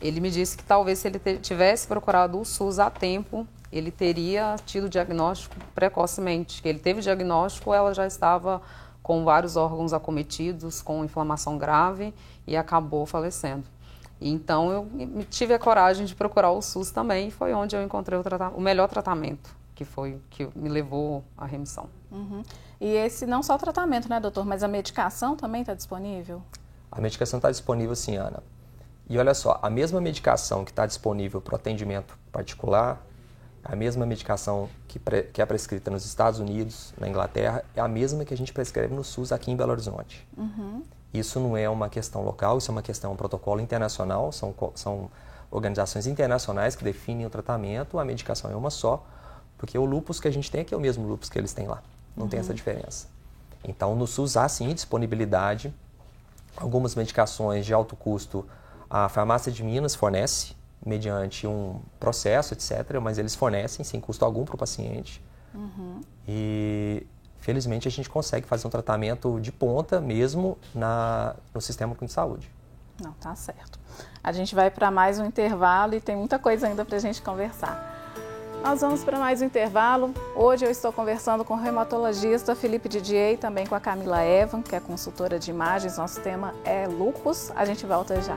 Ele 0.00 0.20
me 0.20 0.30
disse 0.30 0.56
que 0.56 0.62
talvez 0.62 0.98
se 0.98 1.08
ele 1.08 1.18
tivesse 1.38 1.86
procurado 1.86 2.38
o 2.38 2.44
SUS 2.44 2.78
a 2.78 2.90
tempo, 2.90 3.46
ele 3.72 3.90
teria 3.90 4.56
tido 4.64 4.88
diagnóstico 4.88 5.56
precocemente. 5.74 6.62
Que 6.62 6.68
ele 6.68 6.78
teve 6.78 7.00
diagnóstico, 7.00 7.72
ela 7.72 7.92
já 7.94 8.06
estava 8.06 8.60
com 9.02 9.24
vários 9.24 9.56
órgãos 9.56 9.92
acometidos, 9.92 10.82
com 10.82 11.04
inflamação 11.04 11.56
grave 11.56 12.14
e 12.46 12.56
acabou 12.56 13.06
falecendo. 13.06 13.64
Então 14.20 14.72
eu 14.72 15.24
tive 15.30 15.54
a 15.54 15.58
coragem 15.58 16.04
de 16.04 16.14
procurar 16.14 16.50
o 16.50 16.60
SUS 16.60 16.90
também 16.90 17.28
e 17.28 17.30
foi 17.30 17.52
onde 17.54 17.76
eu 17.76 17.82
encontrei 17.82 18.18
o, 18.18 18.22
o 18.56 18.60
melhor 18.60 18.88
tratamento, 18.88 19.54
que 19.74 19.84
foi 19.84 20.20
que 20.30 20.48
me 20.56 20.68
levou 20.68 21.24
à 21.36 21.46
remissão. 21.46 21.88
Uhum. 22.10 22.42
E 22.80 22.86
esse 22.86 23.26
não 23.26 23.42
só 23.42 23.54
o 23.54 23.58
tratamento, 23.58 24.08
né, 24.08 24.18
doutor, 24.18 24.44
mas 24.44 24.62
a 24.62 24.68
medicação 24.68 25.36
também 25.36 25.60
está 25.60 25.74
disponível? 25.74 26.42
A 26.90 27.00
medicação 27.00 27.38
está 27.38 27.50
disponível 27.50 27.94
sim, 27.94 28.16
Ana. 28.16 28.42
E 29.08 29.18
olha 29.18 29.34
só, 29.34 29.58
a 29.62 29.70
mesma 29.70 30.00
medicação 30.00 30.64
que 30.64 30.70
está 30.70 30.84
disponível 30.84 31.40
para 31.40 31.54
o 31.54 31.56
atendimento 31.56 32.18
particular, 32.30 33.02
a 33.64 33.74
mesma 33.74 34.04
medicação 34.04 34.68
que, 34.86 35.00
que, 35.32 35.40
é 35.40 35.46
prescrita 35.46 35.90
nos 35.90 36.04
Estados 36.04 36.40
Unidos, 36.40 36.92
na 36.98 37.08
Inglaterra, 37.08 37.64
é 37.74 37.80
a 37.80 37.88
mesma 37.88 38.24
que 38.24 38.34
a 38.34 38.36
gente 38.36 38.52
prescreve 38.52 38.94
no 38.94 39.02
SUS 39.02 39.32
aqui 39.32 39.50
em 39.50 39.56
Belo 39.56 39.72
Horizonte. 39.72 40.26
Uhum. 40.36 40.82
Isso 41.12 41.40
não 41.40 41.56
é 41.56 41.68
uma 41.68 41.88
questão 41.88 42.22
local, 42.22 42.58
isso 42.58 42.70
é 42.70 42.72
uma 42.72 42.82
questão, 42.82 43.12
um 43.12 43.16
protocolo 43.16 43.60
internacional, 43.60 44.30
são, 44.30 44.54
são 44.74 45.10
organizações 45.50 46.06
internacionais 46.06 46.76
que 46.76 46.84
definem 46.84 47.26
o 47.26 47.30
tratamento, 47.30 47.98
a 47.98 48.04
medicação 48.04 48.50
é 48.50 48.56
uma 48.56 48.70
só, 48.70 49.04
porque 49.56 49.78
o 49.78 49.84
lúpus 49.84 50.20
que 50.20 50.28
a 50.28 50.30
gente 50.30 50.50
tem 50.50 50.60
aqui 50.60 50.74
é 50.74 50.76
o 50.76 50.80
mesmo 50.80 51.06
lúpus 51.06 51.28
que 51.28 51.38
eles 51.38 51.52
têm 51.52 51.66
lá, 51.66 51.82
não 52.16 52.24
uhum. 52.24 52.28
tem 52.28 52.40
essa 52.40 52.50
uhum. 52.50 52.54
diferença. 52.54 53.08
Então, 53.64 53.96
no 53.96 54.06
SUS 54.06 54.36
há 54.36 54.48
sim 54.48 54.72
disponibilidade, 54.72 55.74
algumas 56.56 56.94
medicações 56.94 57.64
de 57.64 57.72
alto 57.72 57.96
custo 57.96 58.44
a 58.90 59.08
farmácia 59.08 59.52
de 59.52 59.62
Minas 59.62 59.94
fornece, 59.94 60.56
mediante 60.84 61.46
um 61.46 61.80
processo, 62.00 62.54
etc., 62.54 62.98
mas 63.02 63.18
eles 63.18 63.34
fornecem 63.34 63.84
sem 63.84 64.00
custo 64.00 64.24
algum 64.24 64.44
para 64.44 64.54
o 64.54 64.58
paciente. 64.58 65.22
Uhum. 65.54 66.00
E 66.26 67.06
felizmente 67.48 67.88
a 67.88 67.90
gente 67.90 68.10
consegue 68.10 68.46
fazer 68.46 68.66
um 68.66 68.70
tratamento 68.70 69.40
de 69.40 69.50
ponta 69.50 70.02
mesmo 70.02 70.58
na, 70.74 71.34
no 71.54 71.62
sistema 71.62 71.96
de 71.98 72.12
saúde. 72.12 72.52
Não, 73.02 73.12
tá 73.12 73.34
certo. 73.34 73.80
A 74.22 74.32
gente 74.32 74.54
vai 74.54 74.70
para 74.70 74.90
mais 74.90 75.18
um 75.18 75.24
intervalo 75.24 75.94
e 75.94 76.00
tem 76.00 76.14
muita 76.14 76.38
coisa 76.38 76.66
ainda 76.66 76.84
para 76.84 76.96
a 76.96 77.00
gente 77.00 77.22
conversar. 77.22 77.96
Nós 78.62 78.82
vamos 78.82 79.02
para 79.02 79.18
mais 79.18 79.40
um 79.40 79.46
intervalo. 79.46 80.12
Hoje 80.36 80.66
eu 80.66 80.70
estou 80.70 80.92
conversando 80.92 81.42
com 81.42 81.54
o 81.54 81.56
reumatologista 81.56 82.54
Felipe 82.54 82.86
Didier 82.86 83.32
e 83.32 83.36
também 83.38 83.66
com 83.66 83.74
a 83.74 83.80
Camila 83.80 84.22
Evan, 84.22 84.60
que 84.60 84.76
é 84.76 84.80
consultora 84.80 85.38
de 85.38 85.50
imagens. 85.50 85.96
Nosso 85.96 86.20
tema 86.20 86.52
é 86.66 86.86
lupus. 86.86 87.50
A 87.56 87.64
gente 87.64 87.86
volta 87.86 88.20
já. 88.20 88.36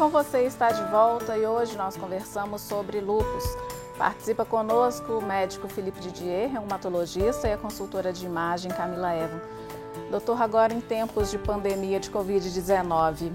Com 0.00 0.08
você? 0.08 0.44
Está 0.44 0.72
de 0.72 0.82
volta 0.90 1.36
e 1.36 1.44
hoje 1.44 1.76
nós 1.76 1.94
conversamos 1.94 2.62
sobre 2.62 3.00
lupus. 3.00 3.44
Participa 3.98 4.46
conosco 4.46 5.18
o 5.18 5.22
médico 5.22 5.68
Felipe 5.68 6.00
Didier, 6.00 6.50
reumatologista, 6.50 7.46
e 7.46 7.52
a 7.52 7.58
consultora 7.58 8.10
de 8.10 8.24
imagem 8.24 8.70
Camila 8.70 9.14
Evan. 9.14 9.42
Doutor, 10.10 10.40
agora 10.40 10.72
em 10.72 10.80
tempos 10.80 11.30
de 11.30 11.36
pandemia 11.36 12.00
de 12.00 12.10
Covid-19, 12.10 13.30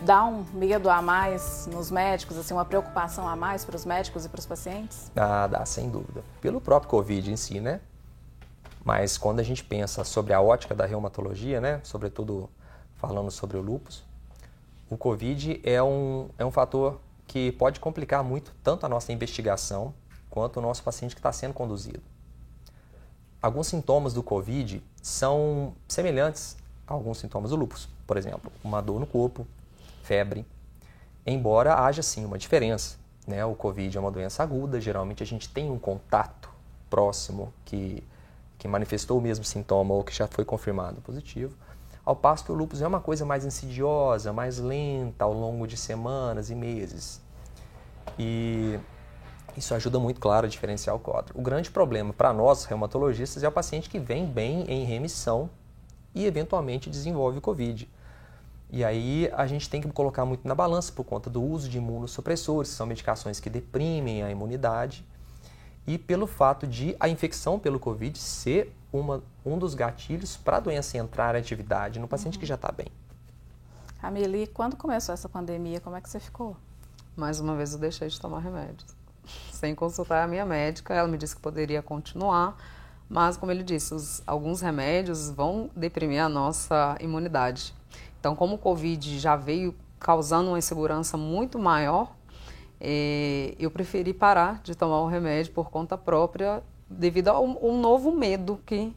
dá 0.00 0.24
um 0.24 0.44
medo 0.52 0.90
a 0.90 1.00
mais 1.00 1.68
nos 1.72 1.88
médicos, 1.88 2.36
assim, 2.36 2.52
uma 2.52 2.64
preocupação 2.64 3.28
a 3.28 3.36
mais 3.36 3.64
para 3.64 3.76
os 3.76 3.84
médicos 3.84 4.24
e 4.24 4.28
para 4.28 4.40
os 4.40 4.46
pacientes? 4.46 5.08
Ah, 5.14 5.46
dá, 5.46 5.64
sem 5.64 5.88
dúvida. 5.88 6.24
Pelo 6.40 6.60
próprio 6.60 6.90
Covid 6.90 7.30
em 7.30 7.36
si, 7.36 7.60
né? 7.60 7.80
Mas 8.84 9.16
quando 9.16 9.38
a 9.38 9.44
gente 9.44 9.62
pensa 9.62 10.02
sobre 10.02 10.32
a 10.32 10.40
ótica 10.40 10.74
da 10.74 10.84
reumatologia, 10.84 11.60
né? 11.60 11.78
Sobretudo 11.84 12.50
falando 12.96 13.30
sobre 13.30 13.56
o 13.56 13.60
lupus, 13.60 14.02
o 14.92 14.96
Covid 14.98 15.58
é 15.64 15.82
um, 15.82 16.28
é 16.36 16.44
um 16.44 16.50
fator 16.50 17.00
que 17.26 17.50
pode 17.52 17.80
complicar 17.80 18.22
muito 18.22 18.54
tanto 18.62 18.84
a 18.84 18.88
nossa 18.90 19.10
investigação 19.10 19.94
quanto 20.28 20.58
o 20.58 20.60
nosso 20.60 20.82
paciente 20.82 21.14
que 21.14 21.18
está 21.18 21.32
sendo 21.32 21.54
conduzido. 21.54 22.02
Alguns 23.40 23.68
sintomas 23.68 24.12
do 24.12 24.22
Covid 24.22 24.82
são 25.00 25.72
semelhantes 25.88 26.58
a 26.86 26.92
alguns 26.92 27.16
sintomas 27.16 27.52
do 27.52 27.56
lúpus, 27.56 27.88
por 28.06 28.18
exemplo, 28.18 28.52
uma 28.62 28.82
dor 28.82 29.00
no 29.00 29.06
corpo, 29.06 29.46
febre, 30.02 30.44
embora 31.24 31.74
haja 31.82 32.02
sim 32.02 32.26
uma 32.26 32.36
diferença. 32.36 32.98
Né? 33.26 33.42
O 33.46 33.54
Covid 33.54 33.96
é 33.96 33.98
uma 33.98 34.10
doença 34.10 34.42
aguda, 34.42 34.78
geralmente 34.78 35.22
a 35.22 35.26
gente 35.26 35.48
tem 35.48 35.70
um 35.70 35.78
contato 35.78 36.50
próximo 36.90 37.50
que, 37.64 38.06
que 38.58 38.68
manifestou 38.68 39.16
o 39.18 39.22
mesmo 39.22 39.42
sintoma 39.42 39.94
ou 39.94 40.04
que 40.04 40.14
já 40.14 40.26
foi 40.26 40.44
confirmado 40.44 41.00
positivo. 41.00 41.56
Ao 42.04 42.16
passo 42.16 42.44
que 42.44 42.50
o 42.50 42.54
lúpus 42.54 42.82
é 42.82 42.86
uma 42.86 43.00
coisa 43.00 43.24
mais 43.24 43.44
insidiosa, 43.44 44.32
mais 44.32 44.58
lenta 44.58 45.24
ao 45.24 45.32
longo 45.32 45.66
de 45.66 45.76
semanas 45.76 46.50
e 46.50 46.54
meses. 46.54 47.20
E 48.18 48.78
isso 49.56 49.74
ajuda 49.74 50.00
muito, 50.00 50.20
claro, 50.20 50.46
a 50.46 50.48
diferenciar 50.48 50.96
o 50.96 50.98
quadro. 50.98 51.38
O 51.38 51.42
grande 51.42 51.70
problema 51.70 52.12
para 52.12 52.32
nós, 52.32 52.64
reumatologistas, 52.64 53.44
é 53.44 53.48
o 53.48 53.52
paciente 53.52 53.88
que 53.88 53.98
vem 53.98 54.26
bem 54.26 54.64
em 54.68 54.84
remissão 54.84 55.48
e 56.14 56.26
eventualmente 56.26 56.90
desenvolve 56.90 57.40
Covid. 57.40 57.88
E 58.70 58.82
aí 58.82 59.30
a 59.34 59.46
gente 59.46 59.68
tem 59.68 59.80
que 59.80 59.88
colocar 59.92 60.24
muito 60.24 60.48
na 60.48 60.54
balança 60.54 60.90
por 60.92 61.04
conta 61.04 61.28
do 61.28 61.42
uso 61.42 61.68
de 61.68 61.78
imunossupressores, 61.78 62.70
são 62.70 62.86
medicações 62.86 63.38
que 63.38 63.50
deprimem 63.50 64.22
a 64.22 64.30
imunidade, 64.30 65.06
e 65.86 65.98
pelo 65.98 66.26
fato 66.26 66.66
de 66.66 66.96
a 66.98 67.08
infecção 67.08 67.58
pelo 67.58 67.78
Covid 67.78 68.18
ser 68.18 68.74
uma, 68.92 69.22
um 69.44 69.58
dos 69.58 69.74
gatilhos 69.74 70.36
para 70.36 70.58
a 70.58 70.60
doença 70.60 70.98
entrar 70.98 71.34
em 71.34 71.38
atividade 71.38 71.98
no 71.98 72.06
paciente 72.06 72.34
uhum. 72.34 72.40
que 72.40 72.46
já 72.46 72.56
está 72.56 72.70
bem. 72.70 72.88
Camille, 74.00 74.46
quando 74.48 74.76
começou 74.76 75.12
essa 75.12 75.28
pandemia, 75.28 75.80
como 75.80 75.96
é 75.96 76.00
que 76.00 76.10
você 76.10 76.20
ficou? 76.20 76.56
Mais 77.16 77.40
uma 77.40 77.54
vez 77.54 77.72
eu 77.72 77.78
deixei 77.78 78.08
de 78.08 78.20
tomar 78.20 78.40
remédios. 78.40 78.94
Sem 79.52 79.74
consultar 79.74 80.24
a 80.24 80.26
minha 80.26 80.44
médica, 80.44 80.92
ela 80.92 81.08
me 81.08 81.16
disse 81.16 81.36
que 81.36 81.40
poderia 81.40 81.80
continuar, 81.82 82.56
mas 83.08 83.36
como 83.36 83.52
ele 83.52 83.62
disse, 83.62 83.94
os, 83.94 84.22
alguns 84.26 84.60
remédios 84.60 85.30
vão 85.30 85.70
deprimir 85.76 86.22
a 86.22 86.28
nossa 86.28 86.96
imunidade. 87.00 87.74
Então, 88.18 88.34
como 88.34 88.56
o 88.56 88.58
Covid 88.58 89.18
já 89.18 89.36
veio 89.36 89.74
causando 90.00 90.48
uma 90.48 90.58
insegurança 90.58 91.16
muito 91.16 91.58
maior, 91.58 92.12
eh, 92.80 93.54
eu 93.58 93.70
preferi 93.70 94.12
parar 94.12 94.60
de 94.64 94.74
tomar 94.74 95.00
o 95.00 95.06
remédio 95.06 95.52
por 95.52 95.70
conta 95.70 95.96
própria 95.96 96.62
devido 96.98 97.28
a 97.28 97.40
um, 97.40 97.56
um 97.62 97.80
novo 97.80 98.12
medo 98.12 98.60
que 98.64 98.94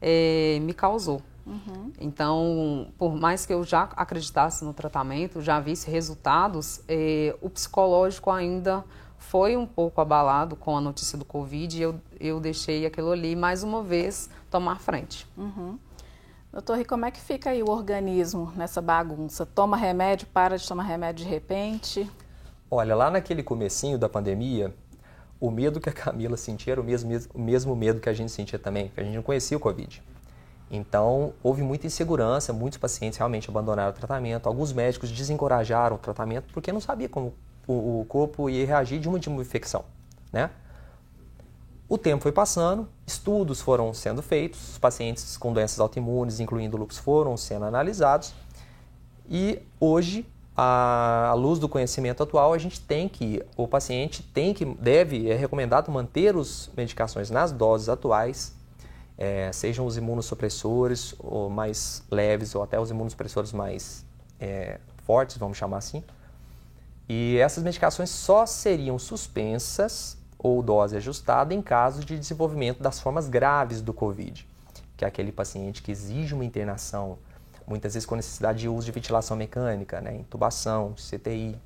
é, 0.00 0.58
me 0.62 0.74
causou. 0.74 1.22
Uhum. 1.46 1.92
Então, 2.00 2.88
por 2.98 3.14
mais 3.14 3.46
que 3.46 3.52
eu 3.52 3.62
já 3.62 3.82
acreditasse 3.96 4.64
no 4.64 4.74
tratamento, 4.74 5.40
já 5.40 5.60
visse 5.60 5.88
resultados, 5.88 6.80
é, 6.88 7.36
o 7.40 7.48
psicológico 7.48 8.30
ainda 8.30 8.84
foi 9.16 9.56
um 9.56 9.66
pouco 9.66 10.00
abalado 10.00 10.56
com 10.56 10.76
a 10.76 10.80
notícia 10.80 11.16
do 11.16 11.24
Covid 11.24 11.78
e 11.78 11.82
eu, 11.82 12.00
eu 12.18 12.40
deixei 12.40 12.84
aquilo 12.84 13.12
ali, 13.12 13.36
mais 13.36 13.62
uma 13.62 13.82
vez, 13.82 14.28
tomar 14.50 14.80
frente. 14.80 15.26
Uhum. 15.36 15.78
Doutor, 16.52 16.80
e 16.80 16.84
como 16.84 17.04
é 17.04 17.10
que 17.10 17.20
fica 17.20 17.50
aí 17.50 17.62
o 17.62 17.70
organismo 17.70 18.52
nessa 18.56 18.80
bagunça? 18.80 19.44
Toma 19.44 19.76
remédio, 19.76 20.26
para 20.28 20.56
de 20.56 20.66
tomar 20.66 20.84
remédio 20.84 21.24
de 21.24 21.30
repente? 21.30 22.10
Olha, 22.70 22.96
lá 22.96 23.10
naquele 23.10 23.42
comecinho 23.42 23.98
da 23.98 24.08
pandemia, 24.08 24.74
o 25.40 25.50
medo 25.50 25.80
que 25.80 25.88
a 25.88 25.92
Camila 25.92 26.36
sentia 26.36 26.74
era 26.74 26.80
o 26.80 26.84
mesmo, 26.84 27.10
o 27.34 27.40
mesmo 27.40 27.76
medo 27.76 28.00
que 28.00 28.08
a 28.08 28.12
gente 28.12 28.32
sentia 28.32 28.58
também, 28.58 28.88
porque 28.88 29.00
a 29.00 29.04
gente 29.04 29.14
não 29.14 29.22
conhecia 29.22 29.56
o 29.56 29.60
Covid. 29.60 30.02
Então, 30.70 31.32
houve 31.42 31.62
muita 31.62 31.86
insegurança, 31.86 32.52
muitos 32.52 32.78
pacientes 32.78 33.18
realmente 33.18 33.48
abandonaram 33.48 33.90
o 33.90 33.94
tratamento, 33.94 34.48
alguns 34.48 34.72
médicos 34.72 35.10
desencorajaram 35.10 35.96
o 35.96 35.98
tratamento 35.98 36.52
porque 36.52 36.72
não 36.72 36.80
sabia 36.80 37.08
como 37.08 37.34
o, 37.68 38.04
corpo 38.08 38.48
ia 38.48 38.66
reagir 38.66 38.98
de 38.98 39.08
uma, 39.08 39.18
de 39.18 39.28
uma 39.28 39.42
infecção, 39.42 39.84
né? 40.32 40.50
O 41.88 41.96
tempo 41.96 42.22
foi 42.22 42.32
passando, 42.32 42.88
estudos 43.06 43.60
foram 43.60 43.94
sendo 43.94 44.20
feitos, 44.20 44.72
os 44.72 44.78
pacientes 44.78 45.36
com 45.36 45.52
doenças 45.52 45.78
autoimunes, 45.78 46.40
incluindo 46.40 46.76
lúpus, 46.76 46.98
foram 46.98 47.36
sendo 47.36 47.64
analisados 47.64 48.34
e 49.28 49.60
hoje 49.78 50.26
à 50.56 51.34
luz 51.36 51.58
do 51.58 51.68
conhecimento 51.68 52.22
atual, 52.22 52.52
a 52.52 52.58
gente 52.58 52.80
tem 52.80 53.08
que, 53.08 53.42
o 53.56 53.68
paciente 53.68 54.22
tem 54.22 54.54
que, 54.54 54.64
deve, 54.64 55.30
é 55.30 55.34
recomendado 55.34 55.90
manter 55.90 56.34
as 56.34 56.70
medicações 56.76 57.30
nas 57.30 57.52
doses 57.52 57.88
atuais 57.88 58.56
é, 59.18 59.50
sejam 59.52 59.86
os 59.86 59.96
imunossupressores 59.96 61.14
ou 61.18 61.48
mais 61.48 62.02
leves 62.10 62.54
ou 62.54 62.62
até 62.62 62.78
os 62.78 62.90
imunossupressores 62.90 63.52
mais 63.52 64.04
é, 64.38 64.78
fortes, 65.04 65.38
vamos 65.38 65.56
chamar 65.56 65.78
assim. 65.78 66.04
E 67.08 67.38
essas 67.38 67.62
medicações 67.62 68.10
só 68.10 68.44
seriam 68.44 68.98
suspensas 68.98 70.18
ou 70.38 70.62
dose 70.62 70.96
ajustada 70.96 71.54
em 71.54 71.62
caso 71.62 72.04
de 72.04 72.18
desenvolvimento 72.18 72.82
das 72.82 73.00
formas 73.00 73.28
graves 73.28 73.80
do 73.80 73.92
COVID, 73.94 74.46
que 74.96 75.04
é 75.04 75.08
aquele 75.08 75.32
paciente 75.32 75.82
que 75.82 75.90
exige 75.90 76.34
uma 76.34 76.44
internação, 76.44 77.16
muitas 77.66 77.94
vezes 77.94 78.06
com 78.06 78.16
necessidade 78.16 78.60
de 78.60 78.68
uso 78.68 78.86
de 78.86 78.92
ventilação 78.92 79.36
mecânica, 79.36 80.00
né, 80.00 80.16
intubação, 80.16 80.94
CTI. 80.94 81.58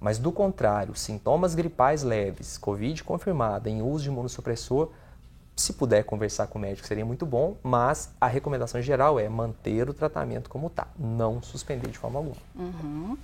Mas 0.00 0.18
do 0.18 0.30
contrário, 0.30 0.94
sintomas 0.94 1.54
gripais 1.54 2.02
leves, 2.02 2.58
COVID 2.58 3.02
confirmada 3.04 3.70
em 3.70 3.80
uso 3.80 4.04
de 4.04 4.10
imunossupressor, 4.10 4.90
se 5.56 5.72
puder 5.72 6.04
conversar 6.04 6.48
com 6.48 6.58
o 6.58 6.60
médico 6.60 6.86
seria 6.86 7.04
muito 7.04 7.24
bom, 7.24 7.56
mas 7.62 8.10
a 8.20 8.26
recomendação 8.26 8.82
geral 8.82 9.20
é 9.20 9.28
manter 9.28 9.88
o 9.88 9.94
tratamento 9.94 10.50
como 10.50 10.66
está, 10.66 10.88
não 10.98 11.40
suspender 11.40 11.88
de 11.90 11.98
forma 11.98 12.18
alguma. 12.18 12.36
Uhum. 12.56 13.16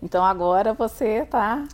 Então 0.00 0.24
agora 0.24 0.74
você 0.74 1.22
está 1.22 1.64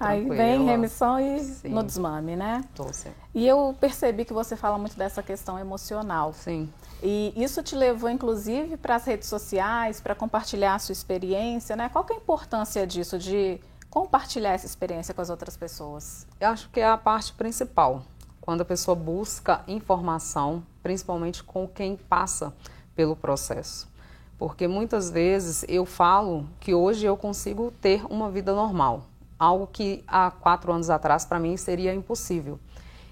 aí 0.00 0.28
bem 0.28 0.62
em 0.62 0.66
remissão 0.66 1.18
e 1.18 1.40
sim. 1.40 1.68
no 1.68 1.82
desmame, 1.82 2.36
né? 2.36 2.62
Estou 2.70 2.92
sim. 2.92 3.10
E 3.34 3.46
eu 3.46 3.74
percebi 3.80 4.24
que 4.26 4.32
você 4.32 4.56
fala 4.56 4.76
muito 4.76 4.96
dessa 4.96 5.22
questão 5.22 5.58
emocional. 5.58 6.34
Sim. 6.34 6.68
E 7.02 7.32
isso 7.36 7.62
te 7.62 7.76
levou, 7.76 8.10
inclusive, 8.10 8.76
para 8.76 8.96
as 8.96 9.04
redes 9.04 9.28
sociais, 9.28 10.00
para 10.00 10.14
compartilhar 10.14 10.74
a 10.74 10.78
sua 10.78 10.92
experiência, 10.92 11.76
né? 11.76 11.88
Qual 11.88 12.04
que 12.04 12.12
é 12.12 12.16
a 12.16 12.18
importância 12.18 12.86
disso, 12.86 13.18
de 13.18 13.60
compartilhar 13.88 14.52
essa 14.52 14.66
experiência 14.66 15.14
com 15.14 15.20
as 15.20 15.30
outras 15.30 15.56
pessoas? 15.56 16.26
Eu 16.40 16.48
acho 16.48 16.68
que 16.70 16.80
é 16.80 16.86
a 16.86 16.98
parte 16.98 17.32
principal. 17.32 18.02
Quando 18.40 18.62
a 18.62 18.64
pessoa 18.64 18.94
busca 18.94 19.62
informação, 19.68 20.62
principalmente 20.82 21.44
com 21.44 21.68
quem 21.68 21.96
passa 21.96 22.52
pelo 22.96 23.14
processo. 23.14 23.88
Porque 24.38 24.66
muitas 24.66 25.10
vezes 25.10 25.64
eu 25.68 25.84
falo 25.84 26.48
que 26.58 26.74
hoje 26.74 27.04
eu 27.04 27.16
consigo 27.16 27.72
ter 27.80 28.04
uma 28.06 28.30
vida 28.30 28.54
normal, 28.54 29.04
algo 29.38 29.66
que 29.66 30.02
há 30.06 30.30
quatro 30.30 30.72
anos 30.72 30.90
atrás 30.90 31.24
para 31.24 31.38
mim 31.38 31.56
seria 31.56 31.94
impossível. 31.94 32.58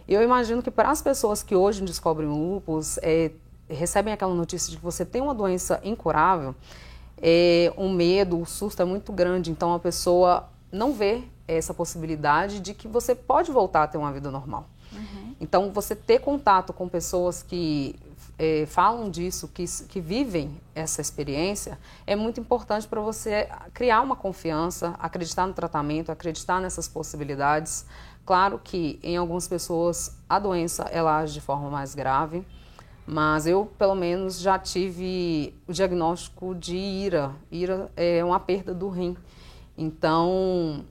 Eu 0.08 0.22
imagino 0.22 0.62
que 0.62 0.70
para 0.70 0.90
as 0.90 1.02
pessoas 1.02 1.42
que 1.42 1.54
hoje 1.54 1.82
descobrem 1.82 2.28
lupus, 2.28 2.96
é, 3.02 3.32
recebem 3.68 4.12
aquela 4.12 4.34
notícia 4.34 4.70
de 4.70 4.76
que 4.76 4.82
você 4.82 5.04
tem 5.04 5.20
uma 5.20 5.34
doença 5.34 5.80
incurável, 5.82 6.54
é, 7.20 7.72
o 7.76 7.88
medo, 7.88 8.40
o 8.40 8.46
susto 8.46 8.82
é 8.82 8.84
muito 8.84 9.12
grande. 9.12 9.50
Então 9.50 9.74
a 9.74 9.78
pessoa 9.78 10.48
não 10.70 10.92
vê 10.92 11.22
essa 11.48 11.72
possibilidade 11.72 12.60
de 12.60 12.74
que 12.74 12.88
você 12.88 13.14
pode 13.14 13.50
voltar 13.50 13.84
a 13.84 13.86
ter 13.86 13.98
uma 13.98 14.12
vida 14.12 14.30
normal. 14.30 14.68
Uhum. 14.92 15.34
Então 15.40 15.70
você 15.72 15.94
ter 15.94 16.20
contato 16.20 16.72
com 16.72 16.88
pessoas 16.88 17.42
que 17.42 17.96
é, 18.38 18.66
falam 18.66 19.10
disso, 19.10 19.48
que, 19.48 19.64
que 19.88 20.00
vivem 20.00 20.60
essa 20.74 21.00
experiência, 21.00 21.78
é 22.06 22.14
muito 22.14 22.40
importante 22.40 22.86
para 22.86 23.00
você 23.00 23.48
criar 23.72 24.02
uma 24.02 24.16
confiança, 24.16 24.94
acreditar 24.98 25.46
no 25.46 25.54
tratamento, 25.54 26.12
acreditar 26.12 26.60
nessas 26.60 26.86
possibilidades. 26.86 27.86
Claro 28.24 28.60
que 28.62 28.98
em 29.02 29.16
algumas 29.16 29.48
pessoas 29.48 30.16
a 30.28 30.38
doença 30.38 30.82
ela 30.90 31.18
age 31.18 31.34
de 31.34 31.40
forma 31.40 31.70
mais 31.70 31.94
grave, 31.94 32.44
mas 33.06 33.46
eu 33.46 33.70
pelo 33.78 33.94
menos 33.94 34.40
já 34.40 34.58
tive 34.58 35.54
o 35.66 35.72
diagnóstico 35.72 36.54
de 36.54 36.76
IRA. 36.76 37.34
IRA 37.50 37.90
é 37.96 38.24
uma 38.24 38.40
perda 38.40 38.74
do 38.74 38.88
rim. 38.88 39.16
Então, 39.78 40.84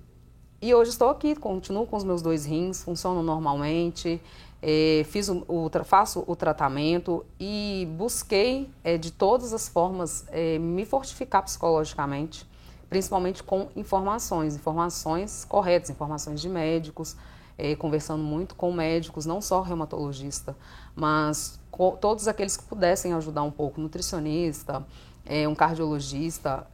e 0.61 0.74
hoje 0.74 0.91
estou 0.91 1.09
aqui, 1.09 1.36
continuo 1.36 1.86
com 1.86 1.97
os 1.97 2.03
meus 2.03 2.22
dois 2.22 2.45
rins, 2.45 2.84
funcionam 2.84 3.22
normalmente. 3.22 4.22
É, 4.61 5.03
fiz 5.05 5.30
o, 5.30 5.43
o, 5.47 5.70
faço 5.84 6.24
o 6.26 6.36
tratamento 6.36 7.24
e 7.39 7.88
busquei 7.97 8.72
é, 8.84 8.97
de 8.97 9.11
todas 9.11 9.53
as 9.53 9.68
formas 9.68 10.26
é, 10.32 10.57
me 10.57 10.86
fortificar 10.86 11.43
psicologicamente, 11.43 12.49
principalmente 12.89 13.43
com 13.43 13.68
informações, 13.76 14.55
informações 14.55 15.45
corretas, 15.45 15.89
informações 15.89 16.41
de 16.41 16.49
médicos, 16.49 17.16
é, 17.57 17.76
conversando 17.76 18.24
muito 18.24 18.55
com 18.55 18.72
médicos, 18.72 19.26
não 19.26 19.41
só 19.41 19.61
reumatologista, 19.61 20.57
mas 20.95 21.59
todos 21.99 22.28
aqueles 22.28 22.57
que 22.57 22.63
pudessem 22.63 23.13
ajudar 23.13 23.43
um 23.43 23.51
pouco, 23.51 23.80
nutricionista, 23.80 24.86
é, 25.26 25.47
um 25.47 25.55
cardiologista, 25.55 26.67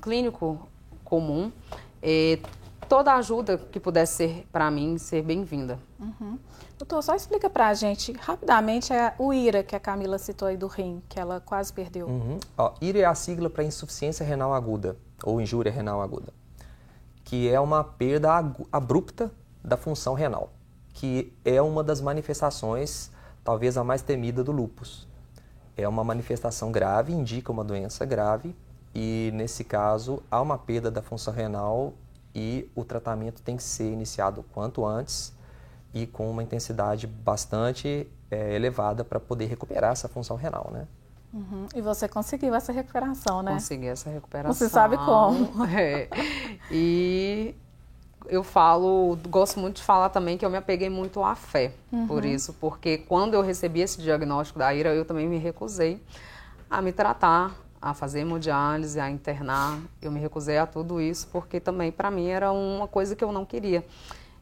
clínico 0.00 0.68
comum, 1.04 1.52
é, 2.02 2.38
toda 2.88 3.14
ajuda 3.14 3.58
que 3.58 3.78
pudesse 3.78 4.14
ser 4.14 4.46
para 4.50 4.70
mim 4.70 4.98
ser 4.98 5.22
bem-vinda. 5.22 5.78
Uhum. 5.98 6.38
Doutor, 6.78 7.02
só 7.02 7.14
explica 7.14 7.50
para 7.50 7.68
a 7.68 7.74
gente 7.74 8.12
rapidamente 8.12 8.92
é 8.92 9.14
o 9.18 9.32
IRA 9.32 9.62
que 9.62 9.74
a 9.74 9.80
Camila 9.80 10.16
citou 10.16 10.48
aí 10.48 10.56
do 10.56 10.68
rim, 10.68 11.02
que 11.08 11.18
ela 11.18 11.40
quase 11.40 11.72
perdeu. 11.72 12.06
Uhum. 12.06 12.38
Ó, 12.56 12.74
IRA 12.80 13.00
é 13.00 13.04
a 13.04 13.14
sigla 13.14 13.50
para 13.50 13.64
insuficiência 13.64 14.24
renal 14.24 14.54
aguda 14.54 14.96
ou 15.22 15.40
injúria 15.40 15.72
renal 15.72 16.00
aguda, 16.00 16.32
que 17.24 17.48
é 17.48 17.58
uma 17.58 17.82
perda 17.82 18.30
abrupta 18.72 19.30
da 19.62 19.76
função 19.76 20.14
renal, 20.14 20.52
que 20.94 21.36
é 21.44 21.60
uma 21.60 21.82
das 21.82 22.00
manifestações 22.00 23.10
talvez 23.48 23.78
a 23.78 23.82
mais 23.82 24.02
temida 24.02 24.44
do 24.44 24.52
lúpus. 24.52 25.08
É 25.74 25.88
uma 25.88 26.04
manifestação 26.04 26.70
grave, 26.70 27.14
indica 27.14 27.50
uma 27.50 27.64
doença 27.64 28.04
grave 28.04 28.54
e 28.94 29.30
nesse 29.32 29.64
caso 29.64 30.22
há 30.30 30.38
uma 30.42 30.58
perda 30.58 30.90
da 30.90 31.00
função 31.00 31.32
renal 31.32 31.94
e 32.34 32.70
o 32.74 32.84
tratamento 32.84 33.40
tem 33.40 33.56
que 33.56 33.62
ser 33.62 33.90
iniciado 33.90 34.44
quanto 34.52 34.84
antes 34.84 35.32
e 35.94 36.06
com 36.06 36.30
uma 36.30 36.42
intensidade 36.42 37.06
bastante 37.06 38.06
é, 38.30 38.54
elevada 38.54 39.02
para 39.02 39.18
poder 39.18 39.46
recuperar 39.46 39.92
essa 39.92 40.10
função 40.10 40.36
renal, 40.36 40.68
né? 40.70 40.86
Uhum. 41.32 41.68
E 41.74 41.80
você 41.80 42.06
conseguiu 42.06 42.54
essa 42.54 42.70
recuperação, 42.70 43.42
né? 43.42 43.54
Consegui 43.54 43.86
essa 43.86 44.10
recuperação. 44.10 44.52
Você 44.52 44.68
sabe 44.68 44.98
como. 44.98 45.48
É. 45.74 46.06
E 46.70 47.54
eu 48.26 48.42
falo, 48.42 49.18
gosto 49.28 49.58
muito 49.58 49.76
de 49.76 49.82
falar 49.82 50.08
também 50.08 50.36
que 50.36 50.44
eu 50.44 50.50
me 50.50 50.56
apeguei 50.56 50.90
muito 50.90 51.22
à 51.22 51.34
fé 51.34 51.72
uhum. 51.92 52.06
por 52.06 52.24
isso, 52.24 52.54
porque 52.60 52.98
quando 52.98 53.34
eu 53.34 53.42
recebi 53.42 53.80
esse 53.80 54.00
diagnóstico 54.00 54.58
da 54.58 54.72
IRA, 54.74 54.94
eu 54.94 55.04
também 55.04 55.28
me 55.28 55.38
recusei 55.38 56.00
a 56.70 56.82
me 56.82 56.92
tratar, 56.92 57.54
a 57.80 57.94
fazer 57.94 58.20
hemodiálise, 58.20 58.98
a 59.00 59.08
internar. 59.08 59.78
Eu 60.02 60.10
me 60.10 60.20
recusei 60.20 60.58
a 60.58 60.66
tudo 60.66 61.00
isso, 61.00 61.28
porque 61.32 61.60
também 61.60 61.90
para 61.90 62.10
mim 62.10 62.26
era 62.26 62.52
uma 62.52 62.86
coisa 62.88 63.14
que 63.14 63.24
eu 63.24 63.32
não 63.32 63.44
queria. 63.44 63.84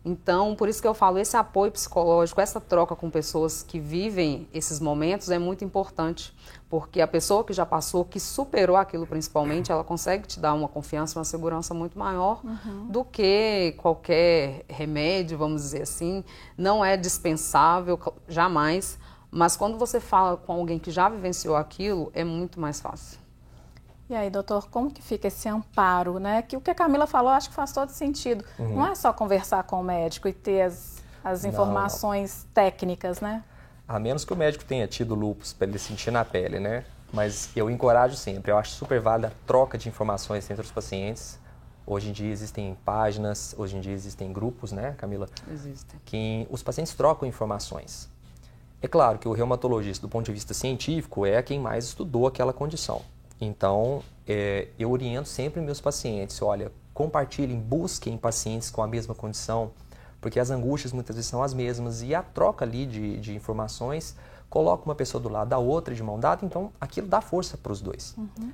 Então, 0.09 0.55
por 0.55 0.69
isso 0.69 0.81
que 0.81 0.87
eu 0.87 0.95
falo, 0.95 1.19
esse 1.19 1.37
apoio 1.37 1.73
psicológico, 1.73 2.41
essa 2.41 2.61
troca 2.61 2.95
com 2.95 3.11
pessoas 3.11 3.65
que 3.65 3.81
vivem 3.81 4.49
esses 4.55 4.79
momentos 4.79 5.33
é 5.33 5.39
muito 5.39 5.65
importante, 5.65 6.33
porque 6.71 7.01
a 7.01 7.09
pessoa 7.09 7.43
que 7.43 7.53
já 7.53 7.67
passou, 7.67 8.05
que 8.05 8.21
superou 8.21 8.77
aquilo 8.77 9.05
principalmente, 9.05 9.73
ela 9.73 9.83
consegue 9.83 10.25
te 10.29 10.39
dar 10.39 10.55
uma 10.55 10.69
confiança, 10.69 11.19
uma 11.19 11.25
segurança 11.25 11.75
muito 11.75 11.99
maior 11.99 12.41
uhum. 12.45 12.87
do 12.87 13.05
que 13.05 13.75
qualquer 13.79 14.65
remédio, 14.69 15.37
vamos 15.37 15.63
dizer 15.63 15.83
assim. 15.83 16.23
Não 16.57 16.85
é 16.85 16.97
dispensável, 16.97 17.99
jamais, 18.29 19.01
mas 19.29 19.57
quando 19.57 19.77
você 19.77 19.99
fala 19.99 20.37
com 20.37 20.53
alguém 20.53 20.79
que 20.79 20.93
já 20.93 21.09
vivenciou 21.09 21.57
aquilo, 21.57 22.13
é 22.15 22.23
muito 22.23 22.61
mais 22.61 22.81
fácil. 22.81 23.26
E 24.09 24.15
aí, 24.15 24.31
doutor, 24.31 24.69
como 24.71 24.91
que 24.91 25.03
fica 25.03 25.27
esse 25.27 25.49
amparo, 25.49 26.21
né? 26.21 26.43
Que 26.43 26.57
o 26.57 26.61
que 26.61 26.71
a 26.71 26.75
Camila 26.75 27.07
falou, 27.07 27.31
acho 27.31 27.49
que 27.49 27.55
faz 27.55 27.73
todo 27.73 27.91
sentido. 27.91 28.45
Uhum. 28.59 28.77
Não 28.77 28.87
é 28.87 28.95
só 28.95 29.13
conversar 29.13 29.65
com 29.65 29.81
o 29.81 29.83
médico 29.83 30.29
e 30.29 30.33
ter 30.33 30.63
as, 30.63 31.03
as 31.25 31.45
informações 31.45 32.45
não. 32.45 32.53
técnicas, 32.53 33.21
né? 33.21 33.43
A 33.89 33.99
menos 33.99 34.25
que 34.25 34.33
o 34.33 34.37
médico 34.37 34.65
tenha 34.65 34.87
tido 34.87 35.15
lupus 35.15 35.53
para 35.53 35.67
ele 35.67 35.79
sentir 35.79 36.13
na 36.13 36.25
pele, 36.25 36.61
né? 36.61 36.85
Mas 37.13 37.51
eu 37.57 37.69
encorajo 37.71 38.17
sempre, 38.17 38.51
eu 38.51 38.59
acho 38.59 38.73
super 38.73 39.01
válida 39.01 39.29
a 39.29 39.47
troca 39.47 39.79
de 39.79 39.89
informações 39.89 40.49
entre 40.51 40.65
os 40.65 40.71
pacientes. 40.71 41.39
Hoje 41.85 42.09
em 42.09 42.13
dia 42.13 42.31
existem 42.31 42.77
páginas, 42.85 43.55
hoje 43.57 43.77
em 43.77 43.81
dia 43.81 43.93
existem 43.93 44.33
grupos, 44.33 44.73
né, 44.73 44.95
Camila? 44.99 45.29
Existem. 45.53 46.01
Que 46.05 46.47
os 46.51 46.63
pacientes 46.63 46.95
trocam 46.95 47.29
informações. 47.29 48.09
É 48.83 48.89
claro 48.89 49.19
que 49.19 49.29
o 49.29 49.33
reumatologista, 49.33 50.05
do 50.07 50.11
ponto 50.11 50.27
de 50.27 50.33
vista 50.33 50.53
científico, 50.53 51.25
é 51.25 51.41
quem 51.43 51.61
mais 51.61 51.85
estudou 51.85 52.27
aquela 52.27 52.53
condição. 52.53 53.03
Então, 53.41 54.03
é, 54.27 54.69
eu 54.79 54.91
oriento 54.91 55.29
sempre 55.29 55.61
meus 55.61 55.81
pacientes, 55.81 56.41
olha, 56.41 56.73
compartilhem, 56.95 57.59
busquem 57.59 58.17
pacientes 58.17 58.71
com 58.71 58.83
a 58.83 58.87
mesma 58.87 59.15
condição, 59.15 59.71
porque 60.21 60.41
as 60.41 60.51
angústias 60.51 60.93
muitas 60.93 61.17
vezes 61.17 61.31
são 61.31 61.43
as 61.43 61.53
mesmas 61.53 62.03
e 62.03 62.15
a 62.15 62.23
troca 62.23 62.65
ali 62.65 62.87
de, 62.87 63.19
de 63.19 63.35
informações 63.35 64.17
coloca 64.49 64.85
uma 64.87 64.95
pessoa 64.95 65.23
do 65.23 65.29
lado 65.29 65.49
da 65.49 65.59
outra 65.59 65.95
de 65.95 66.03
mão 66.03 66.19
dada, 66.19 66.45
então 66.45 66.73
aquilo 66.81 67.07
dá 67.07 67.21
força 67.21 67.59
para 67.59 67.73
os 67.73 67.81
dois. 67.81 68.15
Uhum. 68.17 68.53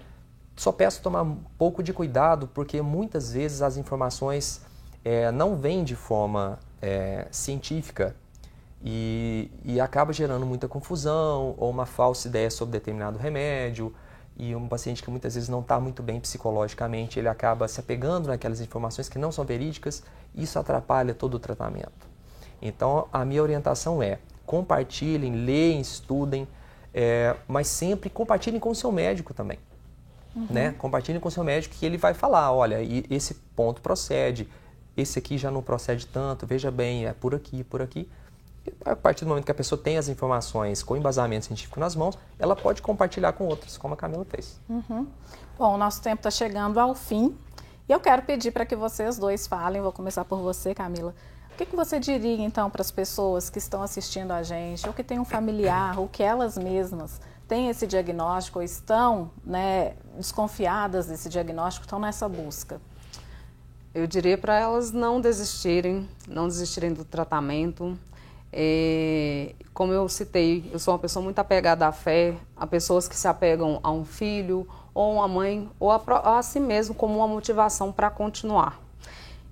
Só 0.57 0.73
peço 0.73 1.01
tomar 1.01 1.23
um 1.23 1.37
pouco 1.57 1.83
de 1.83 1.93
cuidado, 1.93 2.49
porque 2.49 2.83
muitas 2.83 3.33
vezes 3.33 3.63
as 3.63 3.77
informações 3.77 4.61
é, 5.05 5.31
não 5.31 5.57
vêm 5.57 5.85
de 5.85 5.95
forma 5.95 6.59
é, 6.81 7.27
científica 7.31 8.17
e, 8.85 9.51
e 9.65 9.81
acaba 9.81 10.13
gerando 10.13 10.45
muita 10.45 10.67
confusão 10.67 11.55
ou 11.57 11.71
uma 11.71 11.87
falsa 11.87 12.29
ideia 12.29 12.51
sobre 12.51 12.73
determinado 12.73 13.19
remédio 13.19 13.95
e 14.37 14.55
um 14.55 14.69
paciente 14.69 15.03
que 15.03 15.11
muitas 15.11 15.35
vezes 15.35 15.49
não 15.49 15.61
está 15.61 15.79
muito 15.79 16.03
bem 16.03 16.21
psicologicamente, 16.21 17.19
ele 17.19 17.29
acaba 17.29 17.69
se 17.69 17.81
apegando 17.81 18.29
naquelas 18.29 18.61
informações 18.61 19.09
que 19.09 19.19
não 19.19 19.31
são 19.31 19.45
verídicas, 19.45 20.03
isso 20.35 20.59
atrapalha 20.59 21.15
todo 21.15 21.35
o 21.35 21.39
tratamento. 21.39 22.07
Então, 22.61 23.09
a 23.13 23.25
minha 23.25 23.43
orientação 23.43 24.03
é: 24.03 24.19
compartilhem, 24.47 25.45
leem, 25.45 25.81
estudem, 25.81 26.47
É, 26.95 27.37
mas 27.49 27.69
sempre 27.69 28.11
compartilhem 28.11 28.61
com 28.61 28.69
o 28.69 28.75
seu 28.75 28.93
médico 28.93 29.33
também. 29.33 29.59
Uhum. 30.37 30.47
Né? 30.51 30.75
Compartilhem 30.77 31.19
com 31.19 31.29
o 31.29 31.31
seu 31.31 31.43
médico 31.43 31.75
que 31.75 31.87
ele 31.87 31.97
vai 31.97 32.13
falar, 32.13 32.53
olha, 32.53 32.77
esse 33.09 33.33
ponto 33.57 33.81
procede, 33.81 34.47
esse 34.95 35.19
aqui 35.19 35.39
já 35.39 35.51
não 35.51 35.63
procede 35.63 36.07
tanto, 36.07 36.47
veja 36.47 36.71
bem, 36.71 37.07
é 37.07 37.15
por 37.15 37.35
aqui, 37.35 37.65
por 37.65 37.81
aqui. 37.81 38.11
A 38.85 38.95
partir 38.95 39.25
do 39.25 39.29
momento 39.29 39.45
que 39.45 39.51
a 39.51 39.55
pessoa 39.55 39.81
tem 39.81 39.99
as 39.99 40.09
informações 40.09 40.83
com 40.83 40.97
embasamento 40.97 41.47
científico 41.47 41.81
nas 41.81 41.97
mãos, 41.97 42.17
ela 42.39 42.55
pode 42.55 42.81
compartilhar 42.81 43.33
com 43.33 43.47
outros, 43.47 43.77
como 43.77 43.95
a 43.95 43.97
Camila 43.97 44.25
fez. 44.25 44.61
Uhum. 44.69 45.07
Bom, 45.59 45.75
o 45.75 45.79
nosso 45.79 46.01
tempo 46.01 46.21
está 46.21 46.31
chegando 46.31 46.79
ao 46.79 46.95
fim 46.95 47.37
e 47.89 47.93
eu 47.93 47.99
quero 47.99 48.23
pedir 48.23 48.53
para 48.53 48.65
que 48.65 48.77
vocês 48.77 49.19
dois 49.19 49.47
falem. 49.47 49.83
Vou 49.83 49.93
começar 49.93 50.25
por 50.25 50.39
você, 50.39 50.75
Camila. 50.75 51.15
O 51.53 51.57
que, 51.57 51.67
que 51.67 51.77
você 51.77 52.01
diria 52.01 52.43
então 52.45 52.71
para 52.71 52.81
as 52.81 52.91
pessoas 52.91 53.51
que 53.51 53.59
estão 53.59 53.83
assistindo 53.83 54.31
a 54.31 54.43
gente, 54.43 54.87
ou 54.87 54.95
que 54.95 55.05
têm 55.05 55.19
um 55.19 55.25
familiar, 55.25 55.99
ou 55.99 56.09
que 56.09 56.23
elas 56.23 56.57
mesmas 56.57 57.21
têm 57.47 57.69
esse 57.69 57.87
diagnóstico, 57.87 58.61
ou 58.61 58.63
estão 58.63 59.31
né, 59.45 59.95
desconfiadas 60.17 61.07
desse 61.07 61.29
diagnóstico, 61.29 61.85
estão 61.85 61.99
nessa 61.99 62.27
busca? 62.29 62.81
Eu 63.95 64.07
diria 64.07 64.39
para 64.39 64.59
elas 64.59 64.91
não 64.91 65.21
desistirem, 65.21 66.09
não 66.27 66.49
desistirem 66.49 66.95
do 66.95 67.05
tratamento. 67.05 67.99
É, 68.53 69.55
como 69.73 69.93
eu 69.93 70.09
citei, 70.09 70.69
eu 70.73 70.79
sou 70.79 70.93
uma 70.93 71.01
pessoa 71.01 71.23
muito 71.23 71.39
apegada 71.39 71.87
à 71.87 71.93
fé, 71.93 72.35
a 72.57 72.67
pessoas 72.67 73.09
que 73.09 73.17
se 73.17 73.27
apegam 73.27 73.81
a 73.83 73.91
um 73.91 74.05
filho, 74.05 74.69
ou 74.95 75.15
uma 75.15 75.27
mãe, 75.27 75.69
ou 75.81 75.91
a, 75.91 76.01
a 76.39 76.43
si 76.43 76.61
mesmo 76.61 76.95
como 76.95 77.17
uma 77.17 77.29
motivação 77.29 77.91
para 77.91 78.11
continuar. 78.11 78.79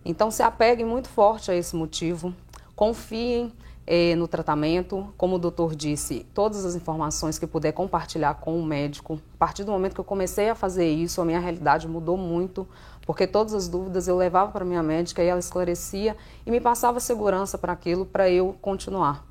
Então 0.04 0.30
se 0.30 0.42
apeguem 0.42 0.84
muito 0.84 1.08
forte 1.08 1.50
a 1.50 1.54
esse 1.54 1.74
motivo, 1.74 2.34
confiem 2.76 3.52
eh, 3.86 4.14
no 4.16 4.28
tratamento, 4.28 5.12
como 5.16 5.36
o 5.36 5.38
doutor 5.38 5.74
disse, 5.74 6.26
todas 6.34 6.64
as 6.64 6.74
informações 6.74 7.38
que 7.38 7.46
puder 7.46 7.72
compartilhar 7.72 8.34
com 8.34 8.58
o 8.58 8.64
médico. 8.64 9.20
A 9.34 9.38
partir 9.38 9.64
do 9.64 9.72
momento 9.72 9.94
que 9.94 10.00
eu 10.00 10.04
comecei 10.04 10.48
a 10.48 10.54
fazer 10.54 10.88
isso, 10.88 11.20
a 11.20 11.24
minha 11.24 11.40
realidade 11.40 11.88
mudou 11.88 12.16
muito, 12.16 12.68
porque 13.10 13.26
todas 13.26 13.52
as 13.54 13.66
dúvidas 13.66 14.06
eu 14.06 14.16
levava 14.16 14.52
para 14.52 14.64
minha 14.64 14.84
médica 14.84 15.20
e 15.20 15.26
ela 15.26 15.40
esclarecia 15.40 16.16
e 16.46 16.50
me 16.52 16.60
passava 16.60 17.00
segurança 17.00 17.58
para 17.58 17.72
aquilo 17.72 18.06
para 18.06 18.30
eu 18.30 18.54
continuar. 18.62 19.26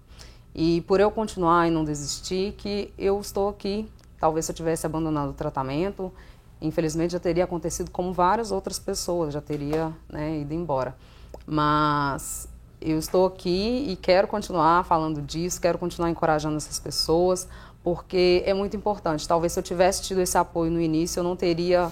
E 0.54 0.82
por 0.82 1.00
eu 1.00 1.10
continuar 1.10 1.66
e 1.66 1.72
não 1.72 1.86
desistir, 1.86 2.56
que 2.58 2.94
eu 2.98 3.18
estou 3.22 3.48
aqui. 3.48 3.90
Talvez 4.20 4.46
se 4.46 4.52
eu 4.52 4.56
tivesse 4.58 4.86
abandonado 4.86 5.30
o 5.30 5.34
tratamento, 5.34 6.12
infelizmente 6.62 7.12
já 7.12 7.22
teria 7.22 7.46
acontecido 7.46 7.90
como 7.90 8.12
várias 8.12 8.52
outras 8.52 8.78
pessoas, 8.78 9.34
já 9.34 9.40
teria 9.40 9.94
né, 10.10 10.40
ido 10.40 10.54
embora. 10.54 10.94
Mas 11.48 12.50
eu 12.82 13.00
estou 13.00 13.26
aqui 13.28 13.86
e 13.88 13.96
quero 13.96 14.28
continuar 14.28 14.84
falando 14.84 15.22
disso, 15.22 15.62
quero 15.62 15.78
continuar 15.78 16.10
encorajando 16.10 16.58
essas 16.58 16.78
pessoas, 16.80 17.48
porque 17.82 18.44
é 18.46 18.54
muito 18.54 18.76
importante. 18.76 19.26
Talvez 19.26 19.54
se 19.54 19.60
eu 19.60 19.64
tivesse 19.64 20.02
tido 20.02 20.20
esse 20.20 20.38
apoio 20.38 20.70
no 20.70 20.82
início, 20.82 21.22
eu 21.22 21.24
não 21.24 21.38
teria 21.38 21.90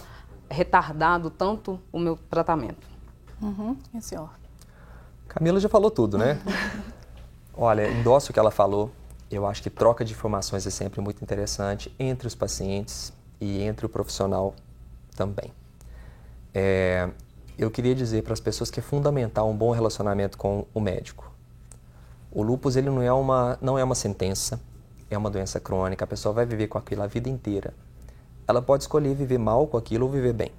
retardado 0.50 1.30
tanto 1.30 1.80
o 1.92 2.00
meu 2.00 2.18
tratamento. 2.30 2.88
Uhum. 3.42 3.78
E 3.94 4.02
senhor? 4.02 4.30
Camila 5.28 5.60
já 5.60 5.70
falou 5.70 5.92
tudo, 5.92 6.18
né? 6.18 6.40
Olha, 7.56 7.90
endosso 7.90 8.32
o 8.32 8.34
que 8.34 8.40
ela 8.40 8.52
falou. 8.52 8.92
Eu 9.30 9.46
acho 9.46 9.62
que 9.62 9.70
troca 9.70 10.06
de 10.06 10.14
informações 10.14 10.66
é 10.66 10.70
sempre 10.70 11.02
muito 11.02 11.22
interessante 11.22 11.94
entre 12.00 12.28
os 12.28 12.36
pacientes, 12.36 13.12
e 13.40 13.62
entre 13.62 13.86
o 13.86 13.90
profissional 13.90 14.54
também. 15.16 15.54
É, 16.54 17.10
eu 17.58 17.70
queria 17.70 17.94
dizer 17.94 18.24
para 18.24 18.34
as 18.34 18.40
pessoas 18.40 18.70
que 18.72 18.80
é 18.80 18.84
fundamental 18.84 19.50
um 19.50 19.56
bom 19.56 19.72
relacionamento 19.72 20.38
com 20.38 20.66
o 20.74 20.80
médico. 20.80 21.32
O 22.32 22.42
lúpus 22.44 22.76
ele 22.76 22.90
não 22.90 23.02
é 23.02 23.12
uma 23.12 23.58
não 23.62 23.78
é 23.78 23.84
uma 23.84 23.96
sentença, 23.96 24.60
é 25.10 25.18
uma 25.18 25.30
doença 25.30 25.60
crônica. 25.60 26.04
A 26.04 26.08
pessoa 26.08 26.34
vai 26.34 26.46
viver 26.46 26.68
com 26.68 26.78
aquilo 26.78 27.04
a 27.04 27.08
vida 27.08 27.30
inteira. 27.30 27.74
Ela 28.48 28.62
pode 28.62 28.84
escolher 28.84 29.14
viver 29.14 29.38
mal 29.38 29.68
com 29.68 29.78
aquilo 29.78 30.06
ou 30.06 30.12
viver 30.12 30.34
bem. 30.34 30.52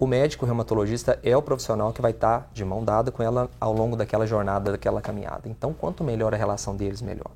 O 0.00 0.06
médico 0.06 0.46
reumatologista 0.46 1.18
é 1.24 1.36
o 1.36 1.42
profissional 1.42 1.92
que 1.92 2.00
vai 2.00 2.12
estar 2.12 2.48
de 2.52 2.64
mão 2.64 2.84
dada 2.84 3.10
com 3.10 3.20
ela 3.20 3.50
ao 3.60 3.72
longo 3.72 3.96
daquela 3.96 4.26
jornada, 4.26 4.70
daquela 4.70 5.00
caminhada. 5.00 5.48
Então, 5.48 5.72
quanto 5.72 6.04
melhor 6.04 6.32
a 6.32 6.36
relação 6.36 6.76
deles, 6.76 7.02
melhor. 7.02 7.32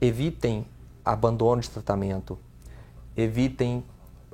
Evitem 0.00 0.64
abandono 1.04 1.60
de 1.60 1.68
tratamento, 1.68 2.38
evitem 3.16 3.84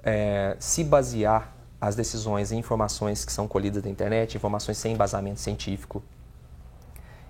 é, 0.03 0.57
se 0.59 0.85
basear 0.85 1.55
as 1.81 1.97
decisões 1.97 2.53
em 2.53 2.59
informações 2.59 3.25
que 3.25 3.33
são 3.33 3.49
colhidas 3.49 3.83
da 3.83 3.89
internet, 3.89 4.37
informações 4.37 4.77
sem 4.77 4.93
embasamento 4.93 5.41
científico. 5.41 6.03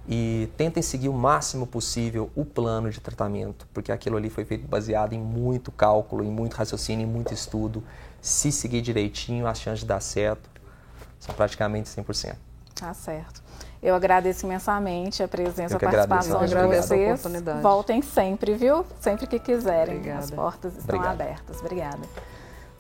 E 0.08 0.48
tentem 0.56 0.82
seguir 0.82 1.08
o 1.08 1.12
máximo 1.12 1.66
possível 1.66 2.30
o 2.34 2.44
plano 2.44 2.90
de 2.90 3.00
tratamento, 3.00 3.66
porque 3.72 3.92
aquilo 3.92 4.16
ali 4.16 4.30
foi 4.30 4.44
feito 4.44 4.66
baseado 4.66 5.12
em 5.12 5.20
muito 5.20 5.70
cálculo, 5.70 6.24
em 6.24 6.30
muito 6.30 6.54
raciocínio, 6.54 7.04
em 7.04 7.10
muito 7.10 7.32
estudo. 7.32 7.84
Se 8.20 8.50
seguir 8.50 8.80
direitinho, 8.80 9.46
as 9.46 9.60
chances 9.60 9.80
de 9.80 9.86
dar 9.86 10.00
certo 10.00 10.48
são 11.18 11.34
praticamente 11.34 11.88
100%. 11.88 12.34
Tá 12.74 12.94
certo. 12.94 13.42
Eu 13.82 13.94
agradeço 13.94 14.46
imensamente 14.46 15.22
a 15.22 15.28
presença, 15.28 15.76
a 15.76 15.80
participação 15.80 16.44
de 16.44 16.54
vocês. 16.54 17.22
Voltem 17.62 18.02
sempre, 18.02 18.54
viu? 18.54 18.84
Sempre 19.00 19.26
que 19.26 19.38
quiserem. 19.38 19.96
Obrigada. 19.96 20.20
As 20.20 20.30
portas 20.30 20.76
estão 20.76 20.96
Obrigado. 20.96 21.20
abertas. 21.20 21.60
Obrigada. 21.60 22.00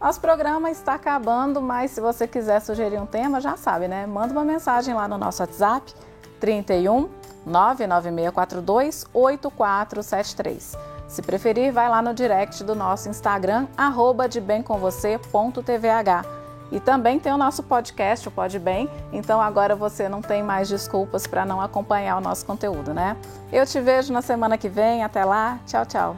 Nosso 0.00 0.20
programa 0.20 0.70
está 0.70 0.94
acabando, 0.94 1.60
mas 1.60 1.90
se 1.90 2.00
você 2.00 2.26
quiser 2.26 2.60
sugerir 2.60 2.98
um 2.98 3.06
tema, 3.06 3.40
já 3.40 3.56
sabe, 3.56 3.88
né? 3.88 4.06
Manda 4.06 4.32
uma 4.32 4.44
mensagem 4.44 4.94
lá 4.94 5.06
no 5.06 5.18
nosso 5.18 5.42
WhatsApp 5.42 5.92
31 6.40 7.08
99642 7.46 9.06
8473. 9.12 10.76
Se 11.06 11.22
preferir, 11.22 11.72
vai 11.72 11.88
lá 11.88 12.00
no 12.00 12.14
direct 12.14 12.64
do 12.64 12.74
nosso 12.74 13.08
Instagram, 13.08 13.66
arroba 13.76 14.28
de 14.28 14.40
e 16.72 16.78
também 16.78 17.18
tem 17.18 17.32
o 17.32 17.36
nosso 17.36 17.62
podcast, 17.62 18.28
o 18.28 18.30
Pode 18.30 18.58
Bem. 18.58 18.88
Então 19.12 19.40
agora 19.40 19.74
você 19.74 20.08
não 20.08 20.22
tem 20.22 20.42
mais 20.42 20.68
desculpas 20.68 21.26
para 21.26 21.44
não 21.44 21.60
acompanhar 21.60 22.16
o 22.16 22.20
nosso 22.20 22.46
conteúdo, 22.46 22.94
né? 22.94 23.16
Eu 23.52 23.66
te 23.66 23.80
vejo 23.80 24.12
na 24.12 24.22
semana 24.22 24.56
que 24.56 24.68
vem. 24.68 25.02
Até 25.02 25.24
lá. 25.24 25.58
Tchau, 25.66 25.84
tchau. 25.84 26.16